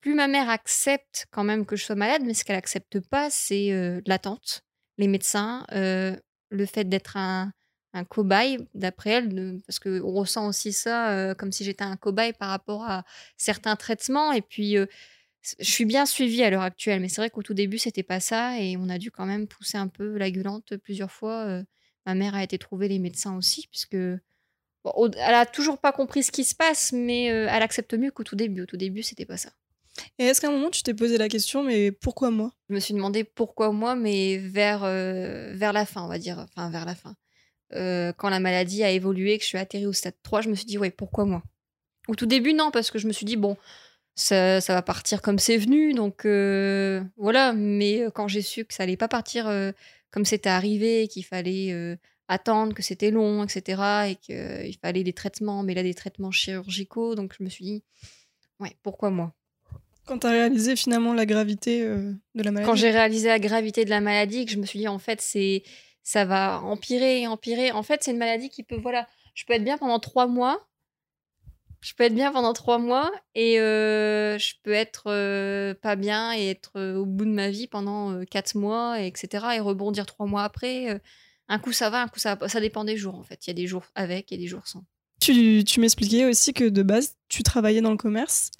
plus 0.00 0.14
ma 0.14 0.26
mère 0.26 0.50
accepte 0.50 1.26
quand 1.30 1.44
même 1.44 1.64
que 1.66 1.76
je 1.76 1.84
sois 1.84 1.94
malade. 1.94 2.22
Mais 2.24 2.34
ce 2.34 2.44
qu'elle 2.44 2.56
accepte 2.56 2.98
pas, 3.00 3.30
c'est 3.30 3.70
l'attente, 4.06 4.64
les 4.98 5.06
médecins, 5.06 5.64
le 5.70 6.66
fait 6.66 6.84
d'être 6.84 7.16
un, 7.16 7.52
un 7.92 8.04
cobaye, 8.04 8.58
d'après 8.74 9.10
elle, 9.10 9.60
parce 9.66 9.78
qu'on 9.78 10.12
ressent 10.12 10.46
aussi 10.46 10.72
ça 10.72 11.10
euh, 11.10 11.34
comme 11.34 11.52
si 11.52 11.64
j'étais 11.64 11.84
un 11.84 11.96
cobaye 11.96 12.32
par 12.32 12.50
rapport 12.50 12.84
à 12.84 13.04
certains 13.36 13.76
traitements. 13.76 14.32
Et 14.32 14.42
puis, 14.42 14.76
euh, 14.76 14.86
je 15.58 15.70
suis 15.70 15.84
bien 15.84 16.06
suivie 16.06 16.42
à 16.42 16.50
l'heure 16.50 16.62
actuelle, 16.62 17.00
mais 17.00 17.08
c'est 17.08 17.20
vrai 17.20 17.30
qu'au 17.30 17.42
tout 17.42 17.54
début, 17.54 17.78
c'était 17.78 18.02
pas 18.02 18.20
ça. 18.20 18.60
Et 18.60 18.76
on 18.76 18.88
a 18.88 18.98
dû 18.98 19.10
quand 19.10 19.26
même 19.26 19.46
pousser 19.46 19.78
un 19.78 19.88
peu 19.88 20.18
la 20.18 20.30
gueulante 20.30 20.76
plusieurs 20.76 21.10
fois. 21.10 21.44
Euh, 21.46 21.62
ma 22.06 22.14
mère 22.14 22.34
a 22.34 22.42
été 22.42 22.58
trouver 22.58 22.88
les 22.88 22.98
médecins 22.98 23.36
aussi, 23.36 23.66
puisque 23.68 23.96
bon, 24.84 25.10
elle 25.16 25.34
a 25.34 25.46
toujours 25.46 25.78
pas 25.78 25.92
compris 25.92 26.22
ce 26.22 26.32
qui 26.32 26.44
se 26.44 26.54
passe, 26.54 26.92
mais 26.92 27.24
elle 27.24 27.62
accepte 27.62 27.94
mieux 27.94 28.10
qu'au 28.10 28.24
tout 28.24 28.36
début. 28.36 28.62
Au 28.62 28.66
tout 28.66 28.76
début, 28.76 29.02
c'était 29.02 29.26
pas 29.26 29.36
ça. 29.36 29.50
Et 30.18 30.24
est-ce 30.24 30.40
qu'à 30.40 30.48
un 30.48 30.52
moment, 30.52 30.70
tu 30.70 30.82
t'es 30.82 30.94
posé 30.94 31.18
la 31.18 31.28
question, 31.28 31.62
mais 31.62 31.92
pourquoi 31.92 32.30
moi? 32.30 32.52
Je 32.68 32.74
me 32.74 32.80
suis 32.80 32.94
demandé 32.94 33.24
pourquoi 33.24 33.72
moi, 33.72 33.94
mais 33.94 34.38
vers, 34.38 34.84
euh, 34.84 35.52
vers 35.54 35.72
la 35.72 35.86
fin, 35.86 36.02
on 36.02 36.08
va 36.08 36.18
dire. 36.18 36.38
Enfin, 36.38 36.70
vers 36.70 36.84
la 36.84 36.94
fin. 36.94 37.14
Euh, 37.74 38.12
quand 38.16 38.28
la 38.28 38.40
maladie 38.40 38.82
a 38.82 38.90
évolué, 38.90 39.36
que 39.38 39.44
je 39.44 39.48
suis 39.48 39.58
atterrie 39.58 39.86
au 39.86 39.92
stade 39.92 40.14
3, 40.22 40.42
je 40.42 40.48
me 40.48 40.54
suis 40.54 40.66
dit, 40.66 40.78
ouais, 40.78 40.90
pourquoi 40.90 41.24
moi? 41.24 41.42
Au 42.08 42.14
tout 42.14 42.26
début, 42.26 42.54
non, 42.54 42.70
parce 42.70 42.90
que 42.90 42.98
je 42.98 43.06
me 43.06 43.12
suis 43.12 43.26
dit, 43.26 43.36
bon, 43.36 43.56
ça, 44.14 44.60
ça 44.60 44.74
va 44.74 44.82
partir 44.82 45.22
comme 45.22 45.38
c'est 45.38 45.58
venu, 45.58 45.92
donc 45.92 46.24
euh, 46.24 47.02
voilà. 47.16 47.52
Mais 47.52 48.02
euh, 48.02 48.10
quand 48.10 48.28
j'ai 48.28 48.42
su 48.42 48.64
que 48.64 48.74
ça 48.74 48.82
allait 48.84 48.96
pas 48.96 49.08
partir 49.08 49.46
euh, 49.46 49.72
comme 50.10 50.24
c'était 50.24 50.48
arrivé, 50.48 51.08
qu'il 51.08 51.24
fallait 51.24 51.98
attendre, 52.28 52.74
que 52.74 52.82
c'était 52.82 53.10
long, 53.10 53.44
etc., 53.44 54.10
et 54.10 54.16
qu'il 54.16 54.76
fallait 54.82 55.04
des 55.04 55.12
traitements, 55.12 55.62
mais 55.62 55.74
là, 55.74 55.82
des 55.82 55.94
traitements 55.94 56.30
chirurgicaux, 56.30 57.14
donc 57.14 57.34
je 57.38 57.44
me 57.44 57.48
suis 57.48 57.64
dit, 57.64 57.84
ouais, 58.60 58.74
pourquoi 58.82 59.10
moi? 59.10 59.34
Quand 60.08 60.20
t'as 60.20 60.30
réalisé 60.30 60.74
finalement 60.74 61.12
la 61.12 61.26
gravité 61.26 61.82
euh, 61.82 62.12
de 62.34 62.42
la 62.42 62.50
maladie? 62.50 62.70
quand 62.70 62.76
j'ai 62.76 62.90
réalisé 62.90 63.28
la 63.28 63.38
gravité 63.38 63.84
de 63.84 63.90
la 63.90 64.00
maladie, 64.00 64.46
que 64.46 64.50
je 64.50 64.56
me 64.56 64.64
suis 64.64 64.78
dit 64.78 64.88
en 64.88 64.98
fait 64.98 65.20
c'est 65.20 65.62
ça 66.08 66.24
va 66.24 66.62
empirer 66.62 67.20
et 67.20 67.26
empirer. 67.26 67.70
En 67.70 67.82
fait, 67.82 68.02
c'est 68.02 68.12
une 68.12 68.16
maladie 68.16 68.48
qui 68.48 68.62
peut 68.62 68.78
voilà, 68.78 69.06
je 69.34 69.44
peux 69.44 69.52
être 69.52 69.62
bien 69.62 69.76
pendant 69.76 69.98
trois 69.98 70.26
mois, 70.26 70.66
je 71.82 71.92
peux 71.92 72.04
être 72.04 72.14
bien 72.14 72.32
pendant 72.32 72.54
trois 72.54 72.78
mois 72.78 73.12
et 73.34 73.60
euh, 73.60 74.38
je 74.38 74.54
peux 74.62 74.72
être 74.72 75.08
euh, 75.08 75.74
pas 75.74 75.96
bien 75.96 76.32
et 76.32 76.48
être 76.48 76.72
euh, 76.76 76.96
au 76.96 77.04
bout 77.04 77.26
de 77.26 77.30
ma 77.30 77.50
vie 77.50 77.66
pendant 77.66 78.24
quatre 78.24 78.56
mois, 78.56 79.02
et 79.02 79.06
etc. 79.06 79.48
et 79.56 79.60
rebondir 79.60 80.06
trois 80.06 80.24
mois 80.24 80.44
après. 80.44 80.98
un 81.48 81.58
coup 81.58 81.72
ça 81.72 81.90
va, 81.90 82.00
un 82.00 82.08
coup 82.08 82.20
ça 82.20 82.36
va. 82.36 82.48
Ça 82.48 82.60
dépend 82.62 82.84
des 82.84 82.96
jours 82.96 83.16
en 83.16 83.22
fait. 83.22 83.46
Il 83.46 83.50
y 83.50 83.52
a 83.52 83.54
des 83.54 83.66
jours 83.66 83.84
avec 83.94 84.32
et 84.32 84.38
des 84.38 84.46
jours 84.46 84.66
sans. 84.66 84.84
Tu, 85.20 85.62
tu 85.66 85.78
m'expliquais 85.78 86.24
aussi 86.24 86.54
que 86.54 86.64
de 86.64 86.82
base, 86.82 87.16
tu 87.28 87.42
travaillais 87.42 87.82
dans 87.82 87.90
le 87.90 87.98
commerce. 87.98 88.50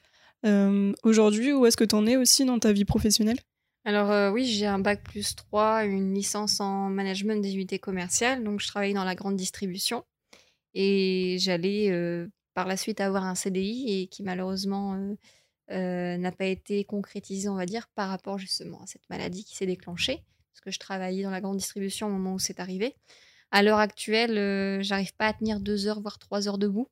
Aujourd'hui, 1.02 1.54
où 1.54 1.64
est-ce 1.64 1.78
que 1.78 1.84
tu 1.84 1.94
en 1.94 2.06
es 2.06 2.16
aussi 2.16 2.44
dans 2.44 2.58
ta 2.58 2.72
vie 2.72 2.84
professionnelle? 2.84 3.38
Alors 3.88 4.10
euh, 4.10 4.30
oui, 4.30 4.44
j'ai 4.44 4.66
un 4.66 4.78
bac 4.78 5.02
plus 5.02 5.34
3, 5.34 5.86
une 5.86 6.12
licence 6.12 6.60
en 6.60 6.90
management 6.90 7.40
des 7.40 7.54
unités 7.54 7.78
commerciales, 7.78 8.44
donc 8.44 8.60
je 8.60 8.66
travaillais 8.68 8.92
dans 8.92 9.02
la 9.02 9.14
grande 9.14 9.36
distribution 9.36 10.04
et 10.74 11.38
j'allais 11.40 11.90
euh, 11.90 12.28
par 12.52 12.66
la 12.66 12.76
suite 12.76 13.00
avoir 13.00 13.24
un 13.24 13.34
CDI 13.34 14.02
et 14.02 14.06
qui 14.08 14.22
malheureusement 14.22 15.16
euh, 15.70 16.18
n'a 16.18 16.32
pas 16.32 16.44
été 16.44 16.84
concrétisé, 16.84 17.48
on 17.48 17.54
va 17.54 17.64
dire, 17.64 17.88
par 17.94 18.10
rapport 18.10 18.36
justement 18.36 18.82
à 18.82 18.86
cette 18.86 19.08
maladie 19.08 19.42
qui 19.42 19.56
s'est 19.56 19.64
déclenchée, 19.64 20.22
parce 20.52 20.60
que 20.60 20.70
je 20.70 20.78
travaillais 20.78 21.22
dans 21.22 21.30
la 21.30 21.40
grande 21.40 21.56
distribution 21.56 22.08
au 22.08 22.10
moment 22.10 22.34
où 22.34 22.38
c'est 22.38 22.60
arrivé. 22.60 22.94
À 23.52 23.62
l'heure 23.62 23.78
actuelle, 23.78 24.82
j'arrive 24.82 25.14
pas 25.14 25.28
à 25.28 25.32
tenir 25.32 25.60
deux 25.60 25.86
heures, 25.86 26.02
voire 26.02 26.18
trois 26.18 26.46
heures 26.46 26.58
debout, 26.58 26.90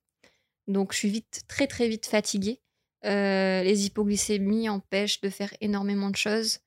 donc 0.66 0.94
je 0.94 0.98
suis 1.00 1.11
vite, 1.11 1.42
très 1.46 1.66
très 1.66 1.88
vite 1.88 2.06
fatiguée. 2.06 2.59
Les 3.02 3.85
hypoglycémies 3.85 4.70
empêchent 4.70 5.20
de 5.20 5.28
faire 5.28 5.52
énormément 5.61 6.09
de 6.09 6.16
choses. 6.16 6.61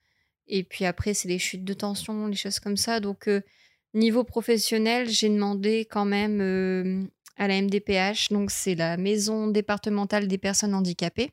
Et 0.49 0.63
puis 0.63 0.85
après, 0.85 1.13
c'est 1.13 1.27
les 1.27 1.39
chutes 1.39 1.63
de 1.63 1.73
tension, 1.73 2.27
les 2.27 2.35
choses 2.35 2.59
comme 2.59 2.75
ça. 2.75 2.99
Donc, 2.99 3.27
euh, 3.27 3.41
niveau 3.93 4.23
professionnel, 4.23 5.07
j'ai 5.07 5.29
demandé 5.29 5.87
quand 5.89 6.05
même 6.05 6.41
euh, 6.41 7.03
à 7.37 7.47
la 7.47 7.61
MDPH, 7.61 8.29
donc 8.31 8.51
c'est 8.51 8.75
la 8.75 8.97
Maison 8.97 9.47
départementale 9.47 10.27
des 10.27 10.39
personnes 10.39 10.73
handicapées, 10.73 11.31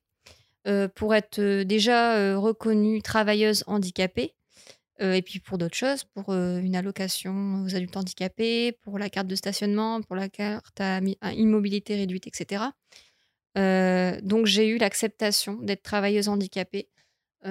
euh, 0.68 0.86
pour 0.86 1.14
être 1.14 1.62
déjà 1.62 2.36
reconnue 2.38 3.02
travailleuse 3.02 3.64
handicapée. 3.66 4.34
Et 4.98 5.20
puis 5.20 5.40
pour 5.40 5.58
d'autres 5.58 5.76
choses, 5.76 6.04
pour 6.04 6.32
une 6.32 6.74
allocation 6.74 7.64
aux 7.64 7.76
adultes 7.76 7.98
handicapés, 7.98 8.72
pour 8.80 8.98
la 8.98 9.10
carte 9.10 9.26
de 9.26 9.34
stationnement, 9.34 10.00
pour 10.00 10.16
la 10.16 10.30
carte 10.30 10.80
à, 10.80 11.00
immobilité 11.34 11.96
réduite, 11.96 12.26
etc. 12.26 12.64
Donc 14.22 14.46
j'ai 14.46 14.68
eu 14.68 14.78
l'acceptation 14.78 15.58
d'être 15.60 15.82
travailleuse 15.82 16.28
handicapée 16.28 16.88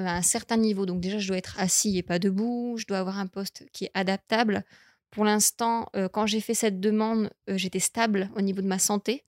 à 0.03 0.17
un 0.17 0.21
certain 0.21 0.57
niveau. 0.57 0.85
Donc 0.85 1.01
déjà, 1.01 1.19
je 1.19 1.27
dois 1.27 1.37
être 1.37 1.59
assis 1.59 1.97
et 1.97 2.03
pas 2.03 2.19
debout. 2.19 2.75
Je 2.77 2.85
dois 2.85 2.99
avoir 2.99 3.19
un 3.19 3.27
poste 3.27 3.65
qui 3.71 3.85
est 3.85 3.91
adaptable. 3.93 4.63
Pour 5.11 5.25
l'instant, 5.25 5.87
euh, 5.95 6.09
quand 6.09 6.25
j'ai 6.25 6.41
fait 6.41 6.53
cette 6.53 6.79
demande, 6.79 7.29
euh, 7.49 7.57
j'étais 7.57 7.79
stable 7.79 8.29
au 8.35 8.41
niveau 8.41 8.61
de 8.61 8.67
ma 8.67 8.79
santé. 8.79 9.23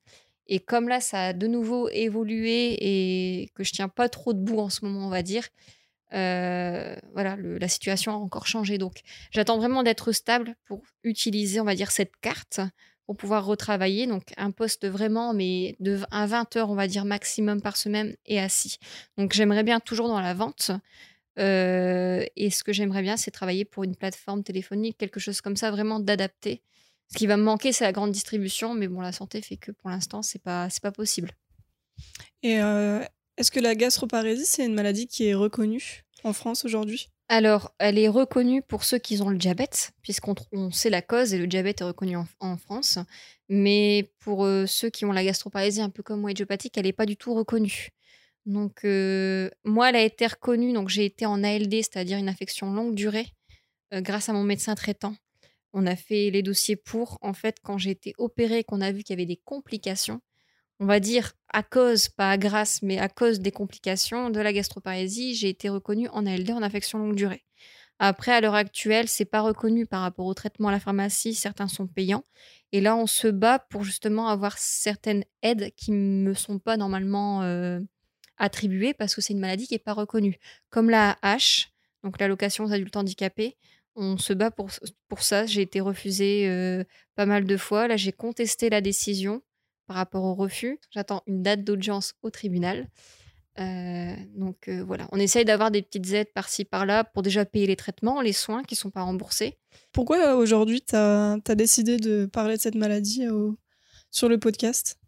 Et 0.47 0.59
comme 0.59 0.87
là, 0.87 0.99
ça 0.99 1.27
a 1.27 1.33
de 1.33 1.47
nouveau 1.47 1.89
évolué 1.89 2.77
et 2.79 3.49
que 3.55 3.63
je 3.63 3.71
tiens 3.73 3.89
pas 3.89 4.09
trop 4.09 4.33
debout 4.33 4.59
en 4.59 4.69
ce 4.69 4.85
moment, 4.85 5.07
on 5.07 5.09
va 5.09 5.21
dire, 5.21 5.47
euh, 6.13 6.95
voilà, 7.13 7.35
la 7.37 7.67
situation 7.67 8.13
a 8.13 8.15
encore 8.15 8.47
changé. 8.47 8.77
Donc, 8.77 9.01
j'attends 9.31 9.57
vraiment 9.57 9.83
d'être 9.83 10.11
stable 10.11 10.55
pour 10.65 10.83
utiliser, 11.03 11.59
on 11.59 11.65
va 11.65 11.75
dire, 11.75 11.91
cette 11.91 12.15
carte 12.21 12.61
pour 13.07 13.15
pouvoir 13.15 13.45
retravailler. 13.45 14.05
Donc, 14.05 14.33
un 14.37 14.51
poste 14.51 14.85
vraiment, 14.85 15.33
mais 15.33 15.75
de 15.79 15.99
à 16.11 16.27
20 16.27 16.57
heures, 16.57 16.69
on 16.69 16.75
va 16.75 16.87
dire, 16.87 17.05
maximum 17.05 17.61
par 17.61 17.77
semaine 17.77 18.15
et 18.25 18.39
assis. 18.39 18.77
Donc, 19.17 19.33
j'aimerais 19.33 19.63
bien 19.63 19.79
toujours 19.79 20.09
dans 20.09 20.19
la 20.19 20.33
vente. 20.33 20.71
Euh, 21.39 22.25
et 22.35 22.49
ce 22.49 22.63
que 22.63 22.73
j'aimerais 22.73 23.01
bien, 23.01 23.15
c'est 23.15 23.31
travailler 23.31 23.63
pour 23.63 23.85
une 23.85 23.95
plateforme 23.95 24.43
téléphonique, 24.43 24.97
quelque 24.97 25.19
chose 25.19 25.39
comme 25.39 25.55
ça, 25.55 25.71
vraiment 25.71 25.99
d'adapté. 25.99 26.61
Ce 27.09 27.17
qui 27.17 27.27
va 27.27 27.37
me 27.37 27.43
manquer, 27.43 27.71
c'est 27.71 27.85
la 27.85 27.93
grande 27.93 28.11
distribution, 28.11 28.73
mais 28.73 28.89
bon, 28.89 28.99
la 28.99 29.13
santé 29.13 29.41
fait 29.41 29.55
que 29.55 29.71
pour 29.71 29.89
l'instant, 29.89 30.21
c'est 30.21 30.41
pas, 30.41 30.67
pas 30.81 30.91
possible. 30.91 31.31
Et 32.43 32.61
euh, 32.61 33.01
est-ce 33.37 33.51
que 33.51 33.61
la 33.61 33.75
gastroparésie, 33.75 34.45
c'est 34.45 34.65
une 34.65 34.73
maladie 34.73 35.07
qui 35.07 35.27
est 35.27 35.33
reconnue 35.33 36.03
en 36.25 36.33
France 36.33 36.65
aujourd'hui? 36.65 37.09
Alors, 37.29 37.73
elle 37.77 37.97
est 37.97 38.07
reconnue 38.07 38.61
pour 38.61 38.85
ceux 38.85 38.99
qui 38.99 39.21
ont 39.21 39.29
le 39.29 39.37
diabète, 39.37 39.91
puisqu'on 40.01 40.35
sait 40.71 40.89
la 40.89 41.01
cause 41.01 41.33
et 41.33 41.37
le 41.37 41.47
diabète 41.47 41.81
est 41.81 41.83
reconnu 41.83 42.15
en, 42.39 42.57
France. 42.57 42.99
Mais 43.49 44.11
pour 44.19 44.45
euh, 44.45 44.65
ceux 44.65 44.89
qui 44.89 45.03
ont 45.03 45.11
la 45.11 45.25
gastroparésie 45.25 45.81
un 45.81 45.89
peu 45.89 46.03
comme 46.03 46.21
moi 46.21 46.31
idiopathique, 46.31 46.77
elle 46.77 46.85
n'est 46.85 46.93
pas 46.93 47.05
du 47.05 47.17
tout 47.17 47.33
reconnue. 47.33 47.89
Donc, 48.45 48.83
moi, 49.65 49.89
elle 49.89 49.97
a 49.97 50.03
été 50.03 50.25
reconnue. 50.25 50.71
Donc, 50.71 50.87
j'ai 50.87 51.03
été 51.03 51.25
en 51.25 51.43
ALD, 51.43 51.73
c'est-à-dire 51.73 52.17
une 52.17 52.29
infection 52.29 52.71
longue 52.71 52.95
durée, 52.95 53.27
grâce 53.91 54.29
à 54.29 54.33
mon 54.33 54.43
médecin 54.43 54.75
traitant. 54.75 55.15
On 55.73 55.85
a 55.85 55.97
fait 55.97 56.29
les 56.31 56.41
dossiers 56.41 56.77
pour. 56.77 57.17
En 57.21 57.33
fait, 57.33 57.57
quand 57.61 57.77
j'ai 57.77 57.91
été 57.91 58.13
opérée, 58.17 58.63
qu'on 58.63 58.79
a 58.79 58.91
vu 58.93 59.03
qu'il 59.03 59.13
y 59.13 59.19
avait 59.19 59.25
des 59.25 59.41
complications, 59.43 60.21
on 60.79 60.85
va 60.85 60.99
dire 60.99 61.33
à 61.49 61.63
cause, 61.63 62.09
pas 62.09 62.31
à 62.31 62.37
grâce, 62.37 62.81
mais 62.81 62.99
à 62.99 63.09
cause 63.09 63.39
des 63.39 63.51
complications 63.51 64.29
de 64.29 64.39
la 64.39 64.53
gastroparésie, 64.53 65.35
j'ai 65.35 65.49
été 65.49 65.69
reconnue 65.69 66.07
en 66.09 66.25
ALD 66.25 66.51
en 66.51 66.61
infection 66.61 66.99
longue 66.99 67.15
durée. 67.15 67.45
Après, 67.99 68.31
à 68.31 68.41
l'heure 68.41 68.53
actuelle, 68.53 69.07
c'est 69.07 69.25
pas 69.25 69.41
reconnu 69.41 69.87
par 69.87 70.01
rapport 70.01 70.27
au 70.27 70.33
traitement 70.33 70.67
à 70.67 70.71
la 70.71 70.79
pharmacie. 70.79 71.33
Certains 71.33 71.67
sont 71.67 71.87
payants. 71.87 72.23
Et 72.71 72.79
là, 72.79 72.95
on 72.95 73.07
se 73.07 73.27
bat 73.27 73.59
pour 73.59 73.83
justement 73.83 74.27
avoir 74.27 74.57
certaines 74.59 75.23
aides 75.41 75.71
qui 75.75 75.91
ne 75.91 76.29
me 76.29 76.33
sont 76.35 76.59
pas 76.59 76.77
normalement 76.77 77.41
euh, 77.41 77.79
attribuées 78.37 78.93
parce 78.93 79.15
que 79.15 79.21
c'est 79.21 79.33
une 79.33 79.39
maladie 79.39 79.67
qui 79.67 79.73
n'est 79.73 79.79
pas 79.79 79.93
reconnue. 79.93 80.37
Comme 80.69 80.91
la 80.91 81.17
H, 81.23 81.69
donc 82.03 82.19
l'allocation 82.19 82.65
aux 82.65 82.71
adultes 82.71 82.97
handicapés, 82.97 83.57
on 83.95 84.17
se 84.19 84.33
bat 84.33 84.51
pour, 84.51 84.69
pour 85.07 85.23
ça. 85.23 85.47
J'ai 85.47 85.61
été 85.61 85.81
refusée 85.81 86.47
euh, 86.47 86.83
pas 87.15 87.25
mal 87.25 87.45
de 87.45 87.57
fois. 87.57 87.87
Là, 87.87 87.97
j'ai 87.97 88.11
contesté 88.11 88.69
la 88.69 88.81
décision 88.81 89.41
par 89.87 89.95
rapport 89.95 90.23
au 90.23 90.35
refus. 90.35 90.79
J'attends 90.91 91.23
une 91.27 91.41
date 91.41 91.63
d'audience 91.63 92.13
au 92.21 92.29
tribunal. 92.29 92.87
Euh, 93.59 94.15
donc 94.35 94.67
euh, 94.67 94.83
voilà, 94.83 95.07
on 95.11 95.19
essaye 95.19 95.43
d'avoir 95.43 95.71
des 95.71 95.81
petites 95.81 96.13
aides 96.13 96.31
par-ci 96.33 96.63
par-là 96.63 97.03
pour 97.03 97.23
déjà 97.23 97.43
payer 97.43 97.65
les 97.65 97.75
traitements, 97.75 98.21
les 98.21 98.33
soins 98.33 98.63
qui 98.63 98.75
ne 98.75 98.77
sont 98.77 98.91
pas 98.91 99.01
remboursés. 99.01 99.57
Pourquoi 99.93 100.17
euh, 100.17 100.35
aujourd'hui 100.35 100.81
tu 100.81 100.95
as, 100.95 101.39
décidé 101.55 101.97
de 101.97 102.27
parler 102.27 102.57
de 102.57 102.61
cette 102.61 102.75
maladie 102.75 103.25
sur 104.11 104.29
le 104.29 104.37
podcast? 104.37 104.99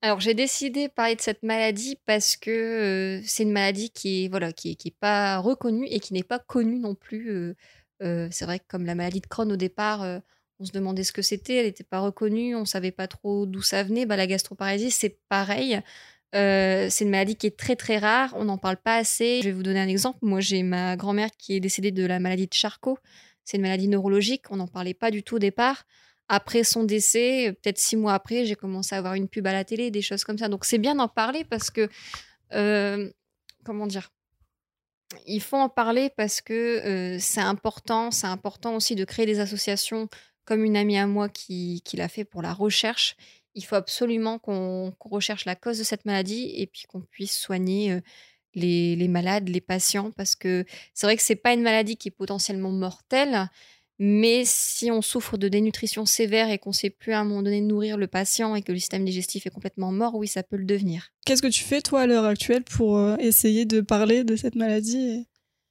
Alors 0.00 0.20
j'ai 0.20 0.34
décidé 0.34 0.88
de 0.88 0.92
parler 0.92 1.16
de 1.16 1.20
cette 1.20 1.42
maladie 1.42 1.96
parce 2.06 2.36
que 2.36 3.20
c'est 3.26 3.42
une 3.42 3.52
maladie 3.52 3.90
qui 3.90 4.24
est 4.24 4.28
voilà 4.28 4.52
qui 4.52 4.76
qui 4.76 4.88
est 4.88 4.98
pas 4.98 5.38
reconnue 5.38 5.86
et 5.86 6.00
qui 6.00 6.12
n'est 6.12 6.22
pas 6.22 6.38
connue 6.38 6.78
non 6.78 6.94
plus. 6.94 7.54
c'est 8.00 8.44
vrai 8.44 8.58
que 8.58 8.64
comme 8.68 8.86
la 8.86 8.94
maladie 8.94 9.20
de 9.20 9.26
Crohn 9.26 9.50
au 9.50 9.56
départ, 9.56 10.20
on 10.64 10.66
se 10.66 10.72
demandait 10.72 11.04
ce 11.04 11.12
que 11.12 11.20
c'était, 11.20 11.56
elle 11.56 11.66
n'était 11.66 11.84
pas 11.84 12.00
reconnue, 12.00 12.56
on 12.56 12.64
savait 12.64 12.90
pas 12.90 13.06
trop 13.06 13.44
d'où 13.44 13.60
ça 13.60 13.82
venait. 13.82 14.06
Bah, 14.06 14.16
la 14.16 14.26
gastroparésie, 14.26 14.90
c'est 14.90 15.18
pareil. 15.28 15.78
Euh, 16.34 16.88
c'est 16.90 17.04
une 17.04 17.10
maladie 17.10 17.36
qui 17.36 17.46
est 17.46 17.56
très 17.56 17.76
très 17.76 17.98
rare, 17.98 18.32
on 18.34 18.44
n'en 18.44 18.56
parle 18.56 18.78
pas 18.78 18.96
assez. 18.96 19.40
Je 19.42 19.48
vais 19.48 19.52
vous 19.52 19.62
donner 19.62 19.80
un 19.80 19.88
exemple. 19.88 20.18
Moi, 20.22 20.40
j'ai 20.40 20.62
ma 20.62 20.96
grand-mère 20.96 21.28
qui 21.38 21.54
est 21.54 21.60
décédée 21.60 21.92
de 21.92 22.06
la 22.06 22.18
maladie 22.18 22.46
de 22.46 22.54
Charcot. 22.54 22.98
C'est 23.44 23.58
une 23.58 23.62
maladie 23.62 23.88
neurologique, 23.88 24.50
on 24.50 24.56
n'en 24.56 24.66
parlait 24.66 24.94
pas 24.94 25.10
du 25.10 25.22
tout 25.22 25.36
au 25.36 25.38
départ. 25.38 25.84
Après 26.28 26.64
son 26.64 26.84
décès, 26.84 27.54
peut-être 27.62 27.78
six 27.78 27.96
mois 27.96 28.14
après, 28.14 28.46
j'ai 28.46 28.54
commencé 28.54 28.94
à 28.94 28.98
avoir 28.98 29.14
une 29.14 29.28
pub 29.28 29.46
à 29.46 29.52
la 29.52 29.64
télé, 29.64 29.90
des 29.90 30.00
choses 30.00 30.24
comme 30.24 30.38
ça. 30.38 30.48
Donc 30.48 30.64
c'est 30.64 30.78
bien 30.78 30.94
d'en 30.94 31.08
parler 31.08 31.44
parce 31.44 31.70
que, 31.70 31.90
euh, 32.54 33.10
comment 33.62 33.86
dire, 33.86 34.10
il 35.26 35.42
faut 35.42 35.58
en 35.58 35.68
parler 35.68 36.10
parce 36.16 36.40
que 36.40 36.54
euh, 36.54 37.18
c'est 37.20 37.42
important. 37.42 38.10
C'est 38.10 38.26
important 38.26 38.74
aussi 38.74 38.94
de 38.94 39.04
créer 39.04 39.26
des 39.26 39.40
associations 39.40 40.08
comme 40.44 40.64
une 40.64 40.76
amie 40.76 40.96
à 40.96 41.06
moi 41.06 41.28
qui, 41.28 41.82
l'a 41.94 42.08
fait 42.08 42.24
pour 42.24 42.42
la 42.42 42.52
recherche. 42.52 43.16
Il 43.54 43.64
faut 43.64 43.76
absolument 43.76 44.38
qu'on 44.38 44.92
recherche 45.00 45.44
la 45.44 45.54
cause 45.54 45.78
de 45.78 45.84
cette 45.84 46.04
maladie 46.04 46.52
et 46.56 46.66
puis 46.66 46.84
qu'on 46.88 47.00
puisse 47.00 47.36
soigner 47.36 48.00
les, 48.54 49.08
malades, 49.08 49.48
les 49.48 49.60
patients, 49.60 50.10
parce 50.10 50.34
que 50.34 50.64
c'est 50.92 51.06
vrai 51.06 51.16
que 51.16 51.22
c'est 51.22 51.36
pas 51.36 51.52
une 51.52 51.62
maladie 51.62 51.96
qui 51.96 52.08
est 52.08 52.12
potentiellement 52.12 52.70
mortelle, 52.70 53.48
mais 53.98 54.42
si 54.44 54.90
on 54.90 55.02
souffre 55.02 55.36
de 55.36 55.48
dénutrition 55.48 56.04
sévère 56.04 56.50
et 56.50 56.58
qu'on 56.58 56.70
ne 56.70 56.74
sait 56.74 56.90
plus 56.90 57.12
à 57.12 57.20
un 57.20 57.24
moment 57.24 57.42
donné 57.42 57.60
nourrir 57.60 57.96
le 57.96 58.08
patient 58.08 58.56
et 58.56 58.62
que 58.62 58.72
le 58.72 58.78
système 58.78 59.04
digestif 59.04 59.46
est 59.46 59.50
complètement 59.50 59.92
mort, 59.92 60.16
oui, 60.16 60.26
ça 60.26 60.42
peut 60.42 60.56
le 60.56 60.64
devenir. 60.64 61.12
Qu'est-ce 61.24 61.42
que 61.42 61.46
tu 61.46 61.62
fais, 61.62 61.80
toi, 61.80 62.02
à 62.02 62.06
l'heure 62.06 62.24
actuelle, 62.24 62.64
pour 62.64 63.00
essayer 63.20 63.66
de 63.66 63.80
parler 63.80 64.24
de 64.24 64.34
cette 64.34 64.56
maladie 64.56 65.26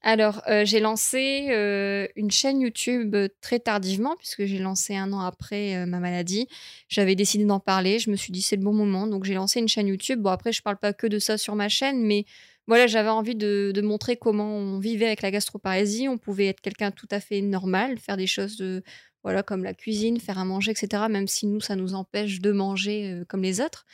alors, 0.05 0.41
euh, 0.49 0.65
j'ai 0.65 0.81
lancé 0.81 1.47
euh, 1.51 2.07
une 2.17 2.29
chaîne 2.29 2.59
YouTube 2.59 3.15
euh, 3.15 3.29
très 3.39 3.59
tardivement, 3.59 4.17
puisque 4.17 4.43
j'ai 4.43 4.59
lancé 4.59 4.97
un 4.97 5.13
an 5.13 5.21
après 5.21 5.85
ma 5.85 5.99
maladie. 5.99 6.47
J'avais 6.89 7.15
décidé 7.15 7.45
d'en 7.45 7.61
parler, 7.61 7.99
je 7.99 8.09
me 8.11 8.17
suis 8.17 8.33
dit 8.33 8.41
c'est 8.41 8.57
le 8.57 8.63
bon 8.63 8.73
moment, 8.73 9.07
donc 9.07 9.23
j'ai 9.23 9.33
lancé 9.33 9.59
une 9.61 9.69
chaîne 9.69 9.87
YouTube. 9.87 10.19
Bon, 10.19 10.29
après, 10.31 10.51
je 10.51 10.61
parle 10.61 10.77
pas 10.77 10.91
que 10.91 11.07
de 11.07 11.19
ça 11.19 11.37
sur 11.37 11.55
ma 11.55 11.69
chaîne, 11.69 12.03
mais 12.03 12.25
voilà, 12.67 12.85
j'avais 12.85 13.09
envie 13.09 13.35
de, 13.35 13.81
montrer 13.81 14.17
comment 14.17 14.57
on 14.57 14.77
vivait 14.79 15.05
avec 15.05 15.21
la 15.21 15.31
gastroparésie. 15.31 16.09
On 16.09 16.17
pouvait 16.17 16.47
être 16.47 16.59
quelqu'un 16.59 16.91
tout 16.91 17.07
à 17.09 17.21
fait 17.21 17.41
normal, 17.41 17.97
faire 17.97 18.17
des 18.17 18.27
choses 18.27 18.57
de, 18.57 18.83
voilà, 19.23 19.41
comme 19.41 19.63
la 19.63 19.73
cuisine, 19.73 20.19
faire 20.19 20.37
à 20.37 20.43
manger, 20.43 20.71
etc., 20.71 21.03
même 21.09 21.27
si 21.27 21.47
nous, 21.47 21.61
ça 21.61 21.77
nous 21.77 21.93
empêche 21.93 22.41
de 22.41 22.51
manger 22.51 23.23
comme 23.29 23.41
les 23.41 23.61
autres. 23.61 23.85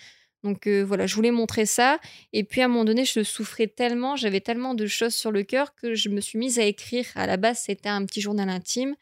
Donc 0.44 0.68
voilà, 0.68 1.06
je 1.06 1.16
voulais 1.16 1.32
montrer 1.32 1.66
ça. 1.66 2.00
Et 2.32 2.44
puis 2.44 2.62
à 2.62 2.66
un 2.66 2.68
moment 2.68 2.86
donné, 2.86 3.04
je 3.06 3.24
souffrais 3.24 3.68
tellement, 3.68 4.16
j'avais 4.16 4.40
tellement 4.40 4.74
de 4.74 4.88
choses 4.88 5.14
sur 5.14 5.32
le 5.32 5.44
cœur 5.44 5.76
que 5.76 5.96
je 5.96 6.10
me 6.10 6.22
suis 6.22 6.40
mise 6.40 6.60
à 6.60 6.64
écrire. 6.64 7.06
À 7.16 7.28
la 7.28 7.38
base, 7.38 7.60
c'était 7.66 7.90
un 7.90 8.06
petit 8.06 8.22
journal 8.22 8.50
intime. 8.50 8.96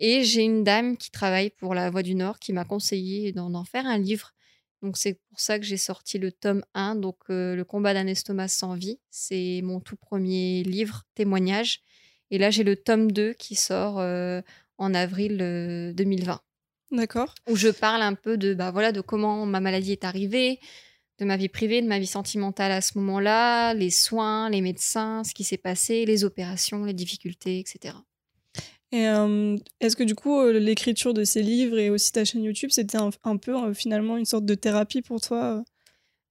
Et 0.00 0.24
j'ai 0.24 0.42
une 0.42 0.64
dame 0.64 0.96
qui 0.96 1.10
travaille 1.10 1.50
pour 1.50 1.74
La 1.74 1.88
Voix 1.88 2.02
du 2.02 2.14
Nord 2.14 2.38
qui 2.38 2.52
m'a 2.52 2.64
conseillé 2.64 3.32
d'en 3.32 3.64
faire 3.64 3.86
un 3.86 3.96
livre. 3.96 4.32
Donc 4.82 4.98
c'est 4.98 5.14
pour 5.30 5.40
ça 5.40 5.58
que 5.58 5.64
j'ai 5.64 5.78
sorti 5.78 6.18
le 6.18 6.30
tome 6.32 6.62
1, 6.74 6.96
donc 6.96 7.16
Le 7.28 7.62
combat 7.62 7.94
d'un 7.94 8.06
estomac 8.06 8.48
sans 8.48 8.74
vie. 8.74 8.98
C'est 9.10 9.60
mon 9.62 9.80
tout 9.80 9.96
premier 9.96 10.62
livre, 10.64 11.04
témoignage. 11.14 11.80
Et 12.30 12.38
là, 12.38 12.50
j'ai 12.50 12.64
le 12.64 12.76
tome 12.76 13.10
2 13.10 13.32
qui 13.34 13.54
sort 13.54 13.96
en 13.96 14.94
avril 14.94 15.38
2020. 15.96 16.40
D'accord. 16.94 17.34
Où 17.48 17.56
je 17.56 17.68
parle 17.68 18.02
un 18.02 18.14
peu 18.14 18.36
de, 18.36 18.54
bah, 18.54 18.70
voilà, 18.70 18.92
de 18.92 19.00
comment 19.00 19.46
ma 19.46 19.60
maladie 19.60 19.92
est 19.92 20.04
arrivée, 20.04 20.60
de 21.18 21.24
ma 21.24 21.36
vie 21.36 21.48
privée, 21.48 21.82
de 21.82 21.88
ma 21.88 21.98
vie 21.98 22.06
sentimentale 22.06 22.72
à 22.72 22.80
ce 22.80 22.96
moment-là, 22.98 23.74
les 23.74 23.90
soins, 23.90 24.48
les 24.48 24.60
médecins, 24.60 25.24
ce 25.24 25.34
qui 25.34 25.44
s'est 25.44 25.58
passé, 25.58 26.04
les 26.04 26.24
opérations, 26.24 26.84
les 26.84 26.92
difficultés, 26.92 27.58
etc. 27.58 27.94
Et 28.92 29.08
euh, 29.08 29.56
est-ce 29.80 29.96
que 29.96 30.04
du 30.04 30.14
coup, 30.14 30.38
euh, 30.38 30.52
l'écriture 30.52 31.14
de 31.14 31.24
ces 31.24 31.42
livres 31.42 31.78
et 31.78 31.90
aussi 31.90 32.12
ta 32.12 32.24
chaîne 32.24 32.44
YouTube, 32.44 32.70
c'était 32.70 32.98
un, 32.98 33.36
peu 33.38 33.56
euh, 33.56 33.74
finalement 33.74 34.16
une 34.16 34.24
sorte 34.24 34.44
de 34.44 34.54
thérapie 34.54 35.02
pour 35.02 35.20
toi 35.20 35.64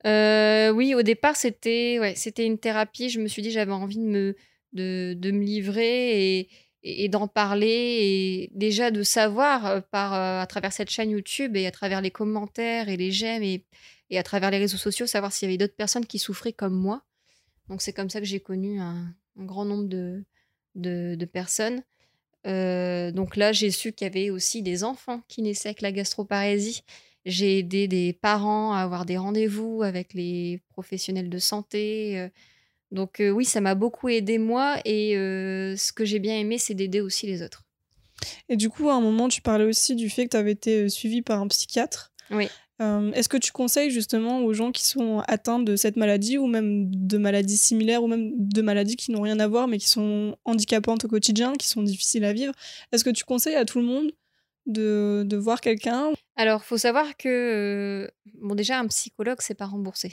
Oui, 0.06 0.96
au 0.96 1.02
départ, 1.02 1.36
c'était 1.36 1.98
ouais, 2.00 2.14
c'était 2.16 2.46
une 2.46 2.58
thérapie. 2.58 3.10
Je 3.10 3.20
me 3.20 3.28
suis 3.28 3.42
dit, 3.42 3.52
j'avais 3.52 3.74
envie 3.74 3.98
de 3.98 4.06
me, 4.06 4.36
de, 4.72 5.14
de 5.14 5.32
me 5.32 5.44
livrer 5.44 6.38
et, 6.40 6.50
et, 6.84 7.10
d'en 7.10 7.28
parler 7.28 7.68
et 7.68 8.52
déjà 8.54 8.92
de 8.92 9.04
savoir 9.04 9.66
euh, 9.66 9.82
par, 9.82 10.14
euh, 10.14 10.42
à 10.42 10.46
travers 10.48 10.74
cette 10.74 10.90
chaîne 10.90 11.12
YouTube 11.12 11.56
et 11.56 11.66
à 11.66 11.72
travers 11.72 12.02
les 12.02 12.12
commentaires 12.12 12.90
et 12.90 12.98
les 12.98 13.12
j'aime 13.12 13.44
et, 13.44 13.66
et 14.10 14.18
à 14.18 14.24
travers 14.24 14.52
les 14.52 14.58
réseaux 14.58 14.78
sociaux, 14.78 15.08
savoir 15.08 15.32
s'il 15.32 15.48
y 15.48 15.52
avait 15.52 15.58
d'autres 15.58 15.76
personnes 15.76 16.06
qui 16.06 16.20
souffraient 16.20 16.54
comme 16.54 16.76
moi. 16.76 17.04
Donc 17.70 17.82
c'est 17.82 17.94
comme 17.94 18.10
ça 18.10 18.20
que 18.20 18.26
j'ai 18.26 18.42
connu 18.42 18.80
un, 18.80 19.14
grand 19.38 19.66
nombre 19.66 19.88
de, 19.88 20.24
de, 20.76 21.26
personnes. 21.26 21.82
Euh, 22.46 23.12
donc 23.12 23.36
là, 23.36 23.52
j'ai 23.52 23.72
su 23.72 23.94
qu'il 23.94 24.06
y 24.06 24.10
avait 24.10 24.30
aussi 24.30 24.62
des 24.62 24.84
enfants 24.84 25.22
qui 25.28 25.42
naissaient 25.42 25.70
avec 25.70 25.82
la 25.82 25.92
gastroparésie. 25.92 26.84
J'ai 27.26 27.60
aidé 27.60 27.88
des 27.88 28.12
parents 28.12 28.74
à 28.74 28.80
avoir 28.80 29.06
des 29.06 29.18
rendez-vous 29.18 29.82
avec 29.82 30.14
les 30.14 30.62
professionnels 30.70 31.30
de 31.30 31.38
santé. 31.40 32.30
Donc 32.94 33.20
euh, 33.20 33.32
oui, 33.32 33.44
ça 33.44 33.60
m'a 33.60 33.74
beaucoup 33.74 34.08
aidé 34.08 34.38
moi 34.38 34.78
et 34.86 35.18
euh, 35.18 35.76
ce 35.76 35.92
que 35.92 36.06
j'ai 36.06 36.20
bien 36.20 36.38
aimé, 36.38 36.60
c'est 36.60 36.76
d'aider 36.76 37.02
aussi 37.02 37.26
les 37.26 37.42
autres. 37.42 37.64
Et 38.50 38.56
du 38.56 38.70
coup, 38.70 38.90
à 38.90 38.94
un 38.94 39.02
moment, 39.02 39.28
tu 39.28 39.42
parlais 39.42 39.66
aussi 39.66 39.96
du 39.96 40.10
fait 40.12 40.26
que 40.26 40.30
tu 40.30 40.38
avais 40.38 40.52
été 40.52 40.84
euh, 40.84 40.90
suivi 40.90 41.24
par 41.24 41.42
un 41.42 41.48
psychiatre. 41.48 42.14
Oui. 42.30 42.48
Est-ce 43.14 43.30
que 43.30 43.38
tu 43.38 43.54
conseilles 43.54 43.92
justement 43.92 44.40
aux 44.40 44.52
gens 44.52 44.74
qui 44.74 44.86
sont 44.86 45.24
atteints 45.30 45.60
de 45.60 45.78
cette 45.78 45.96
maladie 45.96 46.38
ou 46.38 46.48
même 46.48 46.94
de 46.94 47.18
maladies 47.18 47.56
similaires 47.56 48.04
ou 48.04 48.08
même 48.08 48.34
de 48.36 48.62
maladies 48.62 48.98
qui 48.98 49.12
n'ont 49.12 49.22
rien 49.22 49.40
à 49.40 49.48
voir 49.48 49.70
mais 49.70 49.78
qui 49.78 49.88
sont 49.88 50.36
handicapantes 50.44 51.06
au 51.06 51.08
quotidien, 51.08 51.54
qui 51.54 51.70
sont 51.70 51.82
difficiles 51.82 52.26
à 52.26 52.34
vivre, 52.34 52.52
est-ce 52.92 53.06
que 53.06 53.10
tu 53.10 53.24
conseilles 53.24 53.56
à 53.56 53.64
tout 53.64 53.80
le 53.80 53.86
monde 53.86 54.12
de, 54.66 55.24
de 55.26 55.38
voir 55.38 55.62
quelqu'un? 55.62 56.12
Alors, 56.36 56.66
faut 56.66 56.78
savoir 56.78 57.16
que, 57.16 58.12
bon, 58.34 58.54
déjà, 58.54 58.80
un 58.80 58.88
psychologue, 58.88 59.38
c'est 59.40 59.56
pas 59.56 59.68
remboursé 59.68 60.12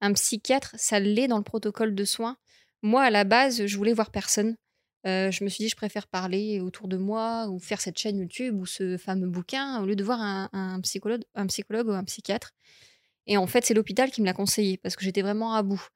un 0.00 0.12
psychiatre, 0.12 0.74
ça 0.76 1.00
l'est 1.00 1.28
dans 1.28 1.38
le 1.38 1.44
protocole 1.44 1.94
de 1.94 2.04
soins. 2.04 2.36
Moi, 2.82 3.02
à 3.02 3.10
la 3.10 3.24
base, 3.24 3.66
je 3.66 3.76
voulais 3.76 3.92
voir 3.92 4.10
personne. 4.10 4.56
Euh, 5.06 5.30
je 5.30 5.44
me 5.44 5.48
suis 5.48 5.64
dit, 5.64 5.68
je 5.68 5.76
préfère 5.76 6.06
parler 6.06 6.60
autour 6.60 6.88
de 6.88 6.96
moi 6.96 7.48
ou 7.48 7.58
faire 7.58 7.80
cette 7.80 7.98
chaîne 7.98 8.18
YouTube 8.18 8.60
ou 8.60 8.66
ce 8.66 8.96
fameux 8.96 9.28
bouquin 9.28 9.80
au 9.82 9.86
lieu 9.86 9.96
de 9.96 10.04
voir 10.04 10.20
un, 10.20 10.80
psychologue, 10.82 11.22
un 11.34 11.46
psychologue 11.46 11.88
ou 11.88 11.92
un 11.92 12.04
psychiatre. 12.04 12.52
Et 13.26 13.36
en 13.36 13.46
fait, 13.46 13.64
c'est 13.64 13.74
l'hôpital 13.74 14.10
qui 14.10 14.20
me 14.20 14.26
l'a 14.26 14.32
conseillé 14.32 14.78
parce 14.78 14.96
que 14.96 15.04
j'étais 15.04 15.22
vraiment 15.22 15.54
à 15.54 15.62
bout. 15.62 15.86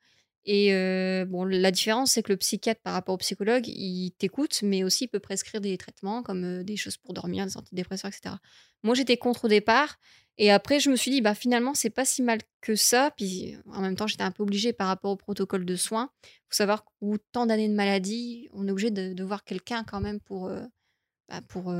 Et 0.44 1.24
bon, 1.28 1.44
la 1.44 1.70
différence, 1.70 2.12
c'est 2.12 2.22
que 2.22 2.32
le 2.32 2.36
psychiatre, 2.36 2.80
par 2.82 2.94
rapport 2.94 3.14
au 3.14 3.18
psychologue, 3.18 3.66
il 3.68 4.12
t'écoute, 4.18 4.60
mais 4.62 4.82
aussi 4.82 5.04
il 5.04 5.08
peut 5.08 5.20
prescrire 5.20 5.60
des 5.60 5.76
traitements 5.78 6.22
comme 6.22 6.64
des 6.64 6.76
choses 6.76 6.96
pour 6.96 7.14
dormir, 7.14 7.46
des 7.46 7.56
antidépresseurs, 7.56 8.10
etc. 8.10 8.36
Moi, 8.82 8.94
j'étais 8.94 9.16
contre 9.16 9.44
au 9.44 9.48
départ. 9.48 9.98
Et 10.38 10.50
après, 10.50 10.80
je 10.80 10.90
me 10.90 10.96
suis 10.96 11.10
dit, 11.10 11.20
bah, 11.20 11.34
finalement, 11.34 11.74
c'est 11.74 11.90
pas 11.90 12.04
si 12.04 12.22
mal 12.22 12.38
que 12.60 12.74
ça. 12.74 13.12
Puis 13.16 13.54
en 13.66 13.82
même 13.82 13.96
temps, 13.96 14.06
j'étais 14.06 14.24
un 14.24 14.30
peu 14.30 14.42
obligée 14.42 14.72
par 14.72 14.88
rapport 14.88 15.12
au 15.12 15.16
protocole 15.16 15.64
de 15.64 15.76
soins. 15.76 16.10
Il 16.24 16.28
faut 16.48 16.56
savoir 16.56 16.84
qu'au 16.84 17.18
tant 17.32 17.46
d'années 17.46 17.68
de 17.68 17.74
maladie, 17.74 18.48
on 18.52 18.66
est 18.66 18.70
obligé 18.70 18.90
de, 18.90 19.22
voir 19.22 19.44
quelqu'un 19.44 19.84
quand 19.84 20.00
même 20.00 20.20
pour, 20.20 20.50
bah, 21.28 21.40
pour, 21.48 21.72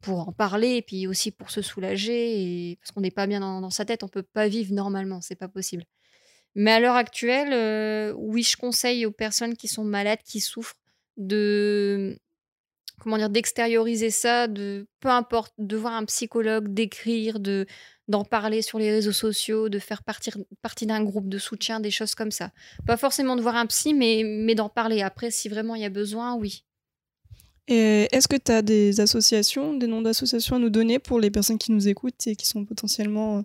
pour 0.00 0.28
en 0.28 0.32
parler 0.32 0.76
et 0.76 0.82
puis 0.82 1.06
aussi 1.06 1.32
pour 1.32 1.50
se 1.50 1.62
soulager. 1.62 2.70
Et... 2.70 2.76
Parce 2.76 2.92
qu'on 2.92 3.00
n'est 3.00 3.10
pas 3.10 3.26
bien 3.26 3.40
dans, 3.40 3.60
dans, 3.60 3.70
sa 3.70 3.84
tête, 3.84 4.04
on 4.04 4.08
peut 4.08 4.22
pas 4.22 4.48
vivre 4.48 4.72
normalement, 4.72 5.20
c'est 5.20 5.36
pas 5.36 5.48
possible. 5.48 5.84
Mais 6.54 6.72
à 6.72 6.80
l'heure 6.80 6.96
actuelle, 6.96 8.14
oui, 8.16 8.42
je 8.42 8.56
conseille 8.56 9.06
aux 9.06 9.12
personnes 9.12 9.56
qui 9.56 9.68
sont 9.68 9.84
malades, 9.84 10.20
qui 10.24 10.40
souffrent, 10.40 10.76
de 11.16 12.18
comment 13.00 13.16
dire 13.16 13.30
d'extérioriser 13.30 14.10
ça, 14.10 14.46
de 14.46 14.86
peu 15.00 15.08
importe, 15.08 15.54
de 15.58 15.76
voir 15.76 15.94
un 15.94 16.04
psychologue, 16.04 16.72
d'écrire, 16.72 17.40
de 17.40 17.66
d'en 18.08 18.24
parler 18.24 18.60
sur 18.60 18.80
les 18.80 18.90
réseaux 18.90 19.12
sociaux, 19.12 19.68
de 19.68 19.78
faire 19.78 20.02
partir, 20.02 20.36
partie 20.62 20.84
d'un 20.84 21.02
groupe 21.04 21.28
de 21.28 21.38
soutien, 21.38 21.78
des 21.78 21.92
choses 21.92 22.16
comme 22.16 22.32
ça. 22.32 22.50
Pas 22.84 22.96
forcément 22.96 23.36
de 23.36 23.40
voir 23.40 23.54
un 23.54 23.66
psy, 23.66 23.94
mais, 23.94 24.24
mais 24.24 24.56
d'en 24.56 24.68
parler. 24.68 25.00
Après, 25.00 25.30
si 25.30 25.48
vraiment 25.48 25.76
il 25.76 25.82
y 25.82 25.84
a 25.84 25.90
besoin, 25.90 26.34
oui. 26.34 26.64
Est-ce 27.68 28.26
que 28.26 28.34
tu 28.36 28.50
as 28.50 28.62
des 28.62 28.98
associations, 28.98 29.74
des 29.74 29.86
noms 29.86 30.02
d'associations 30.02 30.56
à 30.56 30.58
nous 30.58 30.70
donner 30.70 30.98
pour 30.98 31.20
les 31.20 31.30
personnes 31.30 31.56
qui 31.58 31.70
nous 31.70 31.86
écoutent 31.86 32.26
et 32.26 32.34
qui 32.34 32.48
sont 32.48 32.64
potentiellement 32.64 33.44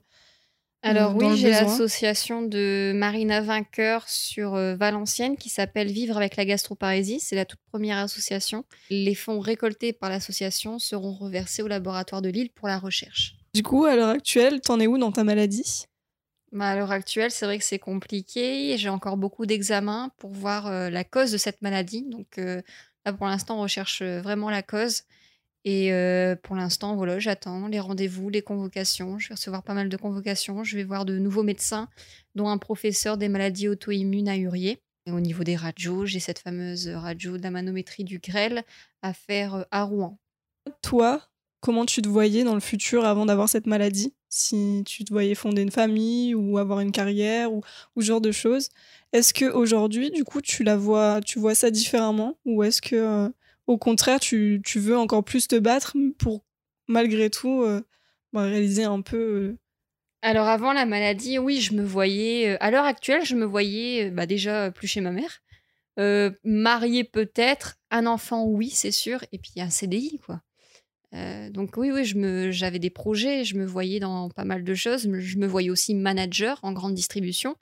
alors 0.85 1.15
oui, 1.15 1.35
j'ai 1.35 1.49
l'association 1.49 2.43
de 2.43 2.91
Marina 2.93 3.41
Vainqueur 3.41 4.07
sur 4.07 4.53
euh, 4.53 4.75
Valenciennes 4.75 5.35
qui 5.35 5.49
s'appelle 5.49 5.91
Vivre 5.91 6.15
avec 6.15 6.35
la 6.35 6.45
gastroparésie. 6.45 7.19
C'est 7.19 7.35
la 7.35 7.45
toute 7.45 7.59
première 7.71 7.97
association. 7.97 8.65
Les 8.91 9.15
fonds 9.15 9.39
récoltés 9.39 9.93
par 9.93 10.09
l'association 10.09 10.77
seront 10.77 11.13
reversés 11.13 11.63
au 11.63 11.67
laboratoire 11.67 12.21
de 12.21 12.29
Lille 12.29 12.51
pour 12.51 12.67
la 12.67 12.77
recherche. 12.77 13.35
Du 13.55 13.63
coup, 13.63 13.85
à 13.85 13.95
l'heure 13.95 14.09
actuelle, 14.09 14.61
t'en 14.61 14.79
es 14.79 14.85
où 14.85 14.99
dans 14.99 15.11
ta 15.11 15.23
maladie? 15.23 15.85
Bah, 16.51 16.69
À 16.69 16.75
l'heure 16.75 16.91
actuelle, 16.91 17.31
c'est 17.31 17.45
vrai 17.45 17.57
que 17.57 17.63
c'est 17.63 17.79
compliqué. 17.79 18.77
J'ai 18.77 18.89
encore 18.89 19.17
beaucoup 19.17 19.47
d'examens 19.47 20.11
pour 20.19 20.31
voir 20.31 20.67
euh, 20.67 20.91
la 20.91 21.03
cause 21.03 21.31
de 21.31 21.37
cette 21.37 21.63
maladie. 21.63 22.03
Donc 22.03 22.37
euh, 22.37 22.61
là, 23.05 23.13
pour 23.13 23.25
l'instant, 23.25 23.57
on 23.57 23.63
recherche 23.63 24.03
vraiment 24.03 24.51
la 24.51 24.61
cause. 24.61 25.01
Et 25.67 25.91
pour 26.43 26.55
l'instant, 26.55 26.95
voilà, 26.95 27.17
j'attends 27.17 27.67
les 27.67 27.79
rendez-vous, 27.79 28.29
les 28.29 28.43
convocations. 28.43 29.17
Je 29.17 29.29
vais 29.29 29.35
recevoir 29.35 29.63
pas 29.63 29.73
mal 29.73 29.89
de 29.89 29.97
convocations. 29.97 30.63
Je 30.63 30.77
vais 30.77 30.83
voir 30.83 31.05
de 31.05 31.17
nouveaux 31.17 31.41
médecins, 31.41 31.89
dont 32.35 32.47
un 32.47 32.59
professeur 32.59 33.17
des 33.17 33.29
maladies 33.29 33.67
auto-immunes 33.67 34.29
à 34.29 34.37
Urier. 34.37 34.79
Et 35.07 35.11
au 35.11 35.19
niveau 35.19 35.43
des 35.43 35.55
radios, 35.55 36.05
j'ai 36.05 36.19
cette 36.19 36.39
fameuse 36.39 36.87
radio 36.87 37.37
de 37.37 37.43
la 37.43 37.51
manométrie 37.51 38.03
du 38.03 38.19
grêle 38.19 38.63
à 39.01 39.13
faire 39.13 39.65
à 39.71 39.83
Rouen. 39.83 40.19
Toi, 40.83 41.21
comment 41.61 41.85
tu 41.85 42.01
te 42.01 42.09
voyais 42.09 42.43
dans 42.43 42.53
le 42.53 42.59
futur 42.59 43.03
avant 43.03 43.25
d'avoir 43.25 43.49
cette 43.49 43.65
maladie? 43.65 44.13
Si 44.29 44.83
tu 44.85 45.03
te 45.03 45.13
voyais 45.13 45.33
fonder 45.33 45.63
une 45.63 45.71
famille 45.71 46.35
ou 46.35 46.57
avoir 46.59 46.79
une 46.79 46.91
carrière 46.91 47.53
ou, 47.53 47.61
ce 47.97 48.01
genre 48.01 48.21
de 48.21 48.31
choses. 48.31 48.69
Est-ce 49.13 49.33
que 49.33 49.45
aujourd'hui, 49.45 50.11
du 50.11 50.23
coup, 50.23 50.41
tu 50.41 50.63
la 50.63 50.75
vois, 50.75 51.21
tu 51.21 51.39
vois 51.39 51.55
ça 51.55 51.71
différemment? 51.71 52.37
Ou 52.45 52.63
est-ce 52.63 52.81
que 52.81 53.31
au 53.67 53.77
contraire, 53.77 54.19
tu, 54.19 54.61
veux 54.75 54.97
encore 54.97 55.23
plus 55.23 55.47
te 55.47 55.57
battre 55.57 55.95
pour, 56.17 56.45
malgré 56.87 57.29
tout, 57.29 57.63
euh, 57.63 57.81
bah, 58.33 58.43
réaliser 58.43 58.83
un 58.83 59.01
peu. 59.01 59.17
Euh, 59.17 59.57
Alors, 60.21 60.47
avant 60.47 60.73
la 60.73 60.85
maladie, 60.85 61.39
oui, 61.39 61.61
je 61.61 61.73
me 61.73 61.83
voyais. 61.83 62.49
Euh, 62.49 62.57
à 62.59 62.71
l'heure 62.71 62.85
actuelle, 62.85 63.25
je 63.25 63.35
me 63.35 63.45
voyais 63.45 64.11
bah, 64.11 64.25
déjà 64.25 64.71
plus 64.71 64.87
chez 64.87 65.01
ma 65.01 65.11
mère. 65.11 65.41
mariée 66.43 67.03
peut-être, 67.03 67.77
un 67.89 68.05
enfant, 68.05 68.45
oui, 68.45 68.69
c'est 68.69 68.91
sûr, 68.91 69.23
et 69.31 69.39
puis 69.39 69.53
un 69.57 69.69
CDI, 69.69 70.19
quoi. 70.25 70.41
donc 71.49 71.77
oui, 71.77 71.91
oui, 71.91 72.05
j'avais 72.51 72.79
des 72.79 72.89
projets, 72.89 73.45
je 73.45 73.55
me 73.55 73.65
voyais 73.65 73.99
dans 73.99 74.29
pas 74.29 74.43
mal 74.43 74.63
de 74.63 74.75
choses. 74.75 75.09
Je 75.19 75.37
me 75.37 75.47
voyais 75.47 75.69
aussi 75.69 75.95
manager 75.95 76.59
en 76.63 76.73
grande 76.73 76.93
distribution. 76.93 77.55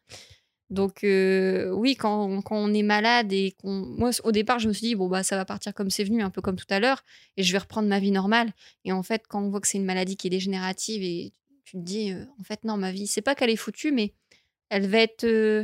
Donc 0.74 1.04
euh, 1.04 1.70
oui, 1.70 1.96
quand, 1.96 2.42
on 2.50 2.74
est 2.74 2.82
malade 2.82 3.32
et 3.32 3.56
qu'on... 3.62 3.86
Moi, 3.86 4.10
au 4.24 4.32
départ, 4.32 4.58
je 4.58 4.68
me 4.68 4.74
suis 4.74 4.88
dit, 4.88 4.96
bon, 4.96 5.08
bah, 5.08 5.22
ça 5.22 5.36
va 5.38 5.46
partir 5.46 5.74
comme 5.74 5.92
c'est 5.92 6.04
venu, 6.04 6.24
un 6.24 6.32
peu 6.32 6.42
comme 6.42 6.56
tout 6.56 6.66
à 6.70 6.80
l'heure, 6.80 7.04
et 7.38 7.44
je 7.44 7.52
vais 7.52 7.60
reprendre 7.60 7.88
ma 7.88 8.00
vie 8.00 8.10
normale. 8.10 8.52
Et 8.84 8.92
en 8.92 9.04
fait, 9.04 9.24
quand 9.28 9.44
on 9.44 9.50
voit 9.50 9.62
que 9.62 9.68
c'est 9.68 9.78
une 9.78 9.86
maladie 9.86 10.18
qui 10.18 10.28
est 10.28 10.30
dégénérative, 10.32 11.04
et 11.04 11.32
tu 11.64 11.78
te 11.78 11.84
dis, 11.84 12.12
euh, 12.12 12.26
en 12.40 12.44
fait, 12.44 12.64
non, 12.64 12.78
ma 12.78 12.92
vie, 12.92 13.06
c'est 13.06 13.22
pas 13.22 13.36
qu'elle 13.36 13.52
est 13.52 13.56
foutue, 13.56 13.92
mais 13.92 14.14
elle 14.70 14.88
va 14.88 14.98
être 14.98 15.26
euh, 15.26 15.64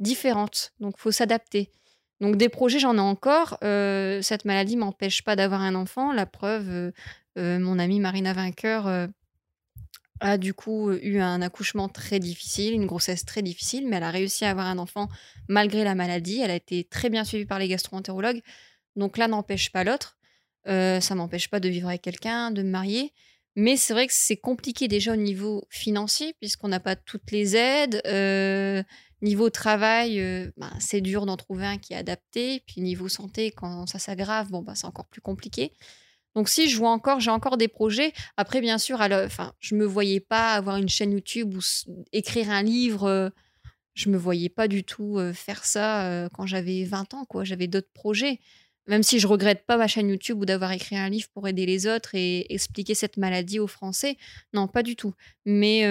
différente. 0.00 0.72
Donc, 0.80 0.96
faut 0.96 1.10
s'adapter. 1.10 1.70
Donc, 2.22 2.36
des 2.36 2.48
projets, 2.48 2.78
j'en 2.78 2.96
ai 2.96 3.00
encore. 3.00 3.58
cette 3.60 4.46
maladie 4.46 4.78
m'empêche 4.78 5.22
pas 5.22 5.36
d'avoir 5.36 5.60
un 5.60 5.74
enfant. 5.74 6.14
La 6.14 6.24
preuve, 6.24 6.92
mon 7.36 7.78
amie 7.78 8.00
Marina 8.00 8.32
Vainqueur 8.32 9.10
a 10.20 10.38
du 10.38 10.54
coup 10.54 10.92
eu 10.92 11.18
un 11.18 11.42
accouchement 11.42 11.88
très 11.88 12.18
difficile, 12.18 12.74
une 12.74 12.86
grossesse 12.86 13.24
très 13.24 13.42
difficile, 13.42 13.86
mais 13.86 13.96
elle 13.96 14.02
a 14.02 14.10
réussi 14.10 14.44
à 14.44 14.50
avoir 14.50 14.66
un 14.66 14.78
enfant 14.78 15.08
malgré 15.48 15.84
la 15.84 15.94
maladie. 15.94 16.40
Elle 16.40 16.50
a 16.50 16.56
été 16.56 16.84
très 16.84 17.10
bien 17.10 17.24
suivie 17.24 17.46
par 17.46 17.58
les 17.58 17.68
gastro-entérologues. 17.68 18.42
Donc 18.96 19.18
l'un 19.18 19.28
n'empêche 19.28 19.70
pas 19.70 19.84
l'autre. 19.84 20.18
Euh, 20.68 21.00
ça 21.00 21.14
m'empêche 21.14 21.48
pas 21.48 21.60
de 21.60 21.68
vivre 21.68 21.88
avec 21.88 22.02
quelqu'un, 22.02 22.50
de 22.50 22.62
me 22.62 22.70
marier. 22.70 23.12
Mais 23.54 23.76
c'est 23.76 23.94
vrai 23.94 24.06
que 24.06 24.12
c'est 24.14 24.36
compliqué 24.36 24.86
déjà 24.86 25.12
au 25.12 25.16
niveau 25.16 25.64
financier, 25.70 26.34
puisqu'on 26.40 26.68
n'a 26.68 26.80
pas 26.80 26.94
toutes 26.94 27.30
les 27.30 27.56
aides. 27.56 28.02
Euh, 28.06 28.82
niveau 29.22 29.48
travail, 29.48 30.20
euh, 30.20 30.50
ben, 30.58 30.70
c'est 30.78 31.00
dur 31.00 31.24
d'en 31.24 31.38
trouver 31.38 31.64
un 31.64 31.78
qui 31.78 31.94
est 31.94 31.96
adapté. 31.96 32.62
Puis 32.66 32.82
niveau 32.82 33.08
santé, 33.08 33.50
quand 33.52 33.86
ça 33.86 33.98
s'aggrave, 33.98 34.50
bon, 34.50 34.62
ben, 34.62 34.74
c'est 34.74 34.86
encore 34.86 35.06
plus 35.06 35.22
compliqué. 35.22 35.72
Donc 36.36 36.50
si 36.50 36.68
je 36.68 36.76
vois 36.76 36.90
encore, 36.90 37.18
j'ai 37.18 37.30
encore 37.30 37.56
des 37.56 37.66
projets. 37.66 38.12
Après, 38.36 38.60
bien 38.60 38.76
sûr, 38.76 39.00
enfin, 39.00 39.54
je 39.58 39.74
me 39.74 39.86
voyais 39.86 40.20
pas 40.20 40.52
avoir 40.52 40.76
une 40.76 40.88
chaîne 40.88 41.12
YouTube 41.12 41.54
ou 41.56 42.04
écrire 42.12 42.50
un 42.50 42.62
livre. 42.62 43.04
Euh, 43.04 43.30
je 43.94 44.10
me 44.10 44.18
voyais 44.18 44.50
pas 44.50 44.68
du 44.68 44.84
tout 44.84 45.16
euh, 45.16 45.32
faire 45.32 45.64
ça 45.64 46.06
euh, 46.06 46.28
quand 46.28 46.44
j'avais 46.44 46.84
20 46.84 47.14
ans. 47.14 47.24
quoi. 47.24 47.44
J'avais 47.44 47.68
d'autres 47.68 47.90
projets. 47.94 48.38
Même 48.86 49.02
si 49.02 49.18
je 49.18 49.26
regrette 49.26 49.64
pas 49.64 49.78
ma 49.78 49.88
chaîne 49.88 50.10
YouTube 50.10 50.38
ou 50.38 50.44
d'avoir 50.44 50.72
écrit 50.72 50.96
un 50.98 51.08
livre 51.08 51.28
pour 51.32 51.48
aider 51.48 51.64
les 51.64 51.86
autres 51.86 52.14
et 52.14 52.52
expliquer 52.52 52.94
cette 52.94 53.16
maladie 53.16 53.58
aux 53.58 53.66
Français. 53.66 54.18
Non, 54.52 54.68
pas 54.68 54.82
du 54.82 54.94
tout. 54.94 55.14
Mais 55.46 55.88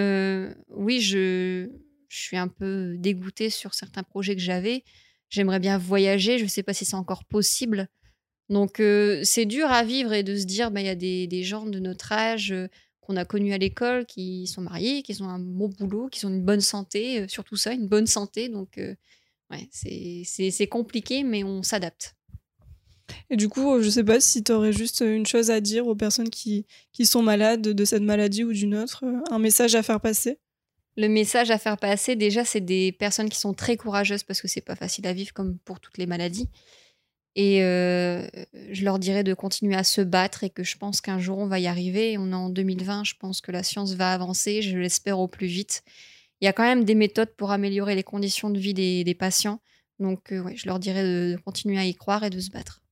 oui, 0.69 1.01
je, 1.01 1.67
je 2.07 2.17
suis 2.17 2.37
un 2.37 2.47
peu 2.47 2.95
dégoûtée 2.97 3.49
sur 3.49 3.73
certains 3.73 4.03
projets 4.03 4.35
que 4.35 4.41
j'avais. 4.41 4.85
J'aimerais 5.29 5.59
bien 5.59 5.77
voyager. 5.77 6.37
Je 6.37 6.45
ne 6.45 6.49
sais 6.49 6.63
pas 6.63 6.73
si 6.73 6.85
c'est 6.85 6.95
encore 6.95 7.25
possible. 7.25 7.89
Donc 8.49 8.81
c'est 9.23 9.45
dur 9.45 9.67
à 9.71 9.83
vivre 9.83 10.13
et 10.13 10.23
de 10.23 10.35
se 10.35 10.45
dire, 10.45 10.71
bah, 10.71 10.81
il 10.81 10.85
y 10.85 10.89
a 10.89 10.95
des, 10.95 11.43
gens 11.43 11.65
de 11.65 11.79
notre 11.79 12.11
âge 12.11 12.53
qu'on 13.01 13.15
a 13.15 13.25
connus 13.25 13.53
à 13.53 13.57
l'école 13.57 14.05
qui 14.05 14.47
sont 14.47 14.61
mariés, 14.61 15.03
qui 15.03 15.19
ont 15.21 15.29
un 15.29 15.39
bon 15.39 15.69
boulot, 15.69 16.09
qui 16.09 16.25
ont 16.25 16.29
une 16.29 16.43
bonne 16.43 16.61
santé, 16.61 17.27
surtout 17.27 17.55
ça, 17.55 17.73
une 17.73 17.87
bonne 17.87 18.07
santé. 18.07 18.49
Donc 18.49 18.79
ouais, 19.49 19.69
c'est 19.71 20.67
compliqué, 20.67 21.23
mais 21.23 21.43
on 21.43 21.63
s'adapte. 21.63 22.15
Et 23.29 23.37
du 23.37 23.49
coup, 23.49 23.81
je 23.81 23.89
sais 23.89 24.03
pas 24.03 24.19
si 24.19 24.43
tu 24.43 24.51
aurais 24.51 24.73
juste 24.73 25.01
une 25.01 25.25
chose 25.25 25.51
à 25.51 25.61
dire 25.61 25.87
aux 25.87 25.95
personnes 25.95 26.29
qui, 26.29 26.65
qui 26.91 27.05
sont 27.05 27.21
malades 27.21 27.61
de 27.61 27.85
cette 27.85 28.03
maladie 28.03 28.43
ou 28.43 28.53
d'une 28.53 28.75
autre, 28.75 29.03
un 29.29 29.39
message 29.39 29.75
à 29.75 29.83
faire 29.83 29.99
passer? 29.99 30.39
Le 30.97 31.09
message 31.09 31.51
à 31.51 31.57
faire 31.57 31.77
passer, 31.77 32.15
déjà, 32.15 32.45
c'est 32.45 32.61
des 32.61 32.91
personnes 32.91 33.29
qui 33.29 33.39
sont 33.39 33.53
très 33.53 33.75
courageuses 33.77 34.23
parce 34.23 34.41
que 34.41 34.47
c'est 34.47 34.61
pas 34.61 34.75
facile 34.75 35.05
à 35.07 35.13
vivre 35.13 35.33
comme 35.33 35.57
pour 35.59 35.79
toutes 35.79 35.97
les 35.97 36.05
maladies. 36.05 36.47
Et 37.35 37.63
euh, 37.63 38.25
je 38.71 38.85
leur 38.85 38.97
dirais 38.97 39.23
de 39.23 39.33
continuer 39.33 39.75
à 39.75 39.83
se 39.83 39.99
battre 40.01 40.45
et 40.45 40.49
que 40.49 40.63
je 40.63 40.77
pense 40.77 41.01
qu'un 41.01 41.19
jour 41.19 41.37
on 41.37 41.47
va 41.47 41.59
y 41.59 41.67
arriver. 41.67 42.17
On 42.17 42.31
est 42.31 42.35
en 42.35 42.49
2020, 42.49 43.03
je 43.03 43.15
pense 43.19 43.41
que 43.41 43.51
la 43.51 43.61
science 43.61 43.93
va 43.93 44.13
avancer, 44.13 44.61
je 44.61 44.77
l'espère 44.77 45.19
au 45.19 45.27
plus 45.27 45.47
vite. 45.47 45.83
Il 46.39 46.45
y 46.45 46.47
a 46.47 46.53
quand 46.53 46.63
même 46.63 46.85
des 46.85 46.95
méthodes 46.95 47.33
pour 47.35 47.51
améliorer 47.51 47.95
les 47.95 48.03
conditions 48.03 48.49
de 48.49 48.59
vie 48.59 48.73
des, 48.73 49.15
patients. 49.15 49.59
Donc 49.99 50.31
euh, 50.31 50.49
je 50.55 50.65
leur 50.67 50.79
dirais 50.79 51.03
de 51.03 51.37
continuer 51.43 51.77
à 51.77 51.85
y 51.85 51.93
croire 51.93 52.23
et 52.23 52.29
de 52.29 52.39
se 52.39 52.51
battre. 52.51 52.84